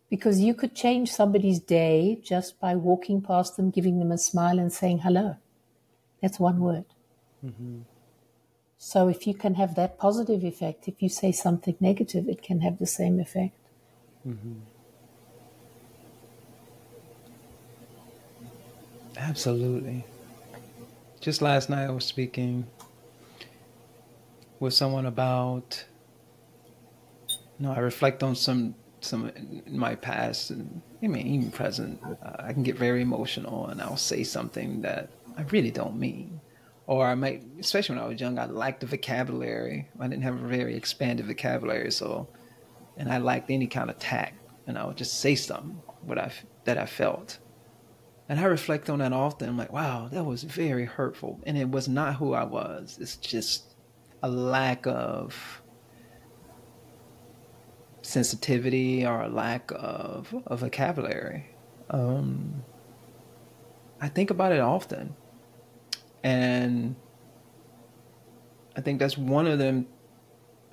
Because 0.10 0.40
you 0.42 0.54
could 0.54 0.76
change 0.76 1.12
somebody's 1.12 1.60
day 1.60 2.20
just 2.22 2.60
by 2.60 2.76
walking 2.76 3.22
past 3.22 3.56
them, 3.56 3.70
giving 3.72 4.00
them 4.00 4.12
a 4.12 4.18
smile, 4.18 4.60
and 4.60 4.72
saying 4.72 5.00
hello. 5.00 5.38
That's 6.22 6.40
one 6.40 6.60
word. 6.60 6.86
Mm-hmm. 7.44 7.80
So 8.86 9.08
if 9.08 9.26
you 9.26 9.34
can 9.34 9.56
have 9.56 9.74
that 9.76 9.98
positive 9.98 10.44
effect, 10.44 10.88
if 10.88 11.02
you 11.02 11.10
say 11.10 11.32
something 11.32 11.76
negative, 11.80 12.30
it 12.30 12.44
can 12.44 12.60
have 12.60 12.78
the 12.78 12.86
same 12.86 13.20
effect. 13.20 13.58
Mm-hmm. 14.28 14.60
Absolutely. 19.18 20.06
Just 21.20 21.42
last 21.42 21.68
night, 21.68 21.86
I 21.86 21.90
was 21.90 22.06
speaking 22.06 22.68
with 24.60 24.76
someone 24.76 25.08
about. 25.08 25.84
You 27.58 27.66
know, 27.66 27.72
I 27.72 27.80
reflect 27.80 28.22
on 28.22 28.36
some 28.36 28.76
some 29.02 29.30
in 29.66 29.80
my 29.80 29.96
past, 29.96 30.52
and 30.52 30.84
I 31.02 31.08
mean 31.08 31.26
even 31.26 31.50
present. 31.50 32.00
Uh, 32.04 32.34
I 32.38 32.54
can 32.54 32.62
get 32.62 32.78
very 32.78 33.02
emotional, 33.02 33.66
and 33.66 33.82
I'll 33.82 33.98
say 33.98 34.24
something 34.24 34.82
that 34.82 35.10
I 35.36 35.42
really 35.42 35.72
don't 35.72 35.98
mean 35.98 36.40
or 36.88 37.06
I 37.08 37.16
might, 37.16 37.44
especially 37.60 37.96
when 37.96 38.04
I 38.04 38.08
was 38.08 38.22
young, 38.22 38.38
I 38.38 38.46
liked 38.46 38.82
the 38.82 38.86
vocabulary. 38.86 39.90
I 40.00 40.08
didn't 40.08 40.24
have 40.24 40.42
a 40.42 40.48
very 40.48 40.76
expanded 40.76 41.26
vocabulary, 41.26 41.92
so, 41.92 42.28
and 42.98 43.12
I 43.12 43.18
liked 43.18 43.50
any 43.50 43.68
kind 43.68 43.90
of 43.90 43.98
tact, 43.98 44.36
and 44.68 44.78
I 44.78 44.86
would 44.86 44.98
just 44.98 45.20
say 45.20 45.36
something 45.36 45.82
what 46.02 46.20
I 46.20 46.32
that 46.66 46.78
I 46.78 46.86
felt, 46.86 47.40
and 48.30 48.40
I 48.40 48.44
reflect 48.44 48.90
on 48.90 49.00
that 49.00 49.14
often. 49.14 49.58
Like, 49.58 49.74
wow, 49.74 50.10
that 50.12 50.24
was 50.24 50.44
very 50.44 50.86
hurtful, 50.86 51.40
and 51.46 51.58
it 51.58 51.70
was 51.70 51.88
not 51.88 52.16
who 52.16 52.34
I 52.34 52.44
was. 52.44 52.98
It's 53.02 53.16
just 53.16 53.76
a 54.22 54.30
lack 54.30 54.86
of 54.86 55.62
sensitivity 58.04 59.06
or 59.06 59.24
a 59.24 59.30
lack 59.30 59.72
of, 59.74 60.34
of 60.46 60.60
vocabulary. 60.60 61.48
Um, 61.90 62.64
I 64.00 64.08
think 64.08 64.30
about 64.30 64.52
it 64.52 64.60
often 64.60 65.16
and 66.26 66.96
I 68.76 68.82
think 68.82 68.98
that's 68.98 69.16
one 69.16 69.46
of 69.46 69.60
them. 69.60 69.86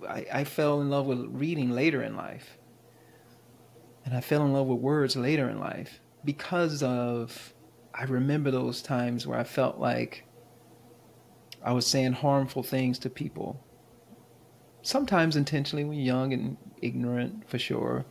I, 0.09 0.27
I 0.33 0.45
fell 0.45 0.81
in 0.81 0.89
love 0.89 1.05
with 1.05 1.27
reading 1.31 1.71
later 1.71 2.03
in 2.03 2.17
life, 2.17 2.57
and 4.07 4.17
I 4.17 4.23
fell 4.23 4.47
in 4.47 4.55
love 4.55 4.67
with 4.67 4.81
words 4.81 5.15
later 5.15 5.51
in 5.51 5.61
life 5.61 6.01
because 6.25 6.83
of 6.83 7.53
I 7.95 8.05
remember 8.05 8.51
those 8.51 8.81
times 8.81 9.27
where 9.27 9.39
I 9.39 9.45
felt 9.45 9.79
like 9.79 10.25
I 11.63 11.75
was 11.75 11.87
saying 11.87 12.15
harmful 12.15 12.63
things 12.63 12.99
to 13.01 13.11
people. 13.11 13.63
Sometimes 14.81 15.37
intentionally 15.37 15.85
when 15.85 15.99
young 15.99 16.33
and 16.33 16.57
ignorant, 16.81 17.47
for 17.47 17.59
sure. 17.59 18.07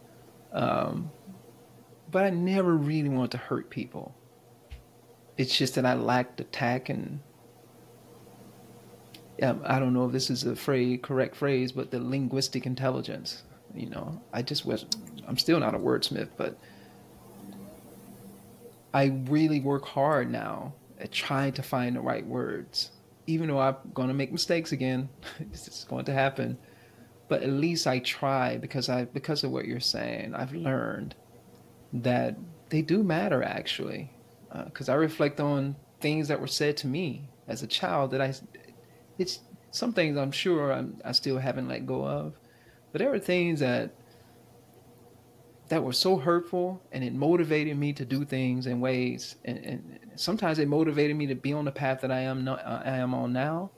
Um, 0.53 1.09
but 2.11 2.23
I 2.23 2.29
never 2.29 2.77
really 2.77 3.09
wanted 3.09 3.31
to 3.31 3.37
hurt 3.37 3.71
people. 3.71 4.15
It's 5.37 5.57
just 5.57 5.73
that 5.73 5.87
I 5.87 5.95
lacked 5.95 6.37
the 6.37 6.43
tact 6.43 6.89
and 6.89 7.19
um, 9.41 9.61
I 9.65 9.79
don't 9.79 9.93
know 9.93 10.05
if 10.05 10.11
this 10.11 10.29
is 10.29 10.43
a 10.43 10.55
phrase, 10.55 10.99
correct 11.01 11.35
phrase, 11.35 11.71
but 11.71 11.91
the 11.91 11.99
linguistic 11.99 12.65
intelligence. 12.65 13.43
You 13.73 13.89
know, 13.89 14.21
I 14.33 14.41
just 14.41 14.65
was, 14.65 14.85
I'm 15.27 15.37
still 15.37 15.59
not 15.59 15.73
a 15.73 15.79
wordsmith, 15.79 16.29
but 16.37 16.57
I 18.93 19.05
really 19.25 19.59
work 19.59 19.85
hard 19.85 20.29
now 20.29 20.73
at 20.99 21.11
trying 21.11 21.53
to 21.53 21.63
find 21.63 21.95
the 21.95 22.01
right 22.01 22.25
words. 22.25 22.91
Even 23.27 23.47
though 23.47 23.59
I'm 23.59 23.77
going 23.93 24.09
to 24.09 24.13
make 24.13 24.31
mistakes 24.31 24.71
again, 24.71 25.09
it's 25.39 25.83
going 25.85 26.05
to 26.05 26.13
happen. 26.13 26.57
But 27.29 27.43
at 27.43 27.49
least 27.49 27.87
I 27.87 27.99
try 27.99 28.57
because 28.57 28.89
I 28.89 29.05
because 29.05 29.43
of 29.43 29.51
what 29.51 29.65
you're 29.65 29.79
saying. 29.79 30.35
I've 30.35 30.53
learned 30.53 31.15
that 31.93 32.37
they 32.69 32.81
do 32.81 33.03
matter 33.03 33.41
actually, 33.41 34.11
because 34.65 34.89
uh, 34.89 34.93
I 34.93 34.95
reflect 34.95 35.39
on 35.39 35.77
things 36.01 36.27
that 36.27 36.41
were 36.41 36.47
said 36.47 36.75
to 36.77 36.87
me 36.87 37.29
as 37.47 37.63
a 37.63 37.67
child 37.67 38.11
that 38.11 38.21
I 38.21 38.33
it's 39.21 39.39
some 39.71 39.93
things 39.93 40.17
I'm 40.17 40.31
sure 40.33 40.73
I'm, 40.73 41.01
I 41.05 41.13
still 41.13 41.39
haven't 41.39 41.69
let 41.69 41.87
go 41.87 42.05
of, 42.05 42.35
but 42.91 42.99
there 42.99 43.11
were 43.11 43.19
things 43.19 43.61
that 43.61 43.95
that 45.69 45.83
were 45.83 45.93
so 45.93 46.17
hurtful, 46.17 46.81
and 46.93 47.03
it 47.03 47.13
motivated 47.13 47.77
me 47.77 47.93
to 47.93 48.05
do 48.05 48.25
things 48.25 48.67
in 48.67 48.81
ways, 48.81 49.35
and, 49.45 49.59
and 49.59 49.99
sometimes 50.15 50.59
it 50.59 50.67
motivated 50.69 51.17
me 51.17 51.27
to 51.27 51.35
be 51.35 51.53
on 51.53 51.65
the 51.65 51.71
path 51.73 52.01
that 52.01 52.11
I 52.11 52.21
am 52.21 52.43
not, 52.45 52.65
I 52.65 52.97
am 52.97 53.13
on 53.15 53.33
now. 53.33 53.71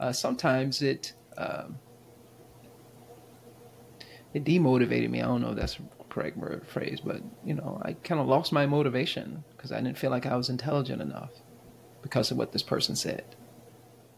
Uh, 0.00 0.12
sometimes 0.12 0.82
it 0.82 1.14
um, 1.38 1.80
it 4.34 4.44
demotivated 4.44 5.10
me. 5.10 5.22
I 5.22 5.26
don't 5.26 5.42
know 5.42 5.50
if 5.52 5.56
that's 5.56 5.76
the 5.76 5.84
correct 6.10 6.36
word 6.38 6.66
phrase, 6.66 7.00
but 7.04 7.22
you 7.44 7.54
know, 7.54 7.80
I 7.84 7.94
kind 7.94 8.20
of 8.20 8.28
lost 8.28 8.52
my 8.52 8.66
motivation 8.66 9.44
because 9.56 9.72
I 9.72 9.80
didn't 9.80 9.98
feel 9.98 10.10
like 10.12 10.26
I 10.26 10.36
was 10.36 10.50
intelligent 10.50 11.02
enough. 11.02 11.32
because 12.02 12.30
of 12.30 12.36
what 12.38 12.52
this 12.52 12.62
person 12.62 12.96
said. 12.96 13.24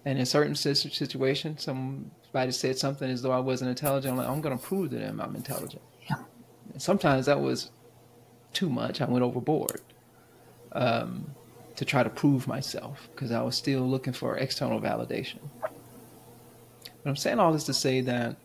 And 0.04 0.18
in 0.18 0.26
certain 0.26 0.54
situations, 0.54 1.62
somebody 1.62 2.50
said 2.50 2.76
something 2.76 3.08
as 3.08 3.22
though 3.22 3.30
I 3.30 3.38
wasn't 3.38 3.70
intelligent. 3.70 4.12
I'm 4.12 4.18
like, 4.18 4.28
I'm 4.28 4.40
going 4.40 4.58
to 4.58 4.64
prove 4.64 4.90
to 4.90 4.98
them 4.98 5.20
I'm 5.20 5.36
intelligent. 5.36 5.82
Yeah. 6.10 6.16
And 6.72 6.82
sometimes 6.82 7.26
that 7.26 7.40
was 7.40 7.70
too 8.52 8.68
much. 8.68 9.00
I 9.00 9.04
went 9.04 9.24
overboard 9.24 9.80
um, 10.72 11.32
to 11.76 11.84
try 11.84 12.02
to 12.02 12.10
prove 12.10 12.48
myself 12.48 13.08
because 13.12 13.30
I 13.30 13.42
was 13.42 13.56
still 13.56 13.82
looking 13.88 14.12
for 14.12 14.36
external 14.36 14.80
validation. 14.80 15.38
But 15.60 17.10
I'm 17.10 17.16
saying 17.16 17.38
all 17.38 17.52
this 17.52 17.64
to 17.64 17.74
say 17.74 18.00
that, 18.00 18.36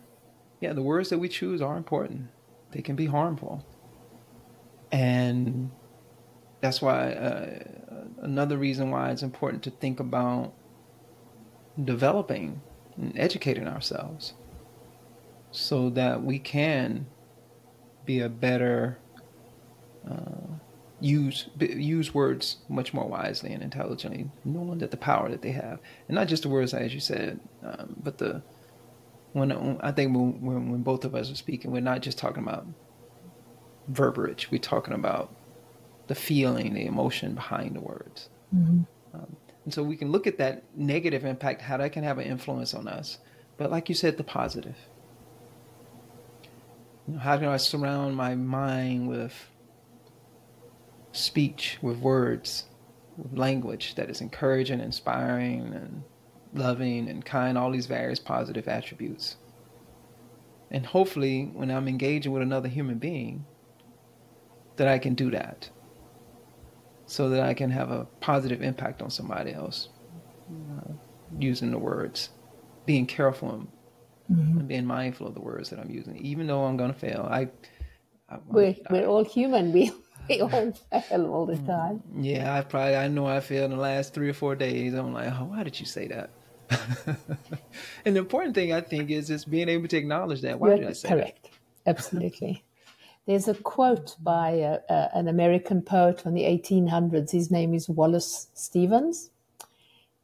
yeah, 0.60 0.74
the 0.74 0.82
words 0.82 1.10
that 1.10 1.18
we 1.18 1.28
choose 1.28 1.62
are 1.62 1.78
important. 1.78 2.28
They 2.72 2.82
can 2.82 2.96
be 2.96 3.08
harmful. 3.08 3.66
And 4.92 5.72
that's 6.62 6.82
why 6.82 7.12
uh, 7.14 7.64
another 8.22 8.58
reason 8.58 8.90
why 8.92 9.12
it's 9.12 9.24
important 9.24 9.64
to 9.64 9.72
think 9.72 10.00
about 10.00 10.54
developing 11.84 12.62
and 12.96 13.18
educating 13.18 13.68
ourselves 13.68 14.34
so 15.52 15.90
that 15.92 16.24
we 16.24 16.40
can 16.40 17.06
be 18.06 18.20
a 18.20 18.30
better 18.30 18.98
uh, 20.10 20.58
use 21.00 21.50
use 21.60 22.14
words 22.14 22.58
much 22.70 22.94
more 22.94 23.08
wisely 23.08 23.54
and 23.54 23.62
intelligently, 23.62 24.30
knowing 24.44 24.80
that 24.80 24.92
the 24.92 24.98
power 24.98 25.30
that 25.30 25.42
they 25.42 25.52
have, 25.52 25.80
and 26.08 26.16
not 26.16 26.28
just 26.28 26.44
the 26.44 26.50
words 26.50 26.74
as 26.74 26.94
you 26.94 27.00
said, 27.00 27.40
um, 27.64 27.96
but 28.04 28.18
the 28.18 28.42
when 29.34 29.52
I 29.82 29.92
think 29.92 30.16
when, 30.16 30.42
when, 30.42 30.72
when 30.72 30.82
both 30.82 31.06
of 31.06 31.14
us 31.14 31.32
are 31.32 31.36
speaking, 31.36 31.72
we're 31.72 31.82
not 31.82 32.02
just 32.02 32.18
talking 32.18 32.44
about 32.44 32.66
verbiage. 33.88 34.50
We're 34.50 34.60
talking 34.60 34.94
about 34.94 35.34
the 36.08 36.16
feeling, 36.16 36.74
the 36.74 36.86
emotion 36.86 37.36
behind 37.36 37.76
the 37.76 37.82
words. 37.82 38.30
Mm-hmm. 38.56 38.84
Um, 39.14 39.36
and 39.68 39.74
so 39.74 39.84
we 39.84 39.98
can 39.98 40.14
look 40.14 40.28
at 40.28 40.38
that 40.38 40.64
negative 40.78 41.26
impact, 41.26 41.62
how 41.62 41.76
that 41.76 41.92
can 41.92 42.06
have 42.06 42.20
an 42.20 42.24
influence 42.24 42.74
on 42.74 42.88
us. 42.88 43.18
But 43.58 43.70
like 43.70 43.90
you 43.90 43.96
said, 43.96 44.16
the 44.16 44.24
positive. 44.24 44.78
You 47.06 47.16
know, 47.16 47.20
how 47.20 47.36
can 47.36 47.50
I 47.50 47.58
surround 47.58 48.16
my 48.16 48.34
mind 48.34 49.10
with 49.10 49.34
speech, 51.12 51.80
with 51.82 51.98
words, 51.98 52.64
with 53.18 53.38
language 53.38 53.96
that 53.96 54.10
is 54.10 54.22
encouraging, 54.22 54.80
inspiring, 54.80 55.74
and 55.74 56.04
loving 56.54 57.10
and 57.10 57.26
kind, 57.26 57.58
all 57.58 57.72
these 57.72 57.88
various 57.88 58.20
positive 58.20 58.70
attributes. 58.70 59.36
And 60.72 60.86
hopefully, 60.86 61.52
when 61.54 61.72
I'm 61.72 61.90
engaging 61.90 62.32
with 62.32 62.42
another 62.42 62.70
human 62.70 63.00
being, 63.00 63.46
that 64.78 64.88
I 64.88 64.98
can 64.98 65.14
do 65.14 65.30
that 65.32 65.72
so 67.08 67.30
that 67.30 67.42
I 67.42 67.54
can 67.54 67.72
have 67.72 67.90
a 67.90 68.06
positive 68.20 68.62
impact 68.62 69.02
on 69.02 69.10
somebody 69.10 69.54
else 69.54 69.90
uh, 70.52 70.92
using 71.40 71.72
the 71.72 71.78
words, 71.78 72.30
being 72.86 73.06
careful 73.06 73.52
and, 73.52 73.68
mm-hmm. 74.32 74.60
and, 74.60 74.68
being 74.68 74.86
mindful 74.86 75.26
of 75.26 75.34
the 75.34 75.42
words 75.42 75.70
that 75.70 75.80
I'm 75.80 75.90
using, 75.90 76.18
even 76.18 76.48
though 76.48 76.66
I'm 76.66 76.78
going 76.78 76.94
to 76.94 77.00
fail. 77.00 77.26
I, 77.30 77.48
I 78.30 78.38
we're, 78.46 78.76
I, 78.90 78.94
we're 78.94 79.08
all 79.08 79.24
human. 79.24 79.74
We, 80.30 80.36
we 80.36 80.42
all 80.42 80.50
fail 80.74 81.32
all 81.32 81.46
the 81.46 81.56
time. 81.56 82.04
Yeah, 82.18 82.54
I 82.54 82.62
probably, 82.62 82.98
I 82.98 83.08
know 83.08 83.26
I 83.26 83.40
failed 83.40 83.72
in 83.72 83.78
the 83.78 83.82
last 83.82 84.14
three 84.14 84.28
or 84.28 84.34
four 84.34 84.56
days. 84.56 84.94
I'm 84.94 85.14
like, 85.14 85.32
oh, 85.32 85.46
why 85.46 85.64
did 85.64 85.80
you 85.80 85.86
say 85.86 86.08
that? 86.08 86.32
and 88.04 88.14
the 88.14 88.20
important 88.20 88.54
thing 88.54 88.74
I 88.74 88.82
think 88.82 89.10
is 89.10 89.30
just 89.30 89.50
being 89.50 89.70
able 89.70 89.88
to 89.88 89.96
acknowledge 89.96 90.42
that. 90.42 90.60
Why 90.60 90.70
You're 90.70 90.78
did 90.80 90.88
I 90.88 90.94
say 90.94 91.08
correct. 91.08 91.44
that? 91.44 91.50
Correct. 91.50 91.60
Absolutely. 91.86 92.66
There's 93.28 93.50
a 93.50 93.54
quote 93.56 94.16
by 94.24 94.52
a, 94.52 94.80
a, 94.90 95.10
an 95.14 95.28
American 95.28 95.82
poet 95.82 96.22
from 96.22 96.34
the 96.34 96.44
1800s. 96.44 97.32
His 97.32 97.52
name 97.52 97.74
is 97.74 97.90
Wallace 97.90 98.48
Stevens. 98.54 99.32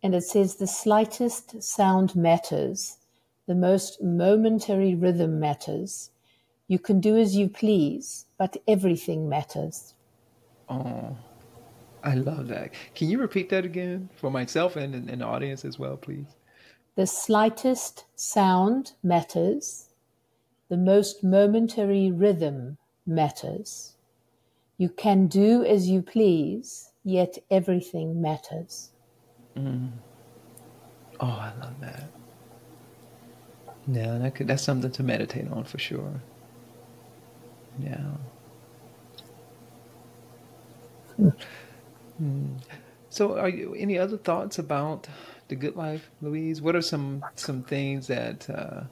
And 0.01 0.15
it 0.15 0.23
says, 0.23 0.55
The 0.55 0.67
slightest 0.67 1.61
sound 1.61 2.15
matters, 2.15 2.99
the 3.45 3.55
most 3.55 4.01
momentary 4.01 4.95
rhythm 4.95 5.37
matters. 5.37 6.11
You 6.69 6.79
can 6.79 7.01
do 7.01 7.17
as 7.17 7.35
you 7.35 7.49
please, 7.49 8.25
but 8.37 8.55
everything 8.69 9.27
matters. 9.27 9.93
Oh, 10.69 11.17
I 12.05 12.15
love 12.15 12.47
that. 12.47 12.71
Can 12.95 13.09
you 13.09 13.19
repeat 13.19 13.49
that 13.49 13.65
again 13.65 14.09
for 14.15 14.31
myself 14.31 14.77
and, 14.77 14.95
and 14.95 15.19
the 15.19 15.25
audience 15.25 15.65
as 15.65 15.77
well, 15.77 15.97
please? 15.97 16.27
The 16.95 17.05
slightest 17.05 18.05
sound 18.15 18.93
matters, 19.03 19.89
the 20.69 20.77
most 20.77 21.21
momentary 21.21 22.09
rhythm 22.09 22.77
matters. 23.05 23.93
You 24.77 24.89
can 24.89 25.27
do 25.27 25.63
as 25.65 25.89
you 25.89 26.01
please, 26.01 26.91
yet 27.03 27.37
everything 27.51 28.21
matters. 28.21 28.91
Mm. 29.57 29.91
Oh, 31.19 31.27
I 31.27 31.53
love 31.61 31.79
that. 31.81 32.09
Yeah, 33.87 34.17
that 34.19 34.35
could, 34.35 34.47
that's 34.47 34.63
something 34.63 34.91
to 34.91 35.03
meditate 35.03 35.51
on 35.51 35.65
for 35.65 35.79
sure. 35.79 36.21
Yeah. 37.79 38.05
Mm. 42.21 42.59
So, 43.09 43.37
are 43.39 43.49
you 43.49 43.75
any 43.75 43.97
other 43.99 44.17
thoughts 44.17 44.59
about 44.59 45.07
the 45.49 45.55
good 45.55 45.75
life, 45.75 46.09
Louise? 46.21 46.61
What 46.61 46.75
are 46.75 46.81
some 46.81 47.23
some 47.35 47.63
things 47.63 48.07
that 48.07 48.49
uh, 48.49 48.83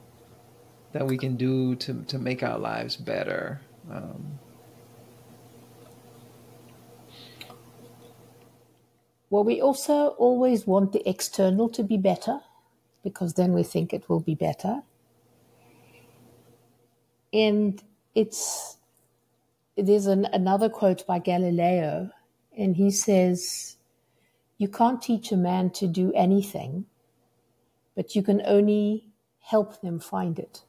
that 0.92 1.06
we 1.06 1.18
can 1.18 1.36
do 1.36 1.76
to 1.76 2.02
to 2.04 2.18
make 2.18 2.42
our 2.42 2.58
lives 2.58 2.96
better? 2.96 3.60
Um, 3.90 4.38
well, 9.30 9.44
we 9.44 9.60
also 9.60 10.08
always 10.18 10.66
want 10.66 10.92
the 10.92 11.08
external 11.08 11.68
to 11.70 11.82
be 11.82 11.96
better 11.96 12.40
because 13.02 13.34
then 13.34 13.52
we 13.52 13.62
think 13.62 13.92
it 13.92 14.08
will 14.08 14.20
be 14.20 14.34
better. 14.34 14.82
And 17.32 17.82
it's 18.14 18.76
there's 19.76 20.06
an, 20.06 20.26
another 20.26 20.68
quote 20.68 21.06
by 21.06 21.18
Galileo, 21.18 22.10
and 22.56 22.76
he 22.76 22.90
says, 22.90 23.76
You 24.58 24.68
can't 24.68 25.00
teach 25.00 25.32
a 25.32 25.36
man 25.36 25.70
to 25.70 25.86
do 25.86 26.12
anything, 26.14 26.86
but 27.96 28.14
you 28.14 28.22
can 28.22 28.42
only 28.44 29.06
help 29.40 29.80
them 29.80 29.98
find 29.98 30.38
it. 30.38 30.62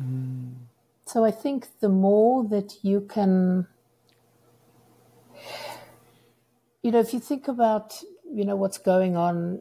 Mm. 0.00 0.54
So 1.12 1.26
I 1.26 1.30
think 1.30 1.68
the 1.80 1.90
more 1.90 2.42
that 2.44 2.78
you 2.80 3.02
can, 3.02 3.66
you 6.82 6.90
know, 6.90 7.00
if 7.00 7.12
you 7.12 7.20
think 7.20 7.48
about, 7.48 8.02
you 8.32 8.46
know, 8.46 8.56
what's 8.56 8.78
going 8.78 9.14
on 9.14 9.60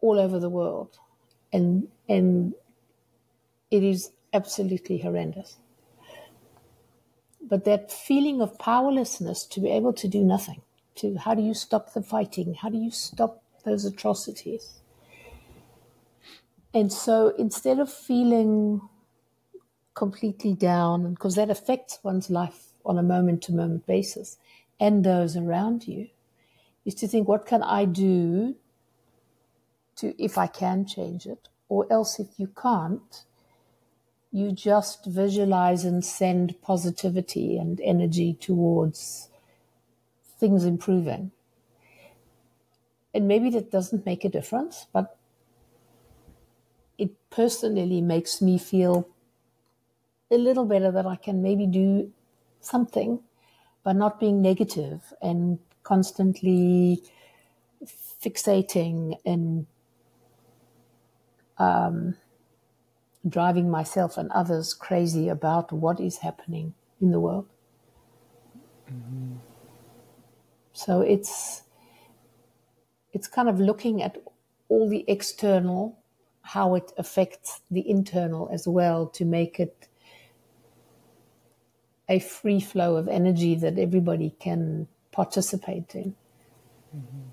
all 0.00 0.18
over 0.18 0.40
the 0.40 0.50
world, 0.50 0.98
and 1.52 1.86
and 2.08 2.54
it 3.70 3.84
is 3.84 4.10
absolutely 4.32 4.98
horrendous. 4.98 5.58
But 7.40 7.64
that 7.66 7.92
feeling 7.92 8.42
of 8.42 8.58
powerlessness 8.58 9.46
to 9.46 9.60
be 9.60 9.70
able 9.70 9.92
to 9.92 10.08
do 10.08 10.24
nothing, 10.24 10.60
to 10.96 11.16
how 11.18 11.34
do 11.36 11.42
you 11.42 11.54
stop 11.54 11.92
the 11.92 12.02
fighting? 12.02 12.54
How 12.54 12.68
do 12.68 12.78
you 12.78 12.90
stop 12.90 13.44
those 13.64 13.84
atrocities? 13.84 14.80
And 16.74 16.92
so 16.92 17.28
instead 17.38 17.78
of 17.78 17.92
feeling 17.92 18.80
completely 19.94 20.54
down, 20.54 21.14
because 21.14 21.36
that 21.36 21.50
affects 21.50 21.98
one's 22.02 22.28
life 22.28 22.66
on 22.84 22.98
a 22.98 23.02
moment 23.02 23.42
to 23.42 23.52
moment 23.52 23.86
basis 23.86 24.36
and 24.80 25.04
those 25.04 25.36
around 25.36 25.86
you, 25.86 26.08
is 26.84 26.94
to 26.96 27.08
think, 27.08 27.28
what 27.28 27.46
can 27.46 27.62
I 27.62 27.84
do 27.84 28.56
to, 29.96 30.22
if 30.22 30.36
I 30.36 30.48
can 30.48 30.84
change 30.84 31.26
it? 31.26 31.48
Or 31.68 31.86
else, 31.90 32.18
if 32.18 32.28
you 32.36 32.48
can't, 32.48 33.24
you 34.32 34.50
just 34.50 35.06
visualize 35.06 35.84
and 35.84 36.04
send 36.04 36.60
positivity 36.60 37.56
and 37.56 37.80
energy 37.80 38.34
towards 38.34 39.28
things 40.38 40.64
improving. 40.64 41.30
And 43.14 43.28
maybe 43.28 43.48
that 43.50 43.70
doesn't 43.70 44.04
make 44.04 44.24
a 44.24 44.28
difference, 44.28 44.88
but 44.92 45.16
it 46.98 47.12
personally 47.30 48.00
makes 48.00 48.42
me 48.42 48.58
feel 48.58 49.08
a 50.30 50.36
little 50.36 50.64
better 50.64 50.90
that 50.90 51.06
I 51.06 51.16
can 51.16 51.42
maybe 51.42 51.66
do 51.66 52.12
something 52.60 53.20
by 53.82 53.92
not 53.92 54.18
being 54.18 54.40
negative 54.40 55.12
and 55.20 55.58
constantly 55.82 57.02
fixating 58.22 59.18
and 59.24 59.66
um, 61.58 62.16
driving 63.28 63.70
myself 63.70 64.16
and 64.16 64.30
others 64.32 64.74
crazy 64.74 65.28
about 65.28 65.72
what 65.72 66.00
is 66.00 66.18
happening 66.18 66.74
in 67.00 67.10
the 67.10 67.20
world. 67.20 67.46
Mm-hmm. 68.90 69.34
So 70.72 71.00
it's 71.02 71.62
it's 73.12 73.28
kind 73.28 73.48
of 73.48 73.60
looking 73.60 74.02
at 74.02 74.16
all 74.68 74.88
the 74.88 75.04
external, 75.06 75.96
how 76.42 76.74
it 76.74 76.92
affects 76.98 77.60
the 77.70 77.88
internal 77.88 78.50
as 78.52 78.66
well 78.66 79.06
to 79.06 79.24
make 79.24 79.60
it 79.60 79.88
a 82.08 82.18
free 82.18 82.60
flow 82.60 82.96
of 82.96 83.08
energy 83.08 83.54
that 83.54 83.78
everybody 83.78 84.34
can 84.38 84.88
participate 85.12 85.94
in. 85.94 86.14
Mm-hmm. 86.94 87.30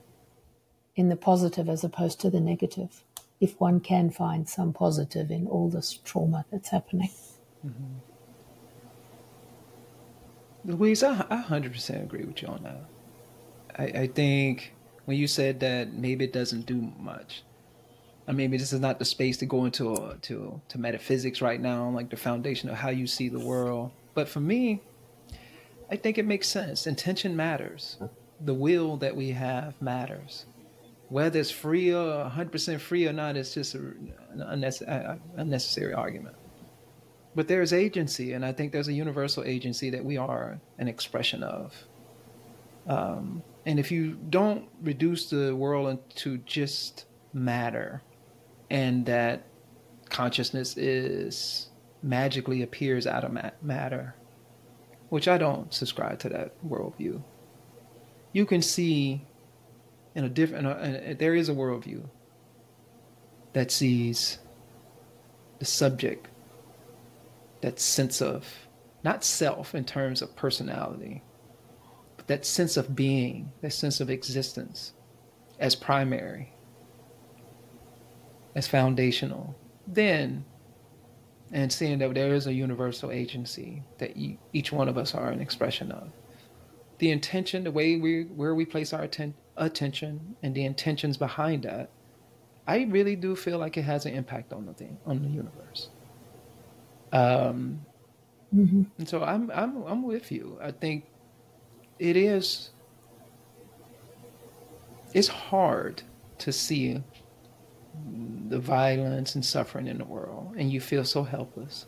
in 0.96 1.10
the 1.10 1.16
positive 1.16 1.70
as 1.70 1.84
opposed 1.84 2.20
to 2.20 2.32
the 2.32 2.40
negative, 2.40 3.04
if 3.40 3.60
one 3.62 3.80
can 3.80 4.10
find 4.10 4.50
some 4.50 4.74
positive 4.74 5.30
in 5.30 5.46
all 5.46 5.70
this 5.70 6.00
trauma 6.04 6.46
that's 6.52 6.70
happening. 6.70 7.12
Mm-hmm. 7.66 8.00
Louise, 10.66 11.04
I, 11.04 11.26
I 11.30 11.44
100% 11.44 12.04
agree 12.04 12.24
with 12.24 12.42
you 12.42 12.48
on 12.48 12.64
that. 12.64 12.86
I, 13.78 14.02
I 14.02 14.08
think 14.08 14.74
when 15.06 15.18
you 15.18 15.28
said 15.28 15.60
that 15.60 15.94
maybe 15.94 16.26
it 16.26 16.34
doesn't 16.34 16.66
do 16.66 16.92
much, 17.00 17.44
I 18.28 18.32
mean, 18.32 18.52
this 18.52 18.74
is 18.74 18.80
not 18.80 19.00
the 19.00 19.06
space 19.06 19.38
to 19.38 19.46
go 19.46 19.66
into 19.66 19.94
uh, 19.94 20.16
to 20.24 20.62
to 20.70 20.80
metaphysics 20.80 21.42
right 21.42 21.60
now, 21.60 21.90
like 21.90 22.10
the 22.10 22.18
foundation 22.18 22.70
of 22.70 22.78
how 22.78 22.90
you 22.90 23.08
see 23.08 23.30
the 23.30 23.40
world. 23.40 23.92
But 24.14 24.28
for 24.28 24.40
me, 24.40 24.82
I 25.90 25.96
think 25.96 26.18
it 26.18 26.26
makes 26.26 26.48
sense. 26.48 26.88
Intention 26.88 27.36
matters. 27.36 27.98
The 28.40 28.54
will 28.54 28.98
that 28.98 29.16
we 29.16 29.32
have 29.32 29.80
matters. 29.82 30.46
Whether 31.10 31.40
it's 31.40 31.52
free 31.52 31.94
or 31.94 32.30
100% 32.30 32.80
free 32.80 33.08
or 33.08 33.14
not, 33.14 33.36
it's 33.36 33.54
just 33.54 33.76
an 33.76 34.14
unnecessary 35.38 35.94
argument. 35.94 36.36
But 37.36 37.48
there's 37.48 37.74
agency, 37.74 38.34
and 38.34 38.46
I 38.46 38.52
think 38.52 38.72
there's 38.72 38.88
a 38.88 38.94
universal 38.94 39.44
agency 39.44 39.90
that 39.90 40.04
we 40.04 40.18
are 40.18 40.60
an 40.78 40.88
expression 40.88 41.44
of. 41.44 41.76
Um, 42.88 43.44
and 43.66 43.80
if 43.80 43.92
you 43.92 44.18
don't 44.30 44.68
reduce 44.82 45.30
the 45.30 45.56
world 45.56 45.90
into 45.90 46.38
just 46.40 47.06
matter, 47.34 48.02
and 48.70 49.06
that 49.06 49.44
consciousness 50.10 50.78
is 50.78 51.71
magically 52.04 52.62
appears 52.62 53.06
out 53.06 53.24
of 53.24 53.38
matter, 53.62 54.16
which 55.10 55.28
I 55.28 55.38
don't 55.38 55.74
subscribe 55.74 56.20
to 56.20 56.30
that 56.30 56.56
worldview. 56.68 57.22
You 58.34 58.46
can 58.46 58.62
see 58.62 59.26
in 60.16 60.24
a 60.24 60.30
different, 60.30 61.20
there 61.20 61.36
is 61.36 61.50
a 61.50 61.54
worldview 61.54 62.10
that 63.54 63.72
sees 63.72 64.40
the 65.60 65.66
subject, 65.66 66.28
that 67.62 67.80
sense 67.80 68.22
of 68.22 68.68
not 69.04 69.24
self 69.24 69.76
in 69.76 69.84
terms 69.84 70.22
of 70.22 70.36
personality, 70.36 71.24
but 72.18 72.28
that 72.28 72.46
sense 72.46 72.78
of 72.78 72.96
being, 72.96 73.52
that 73.62 73.74
sense 73.74 74.00
of 74.00 74.10
existence 74.10 74.94
as 75.60 75.76
primary 75.76 76.54
as 78.56 78.68
foundational, 78.68 79.56
then, 79.88 80.46
and 81.52 81.72
seeing 81.72 82.00
that 82.00 82.14
there 82.14 82.34
is 82.34 82.48
a 82.48 82.54
universal 82.54 83.12
agency 83.12 83.84
that 83.98 84.16
each 84.54 84.72
one 84.72 84.88
of 84.88 84.98
us 84.98 85.14
are 85.14 85.30
an 85.30 85.42
expression 85.42 85.92
of. 85.92 86.12
The 87.00 87.12
intention, 87.12 87.64
the 87.64 87.72
way 87.72 87.98
we 87.98 88.24
where 88.24 88.56
we 88.56 88.66
place 88.66 88.94
our 88.94 89.04
atten- 89.04 89.34
attention, 89.58 90.36
and 90.44 90.54
the 90.56 90.66
intentions 90.66 91.18
behind 91.18 91.64
that, 91.64 91.90
I 92.68 92.84
really 92.84 93.16
do 93.16 93.36
feel 93.36 93.58
like 93.58 93.76
it 93.78 93.84
has 93.84 94.06
an 94.06 94.14
impact 94.14 94.54
on 94.54 94.66
the 94.66 94.74
thing, 94.74 94.98
on 95.06 95.22
the 95.22 95.30
universe. 95.30 95.90
Um, 97.12 97.82
mm-hmm. 98.56 98.84
and 98.98 99.10
so 99.10 99.24
I'm 99.24 99.52
I'm 99.52 99.84
I'm 99.84 100.04
with 100.04 100.32
you. 100.32 100.58
I 100.62 100.72
think 100.72 101.06
it 102.00 102.16
is. 102.16 102.70
It's 105.14 105.28
hard 105.28 106.04
to 106.38 106.54
see 106.54 107.04
the 108.50 108.60
violence 108.60 109.36
and 109.36 109.46
suffering 109.46 109.88
in 109.88 109.98
the 109.98 110.06
world, 110.06 110.54
and 110.58 110.72
you 110.72 110.82
feel 110.82 111.06
so 111.06 111.24
helpless. 111.24 111.86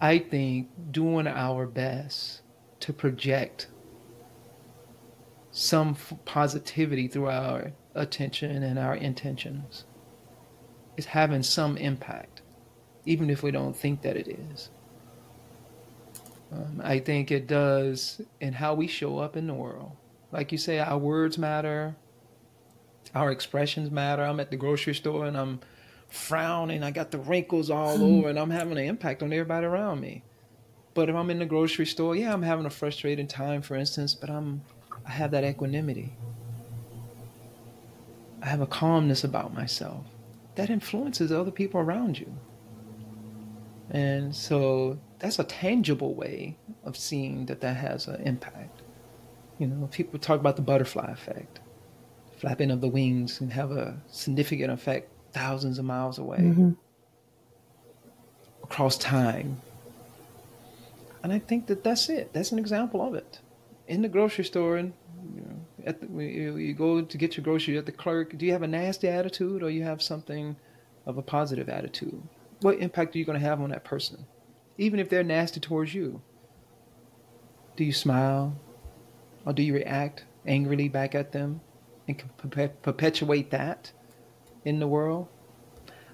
I 0.00 0.18
think 0.18 0.68
doing 0.90 1.26
our 1.26 1.66
best 1.66 2.42
to 2.80 2.92
project 2.92 3.68
some 5.52 5.96
positivity 6.24 7.06
through 7.08 7.28
our 7.28 7.72
attention 7.94 8.62
and 8.62 8.78
our 8.78 8.96
intentions 8.96 9.84
is 10.96 11.06
having 11.06 11.42
some 11.42 11.76
impact, 11.76 12.42
even 13.06 13.30
if 13.30 13.42
we 13.42 13.50
don't 13.50 13.76
think 13.76 14.02
that 14.02 14.16
it 14.16 14.28
is. 14.28 14.70
Um, 16.50 16.80
I 16.84 16.98
think 16.98 17.30
it 17.30 17.46
does 17.46 18.20
in 18.40 18.54
how 18.54 18.74
we 18.74 18.86
show 18.86 19.18
up 19.18 19.36
in 19.36 19.46
the 19.46 19.54
world. 19.54 19.92
Like 20.32 20.52
you 20.52 20.58
say, 20.58 20.78
our 20.78 20.98
words 20.98 21.38
matter, 21.38 21.96
our 23.14 23.30
expressions 23.30 23.90
matter. 23.90 24.22
I'm 24.22 24.40
at 24.40 24.50
the 24.50 24.56
grocery 24.56 24.94
store 24.94 25.26
and 25.26 25.36
I'm 25.36 25.60
frowning. 26.08 26.82
I 26.82 26.90
got 26.90 27.10
the 27.10 27.18
wrinkles 27.18 27.70
all 27.70 27.96
hmm. 27.96 28.02
over 28.02 28.28
and 28.28 28.38
I'm 28.38 28.50
having 28.50 28.78
an 28.78 28.84
impact 28.84 29.22
on 29.22 29.32
everybody 29.32 29.66
around 29.66 30.00
me. 30.00 30.22
But 30.94 31.08
if 31.08 31.16
I'm 31.16 31.30
in 31.30 31.38
the 31.38 31.46
grocery 31.46 31.86
store, 31.86 32.14
yeah, 32.14 32.32
I'm 32.32 32.42
having 32.42 32.66
a 32.66 32.70
frustrating 32.70 33.26
time, 33.26 33.62
for 33.62 33.76
instance, 33.76 34.14
but 34.14 34.28
I'm 34.28 34.62
I 35.06 35.10
have 35.10 35.30
that 35.32 35.42
equanimity. 35.42 36.14
I 38.42 38.46
have 38.46 38.60
a 38.60 38.66
calmness 38.66 39.24
about 39.24 39.54
myself 39.54 40.04
that 40.54 40.68
influences 40.68 41.32
other 41.32 41.50
people 41.50 41.80
around 41.80 42.18
you. 42.18 42.32
And 43.90 44.34
so 44.34 44.98
that's 45.18 45.38
a 45.38 45.44
tangible 45.44 46.14
way 46.14 46.56
of 46.84 46.96
seeing 46.96 47.46
that 47.46 47.60
that 47.62 47.76
has 47.76 48.06
an 48.06 48.22
impact. 48.22 48.82
You 49.58 49.68
know, 49.68 49.86
people 49.86 50.18
talk 50.18 50.40
about 50.40 50.56
the 50.56 50.62
butterfly 50.62 51.10
effect 51.10 51.60
flapping 52.42 52.72
of 52.72 52.80
the 52.80 52.88
wings 52.88 53.38
can 53.38 53.50
have 53.50 53.70
a 53.70 53.96
significant 54.08 54.72
effect 54.72 55.08
thousands 55.32 55.78
of 55.78 55.84
miles 55.84 56.18
away 56.18 56.38
mm-hmm. 56.38 56.70
across 58.64 58.98
time. 58.98 59.62
And 61.22 61.32
I 61.32 61.38
think 61.38 61.68
that 61.68 61.84
that's 61.84 62.08
it. 62.08 62.32
That's 62.32 62.50
an 62.50 62.58
example 62.58 63.00
of 63.00 63.14
it. 63.14 63.38
In 63.86 64.02
the 64.02 64.08
grocery 64.08 64.44
store, 64.44 64.76
and 64.76 64.92
you, 65.36 65.42
know, 65.42 65.56
at 65.86 66.00
the, 66.00 66.08
you 66.08 66.74
go 66.74 67.00
to 67.00 67.16
get 67.16 67.36
your 67.36 67.44
groceries 67.44 67.78
at 67.78 67.86
the 67.86 67.92
clerk. 67.92 68.36
Do 68.36 68.44
you 68.44 68.50
have 68.50 68.62
a 68.62 68.66
nasty 68.66 69.06
attitude, 69.06 69.62
or 69.62 69.70
you 69.70 69.84
have 69.84 70.02
something 70.02 70.56
of 71.06 71.18
a 71.18 71.22
positive 71.22 71.68
attitude? 71.68 72.20
What 72.60 72.78
impact 72.78 73.14
are 73.14 73.20
you 73.20 73.24
going 73.24 73.38
to 73.38 73.46
have 73.46 73.60
on 73.60 73.70
that 73.70 73.84
person, 73.84 74.26
even 74.78 74.98
if 74.98 75.08
they're 75.08 75.22
nasty 75.22 75.60
towards 75.60 75.94
you? 75.94 76.20
Do 77.76 77.84
you 77.84 77.92
smile, 77.92 78.56
or 79.46 79.52
do 79.52 79.62
you 79.62 79.74
react 79.74 80.24
angrily 80.44 80.88
back 80.88 81.14
at 81.14 81.30
them? 81.30 81.60
And 82.08 82.22
perpetuate 82.82 83.50
that 83.50 83.92
in 84.64 84.78
the 84.80 84.86
world, 84.86 85.28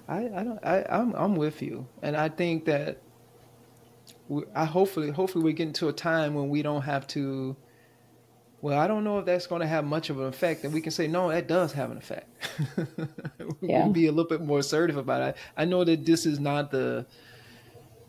I, 0.07 0.25
I 0.25 0.43
don't 0.43 0.59
I 0.63 0.85
I'm 0.89 1.13
I'm 1.13 1.35
with 1.35 1.61
you, 1.61 1.87
and 2.01 2.17
I 2.17 2.29
think 2.29 2.65
that 2.65 3.01
we, 4.27 4.43
I 4.55 4.65
hopefully 4.65 5.11
hopefully 5.11 5.43
we 5.43 5.53
get 5.53 5.67
into 5.67 5.87
a 5.87 5.93
time 5.93 6.33
when 6.33 6.49
we 6.49 6.61
don't 6.61 6.81
have 6.81 7.07
to. 7.07 7.55
Well, 8.61 8.77
I 8.77 8.87
don't 8.87 9.05
know 9.05 9.19
if 9.19 9.25
that's 9.25 9.47
going 9.47 9.61
to 9.61 9.67
have 9.67 9.85
much 9.85 10.09
of 10.09 10.19
an 10.19 10.25
effect, 10.25 10.65
and 10.65 10.73
we 10.73 10.81
can 10.81 10.91
say 10.91 11.07
no, 11.07 11.29
that 11.29 11.47
does 11.47 11.71
have 11.73 11.91
an 11.91 11.97
effect. 11.97 12.27
yeah. 13.61 13.87
be 13.87 14.07
a 14.07 14.11
little 14.11 14.27
bit 14.27 14.41
more 14.41 14.59
assertive 14.59 14.97
about 14.97 15.21
it. 15.21 15.37
I 15.55 15.63
know 15.63 15.85
that 15.85 16.05
this 16.05 16.25
is 16.25 16.41
not 16.41 16.69
the 16.69 17.05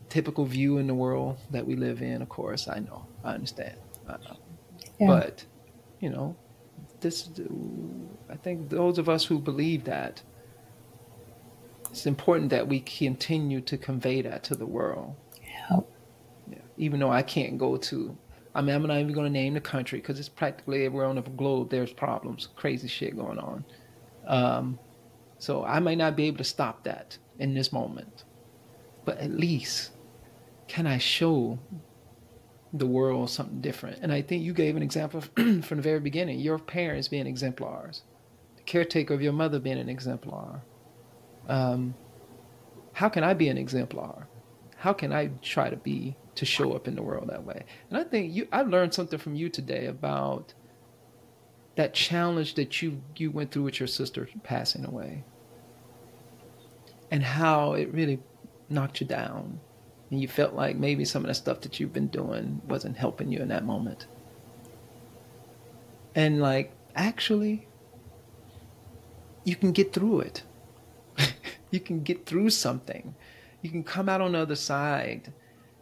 typical 0.09 0.43
view 0.43 0.77
in 0.77 0.87
the 0.87 0.93
world 0.93 1.37
that 1.51 1.65
we 1.65 1.75
live 1.75 2.01
in. 2.01 2.21
Of 2.21 2.27
course, 2.27 2.67
I 2.67 2.79
know, 2.79 3.05
I 3.23 3.33
understand, 3.33 3.77
know. 4.07 4.37
Yeah. 4.99 5.07
but 5.07 5.45
you 6.01 6.09
know, 6.09 6.35
this, 7.01 7.29
I 8.29 8.35
think 8.35 8.69
those 8.69 8.97
of 8.97 9.09
us 9.09 9.25
who 9.25 9.39
believe 9.39 9.83
that, 9.85 10.21
it's 11.89 12.05
important 12.05 12.49
that 12.51 12.67
we 12.67 12.79
continue 12.79 13.59
to 13.61 13.77
convey 13.77 14.21
that 14.21 14.43
to 14.45 14.55
the 14.55 14.65
world. 14.65 15.15
Yeah. 15.43 15.79
yeah. 16.49 16.57
Even 16.77 16.99
though 17.01 17.11
I 17.11 17.21
can't 17.21 17.57
go 17.57 17.75
to, 17.75 18.17
I 18.55 18.61
mean, 18.61 18.75
I'm 18.75 18.83
not 18.83 18.99
even 18.99 19.13
going 19.13 19.25
to 19.25 19.31
name 19.31 19.53
the 19.53 19.61
country 19.61 19.99
because 19.99 20.19
it's 20.19 20.29
practically 20.29 20.85
everywhere 20.85 21.07
on 21.07 21.15
the 21.15 21.21
globe. 21.21 21.69
There's 21.69 21.91
problems, 21.91 22.47
crazy 22.55 22.87
shit 22.87 23.17
going 23.17 23.39
on. 23.39 23.65
Um, 24.25 24.79
so 25.37 25.65
I 25.65 25.79
might 25.79 25.97
not 25.97 26.15
be 26.15 26.25
able 26.25 26.37
to 26.37 26.43
stop 26.43 26.83
that 26.83 27.17
in 27.39 27.53
this 27.53 27.73
moment, 27.73 28.23
but 29.03 29.17
at 29.17 29.31
least 29.31 29.91
can 30.67 30.87
I 30.87 30.97
show 30.97 31.59
the 32.73 32.85
world 32.85 33.29
something 33.29 33.61
different. 33.61 33.99
And 34.01 34.11
I 34.11 34.21
think 34.21 34.43
you 34.43 34.53
gave 34.53 34.75
an 34.75 34.83
example 34.83 35.21
from 35.35 35.61
the 35.61 35.81
very 35.81 35.99
beginning 35.99 36.39
your 36.39 36.57
parents 36.57 37.07
being 37.07 37.27
exemplars, 37.27 38.03
the 38.55 38.63
caretaker 38.63 39.13
of 39.13 39.21
your 39.21 39.33
mother 39.33 39.59
being 39.59 39.77
an 39.77 39.89
exemplar. 39.89 40.61
Um, 41.47 41.95
how 42.93 43.09
can 43.09 43.23
I 43.23 43.33
be 43.33 43.49
an 43.49 43.57
exemplar? 43.57 44.27
How 44.77 44.93
can 44.93 45.11
I 45.13 45.31
try 45.41 45.69
to 45.69 45.75
be 45.75 46.15
to 46.35 46.45
show 46.45 46.73
up 46.73 46.87
in 46.87 46.95
the 46.95 47.03
world 47.03 47.29
that 47.29 47.43
way? 47.43 47.65
And 47.89 47.99
I 47.99 48.03
think 48.03 48.33
you 48.33 48.47
I 48.51 48.61
learned 48.61 48.93
something 48.93 49.19
from 49.19 49.35
you 49.35 49.49
today 49.49 49.85
about 49.85 50.53
that 51.75 51.93
challenge 51.93 52.55
that 52.55 52.81
you 52.81 53.01
you 53.15 53.31
went 53.31 53.51
through 53.51 53.63
with 53.63 53.79
your 53.79 53.87
sister 53.87 54.27
passing 54.43 54.85
away. 54.85 55.23
And 57.09 57.23
how 57.23 57.73
it 57.73 57.93
really 57.93 58.19
knocked 58.69 59.01
you 59.01 59.07
down 59.07 59.59
and 60.11 60.21
you 60.21 60.27
felt 60.27 60.53
like 60.53 60.75
maybe 60.75 61.05
some 61.05 61.23
of 61.23 61.29
the 61.29 61.33
stuff 61.33 61.61
that 61.61 61.79
you've 61.79 61.93
been 61.93 62.07
doing 62.07 62.61
wasn't 62.67 62.97
helping 62.97 63.31
you 63.31 63.39
in 63.39 63.47
that 63.47 63.63
moment. 63.63 64.05
And 66.13 66.41
like, 66.41 66.73
actually, 66.95 67.67
you 69.45 69.55
can 69.55 69.71
get 69.71 69.93
through 69.93 70.19
it. 70.19 70.43
you 71.71 71.79
can 71.79 72.03
get 72.03 72.25
through 72.25 72.49
something. 72.49 73.15
You 73.61 73.69
can 73.69 73.83
come 73.83 74.09
out 74.09 74.19
on 74.19 74.33
the 74.33 74.39
other 74.39 74.55
side 74.55 75.31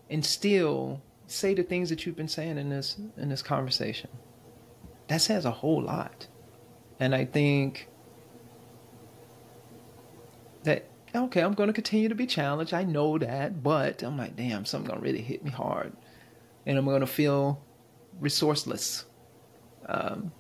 and 0.10 0.24
still 0.24 1.02
say 1.26 1.56
the 1.56 1.64
things 1.64 1.90
that 1.90 2.06
you've 2.06 2.16
been 2.16 2.28
saying 2.28 2.58
in 2.58 2.70
this 2.70 2.98
in 3.18 3.30
this 3.30 3.42
conversation. 3.42 4.10
That 5.08 5.22
says 5.22 5.46
a 5.46 5.52
whole 5.52 5.82
lot. 5.82 6.28
And 7.00 7.16
I 7.16 7.26
think 7.26 7.88
that 10.64 10.86
okay, 11.16 11.42
I'm 11.42 11.54
going 11.54 11.68
to 11.68 11.74
continue 11.74 12.10
to 12.10 12.16
be 12.16 12.26
challenged. 12.26 12.74
I 12.74 12.84
know 12.84 13.18
that, 13.18 13.64
but 13.64 14.04
I'm 14.04 14.18
like, 14.18 14.36
damn, 14.36 14.66
something 14.66 14.90
going 14.90 15.00
to 15.00 15.06
really 15.06 15.22
hit 15.22 15.44
me 15.44 15.52
hard, 15.52 15.94
and 16.66 16.78
I'm 16.78 16.86
going 16.86 17.02
to 17.02 17.08
feel 17.08 17.62
resourceless. 18.22 19.06
Um, 19.88 20.32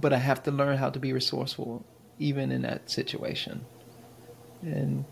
but 0.00 0.12
I 0.12 0.18
have 0.18 0.42
to 0.44 0.50
learn 0.50 0.76
how 0.76 0.90
to 0.90 0.98
be 0.98 1.12
resourceful, 1.12 1.84
even 2.18 2.52
in 2.52 2.62
that 2.62 2.90
situation, 2.90 3.64
and 4.62 5.04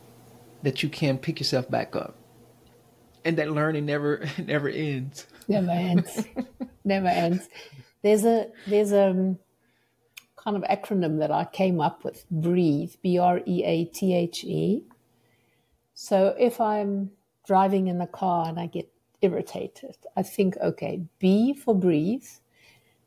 that 0.62 0.82
you 0.82 0.89
can 0.89 1.18
pick 1.18 1.41
yourself 1.41 1.70
back 1.70 1.97
up, 1.97 2.16
and 3.24 3.37
that 3.39 3.51
learning 3.51 3.87
never 3.87 4.24
never 4.39 4.68
ends. 4.68 5.26
Never 5.49 5.70
ends. 5.70 6.24
never 6.84 7.09
ends. 7.09 7.49
There's 8.03 8.24
a 8.24 8.49
there's 8.66 8.93
a 8.93 9.37
kind 10.47 10.57
of 10.57 10.63
acronym 10.71 11.19
that 11.19 11.33
I 11.33 11.45
came 11.45 11.81
up 11.81 12.05
with 12.05 12.25
breathe, 12.31 12.95
B 13.03 13.19
R 13.19 13.41
E 13.45 13.65
A 13.65 13.85
T 13.87 14.15
H 14.15 14.45
E. 14.45 14.85
So 15.95 16.37
if 16.39 16.61
I'm 16.61 17.11
driving 17.45 17.89
in 17.89 17.99
the 17.99 18.07
car 18.07 18.49
and 18.49 18.61
I 18.61 18.67
get 18.67 18.89
irritated, 19.23 19.97
I 20.17 20.23
think, 20.23 20.57
okay, 20.59 21.03
B 21.19 21.53
for 21.53 21.75
breathe, 21.75 22.27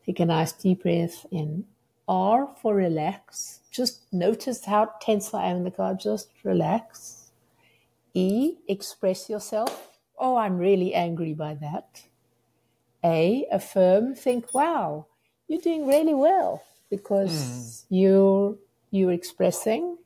take 0.06 0.20
a 0.20 0.26
nice 0.26 0.52
deep 0.52 0.84
breath 0.84 1.26
in. 1.32 1.64
R 2.10 2.50
for 2.62 2.76
relax, 2.76 3.60
just 3.72 4.12
notice 4.12 4.66
how 4.66 4.90
tense 5.00 5.34
I 5.34 5.46
am 5.46 5.58
in 5.58 5.64
the 5.64 5.72
car, 5.72 5.94
just 5.94 6.30
relax. 6.44 7.32
E, 8.16 8.56
express 8.68 9.30
yourself. 9.30 9.98
Oh, 10.18 10.36
I'm 10.36 10.58
really 10.58 10.94
angry 10.94 11.34
by 11.34 11.54
that. 11.54 12.02
A, 13.06 13.46
affirm, 13.52 14.16
think, 14.16 14.54
wow, 14.56 15.06
you're 15.48 15.62
doing 15.62 15.88
really 15.88 16.16
well 16.16 16.64
because 16.90 17.32
mm. 17.32 17.86
you're 17.90 18.56
you're 18.92 19.12
expressing. 19.12 19.98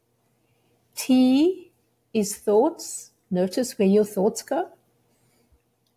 T 0.95 1.71
is 2.13 2.35
thoughts. 2.35 3.11
Notice 3.31 3.77
where 3.79 3.87
your 3.87 4.05
thoughts 4.05 4.43
go. 4.43 4.69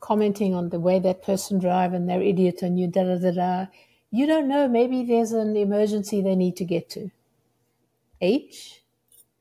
Commenting 0.01 0.55
on 0.55 0.71
the 0.71 0.81
way 0.81 0.99
that 1.01 1.23
person 1.23 1.59
drive 1.59 1.93
and 1.93 2.09
they're 2.09 2.23
idiot 2.23 2.63
and 2.63 2.79
you 2.79 2.87
da 2.87 3.03
da 3.05 3.19
da 3.19 3.31
da. 3.33 3.67
You 4.11 4.27
don't 4.27 4.49
know. 4.49 4.69
Maybe 4.69 5.05
there's 5.05 5.33
an 5.33 5.57
emergency 5.57 6.23
they 6.23 6.37
need 6.37 6.57
to 6.57 6.65
get 6.65 6.89
to. 6.91 7.11
H, 8.21 8.83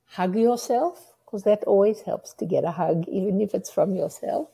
hug 0.05 0.35
yourself 0.35 1.13
because 1.25 1.43
that 1.43 1.63
always 1.63 2.01
helps 2.01 2.33
to 2.33 2.45
get 2.45 2.63
a 2.63 2.71
hug, 2.71 3.07
even 3.07 3.39
if 3.41 3.53
it's 3.53 3.71
from 3.71 3.95
yourself. 3.95 4.49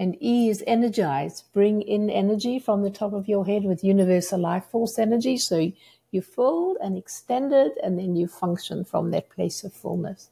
And 0.00 0.16
E 0.22 0.48
is 0.48 0.64
energize. 0.66 1.42
Bring 1.52 1.82
in 1.82 2.08
energy 2.08 2.58
from 2.58 2.82
the 2.82 2.90
top 2.90 3.12
of 3.12 3.28
your 3.28 3.44
head 3.44 3.64
with 3.64 3.84
universal 3.84 4.40
life 4.40 4.64
force 4.64 4.98
energy. 4.98 5.36
So 5.36 5.70
you 6.10 6.22
full 6.22 6.78
and 6.82 6.96
extended, 6.96 7.72
and 7.82 7.98
then 7.98 8.16
you 8.16 8.26
function 8.26 8.82
from 8.82 9.10
that 9.10 9.28
place 9.28 9.62
of 9.62 9.74
fullness. 9.74 10.30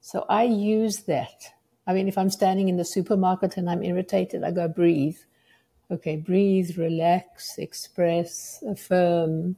So 0.00 0.24
I 0.28 0.44
use 0.44 0.98
that. 1.14 1.52
I 1.88 1.92
mean, 1.92 2.06
if 2.06 2.16
I'm 2.16 2.30
standing 2.30 2.68
in 2.68 2.76
the 2.76 2.84
supermarket 2.84 3.56
and 3.56 3.68
I'm 3.68 3.82
irritated, 3.82 4.44
I 4.44 4.52
go 4.52 4.68
breathe. 4.68 5.18
Okay, 5.90 6.14
breathe, 6.14 6.78
relax, 6.78 7.58
express, 7.58 8.62
affirm, 8.64 9.56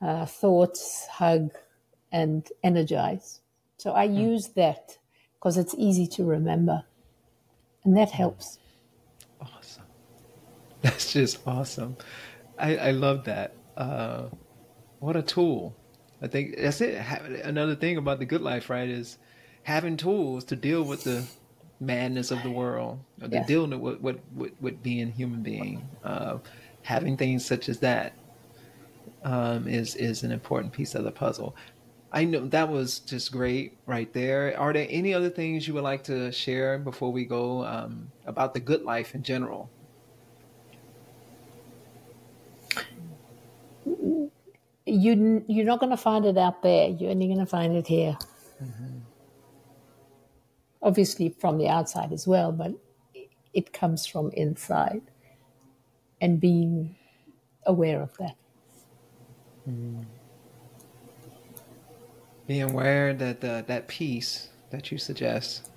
uh, 0.00 0.24
thoughts, 0.24 1.06
hug, 1.06 1.50
and 2.10 2.48
energize. 2.64 3.42
So 3.76 3.92
I 3.92 4.08
hmm. 4.08 4.14
use 4.14 4.48
that 4.56 4.96
because 5.34 5.58
it's 5.58 5.74
easy 5.76 6.06
to 6.06 6.24
remember. 6.24 6.84
And 7.88 7.96
that 7.96 8.10
helps. 8.10 8.58
Awesome. 9.40 9.84
That's 10.82 11.10
just 11.10 11.38
awesome. 11.46 11.96
I, 12.58 12.76
I 12.76 12.90
love 12.90 13.24
that. 13.24 13.54
Uh, 13.78 14.24
what 14.98 15.16
a 15.16 15.22
tool. 15.22 15.74
I 16.20 16.26
think 16.26 16.58
that's 16.58 16.82
it. 16.82 17.00
Another 17.44 17.74
thing 17.74 17.96
about 17.96 18.18
the 18.18 18.26
good 18.26 18.42
life, 18.42 18.68
right, 18.68 18.90
is 18.90 19.16
having 19.62 19.96
tools 19.96 20.44
to 20.44 20.56
deal 20.56 20.82
with 20.82 21.04
the 21.04 21.24
madness 21.80 22.30
of 22.30 22.42
the 22.42 22.50
world, 22.50 22.98
or 23.22 23.28
yes. 23.28 23.46
dealing 23.46 23.80
with, 23.80 24.00
with, 24.00 24.18
with, 24.34 24.52
with 24.60 24.82
being 24.82 25.10
human 25.10 25.42
being. 25.42 25.88
Uh, 26.04 26.38
having 26.82 27.16
things 27.16 27.46
such 27.46 27.70
as 27.70 27.78
that 27.78 28.12
um, 29.22 29.66
is 29.66 29.94
is 29.94 30.24
an 30.24 30.32
important 30.32 30.74
piece 30.74 30.94
of 30.94 31.04
the 31.04 31.12
puzzle. 31.12 31.56
I 32.10 32.24
know 32.24 32.46
that 32.48 32.68
was 32.68 33.00
just 33.00 33.32
great 33.32 33.76
right 33.86 34.10
there. 34.12 34.58
Are 34.58 34.72
there 34.72 34.86
any 34.88 35.12
other 35.12 35.28
things 35.28 35.68
you 35.68 35.74
would 35.74 35.82
like 35.82 36.04
to 36.04 36.32
share 36.32 36.78
before 36.78 37.12
we 37.12 37.26
go 37.26 37.64
um, 37.66 38.10
about 38.24 38.54
the 38.54 38.60
good 38.60 38.82
life 38.82 39.14
in 39.14 39.22
general? 39.22 39.68
You 44.86 45.44
you're 45.46 45.66
not 45.66 45.80
going 45.80 45.90
to 45.90 45.98
find 45.98 46.24
it 46.24 46.38
out 46.38 46.62
there. 46.62 46.88
You're 46.88 47.10
only 47.10 47.26
going 47.26 47.40
to 47.40 47.46
find 47.46 47.76
it 47.76 47.86
here. 47.86 48.16
Mm-hmm. 48.62 48.98
Obviously, 50.80 51.28
from 51.28 51.58
the 51.58 51.68
outside 51.68 52.12
as 52.12 52.26
well, 52.26 52.52
but 52.52 52.72
it 53.52 53.74
comes 53.74 54.06
from 54.06 54.30
inside, 54.30 55.02
and 56.22 56.40
being 56.40 56.96
aware 57.66 58.00
of 58.00 58.16
that. 58.16 58.36
Mm 59.68 60.06
being 62.48 62.62
aware 62.62 63.12
that 63.12 63.42
the, 63.42 63.62
that 63.68 63.86
peace 63.86 64.48
that 64.70 64.90
you 64.90 64.98
suggest 64.98 65.68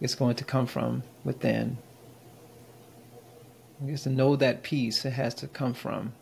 is 0.00 0.14
going 0.14 0.36
to 0.36 0.44
come 0.44 0.66
from 0.66 1.02
within. 1.24 1.76
Just 3.84 4.04
to 4.04 4.10
know 4.10 4.36
that 4.36 4.62
peace, 4.62 5.04
it 5.04 5.10
has 5.10 5.34
to 5.34 5.48
come 5.48 5.74
from 5.74 6.14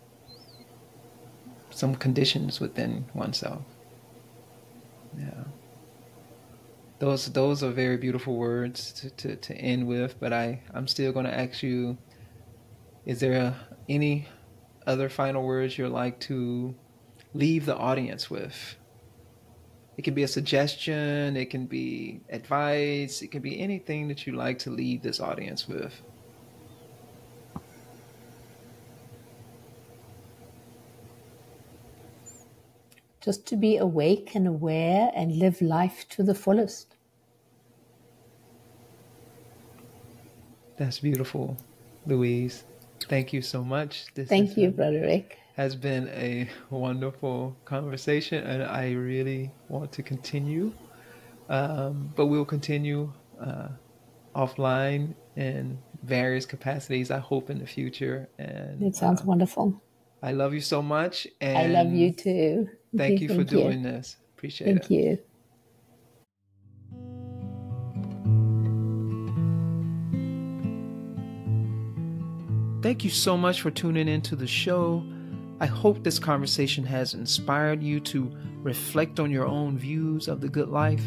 some 1.70 1.94
conditions 1.94 2.58
within 2.58 3.04
oneself. 3.14 3.62
Yeah. 5.16 5.44
Those 6.98 7.26
those 7.26 7.62
are 7.62 7.70
very 7.70 7.98
beautiful 7.98 8.36
words 8.36 8.92
to, 8.94 9.10
to, 9.10 9.36
to 9.36 9.54
end 9.54 9.86
with, 9.86 10.18
but 10.18 10.32
I, 10.32 10.62
I'm 10.72 10.88
still 10.88 11.12
going 11.12 11.26
to 11.26 11.38
ask 11.38 11.62
you 11.62 11.98
is 13.04 13.20
there 13.20 13.54
any 13.88 14.26
other 14.86 15.10
final 15.10 15.42
words 15.42 15.76
you'd 15.76 15.90
like 15.90 16.18
to 16.20 16.74
leave 17.34 17.66
the 17.66 17.76
audience 17.76 18.30
with? 18.30 18.76
It 19.96 20.02
can 20.02 20.12
be 20.12 20.24
a 20.24 20.28
suggestion, 20.28 21.36
it 21.36 21.48
can 21.48 21.66
be 21.66 22.20
advice, 22.28 23.22
it 23.22 23.28
can 23.28 23.40
be 23.40 23.58
anything 23.60 24.08
that 24.08 24.26
you 24.26 24.34
like 24.34 24.58
to 24.60 24.70
leave 24.70 25.02
this 25.02 25.20
audience 25.20 25.66
with. 25.66 26.02
Just 33.22 33.46
to 33.46 33.56
be 33.56 33.78
awake 33.78 34.34
and 34.34 34.46
aware 34.46 35.10
and 35.16 35.36
live 35.38 35.60
life 35.62 36.06
to 36.10 36.22
the 36.22 36.34
fullest. 36.34 36.94
That's 40.76 41.00
beautiful, 41.00 41.56
Louise. 42.06 42.64
Thank 43.08 43.32
you 43.32 43.40
so 43.40 43.64
much. 43.64 44.06
This 44.14 44.28
Thank 44.28 44.56
you, 44.58 44.70
Brother 44.70 45.00
Rick 45.00 45.38
has 45.56 45.74
been 45.74 46.08
a 46.08 46.48
wonderful 46.70 47.56
conversation, 47.64 48.44
and 48.44 48.62
I 48.62 48.92
really 48.92 49.50
want 49.68 49.90
to 49.92 50.02
continue. 50.02 50.72
Um, 51.48 52.12
but 52.14 52.26
we'll 52.26 52.44
continue 52.44 53.10
uh, 53.40 53.68
offline 54.34 55.14
in 55.36 55.78
various 56.02 56.44
capacities. 56.44 57.10
I 57.10 57.18
hope 57.18 57.48
in 57.48 57.58
the 57.58 57.66
future. 57.66 58.28
And 58.38 58.82
it 58.82 58.96
sounds 58.96 59.22
uh, 59.22 59.24
wonderful. 59.24 59.82
I 60.22 60.32
love 60.32 60.52
you 60.52 60.60
so 60.60 60.82
much, 60.82 61.26
and 61.40 61.56
I 61.56 61.66
love 61.68 61.92
you 61.92 62.12
too. 62.12 62.68
Thank 62.94 63.20
you 63.20 63.28
for 63.28 63.36
thank 63.36 63.48
doing 63.48 63.82
you. 63.82 63.90
this. 63.90 64.16
Appreciate 64.36 64.66
thank 64.66 64.78
it. 64.78 64.88
Thank 64.88 64.90
you. 64.90 65.18
Thank 72.82 73.04
you 73.04 73.10
so 73.10 73.36
much 73.36 73.62
for 73.62 73.70
tuning 73.70 74.06
into 74.06 74.36
the 74.36 74.46
show. 74.46 75.02
I 75.58 75.66
hope 75.66 76.04
this 76.04 76.18
conversation 76.18 76.84
has 76.84 77.14
inspired 77.14 77.82
you 77.82 77.98
to 78.00 78.30
reflect 78.58 79.18
on 79.18 79.30
your 79.30 79.46
own 79.46 79.78
views 79.78 80.28
of 80.28 80.42
the 80.42 80.50
good 80.50 80.68
life. 80.68 81.04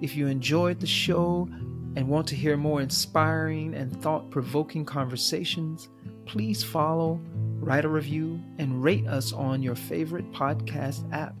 If 0.00 0.16
you 0.16 0.26
enjoyed 0.26 0.80
the 0.80 0.86
show 0.86 1.46
and 1.94 2.08
want 2.08 2.26
to 2.28 2.34
hear 2.34 2.56
more 2.56 2.80
inspiring 2.80 3.74
and 3.74 3.94
thought 4.02 4.30
provoking 4.30 4.86
conversations, 4.86 5.88
please 6.24 6.62
follow, 6.62 7.20
write 7.60 7.84
a 7.84 7.88
review, 7.88 8.40
and 8.56 8.82
rate 8.82 9.06
us 9.06 9.34
on 9.34 9.62
your 9.62 9.74
favorite 9.74 10.32
podcast 10.32 11.12
app. 11.12 11.34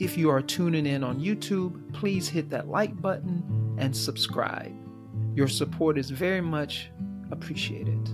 If 0.00 0.18
you 0.18 0.30
are 0.30 0.42
tuning 0.42 0.86
in 0.86 1.04
on 1.04 1.20
YouTube, 1.20 1.92
please 1.94 2.28
hit 2.28 2.50
that 2.50 2.68
like 2.68 3.00
button 3.00 3.76
and 3.78 3.96
subscribe. 3.96 4.74
Your 5.36 5.48
support 5.48 5.96
is 5.96 6.10
very 6.10 6.40
much 6.40 6.90
appreciated. 7.30 8.08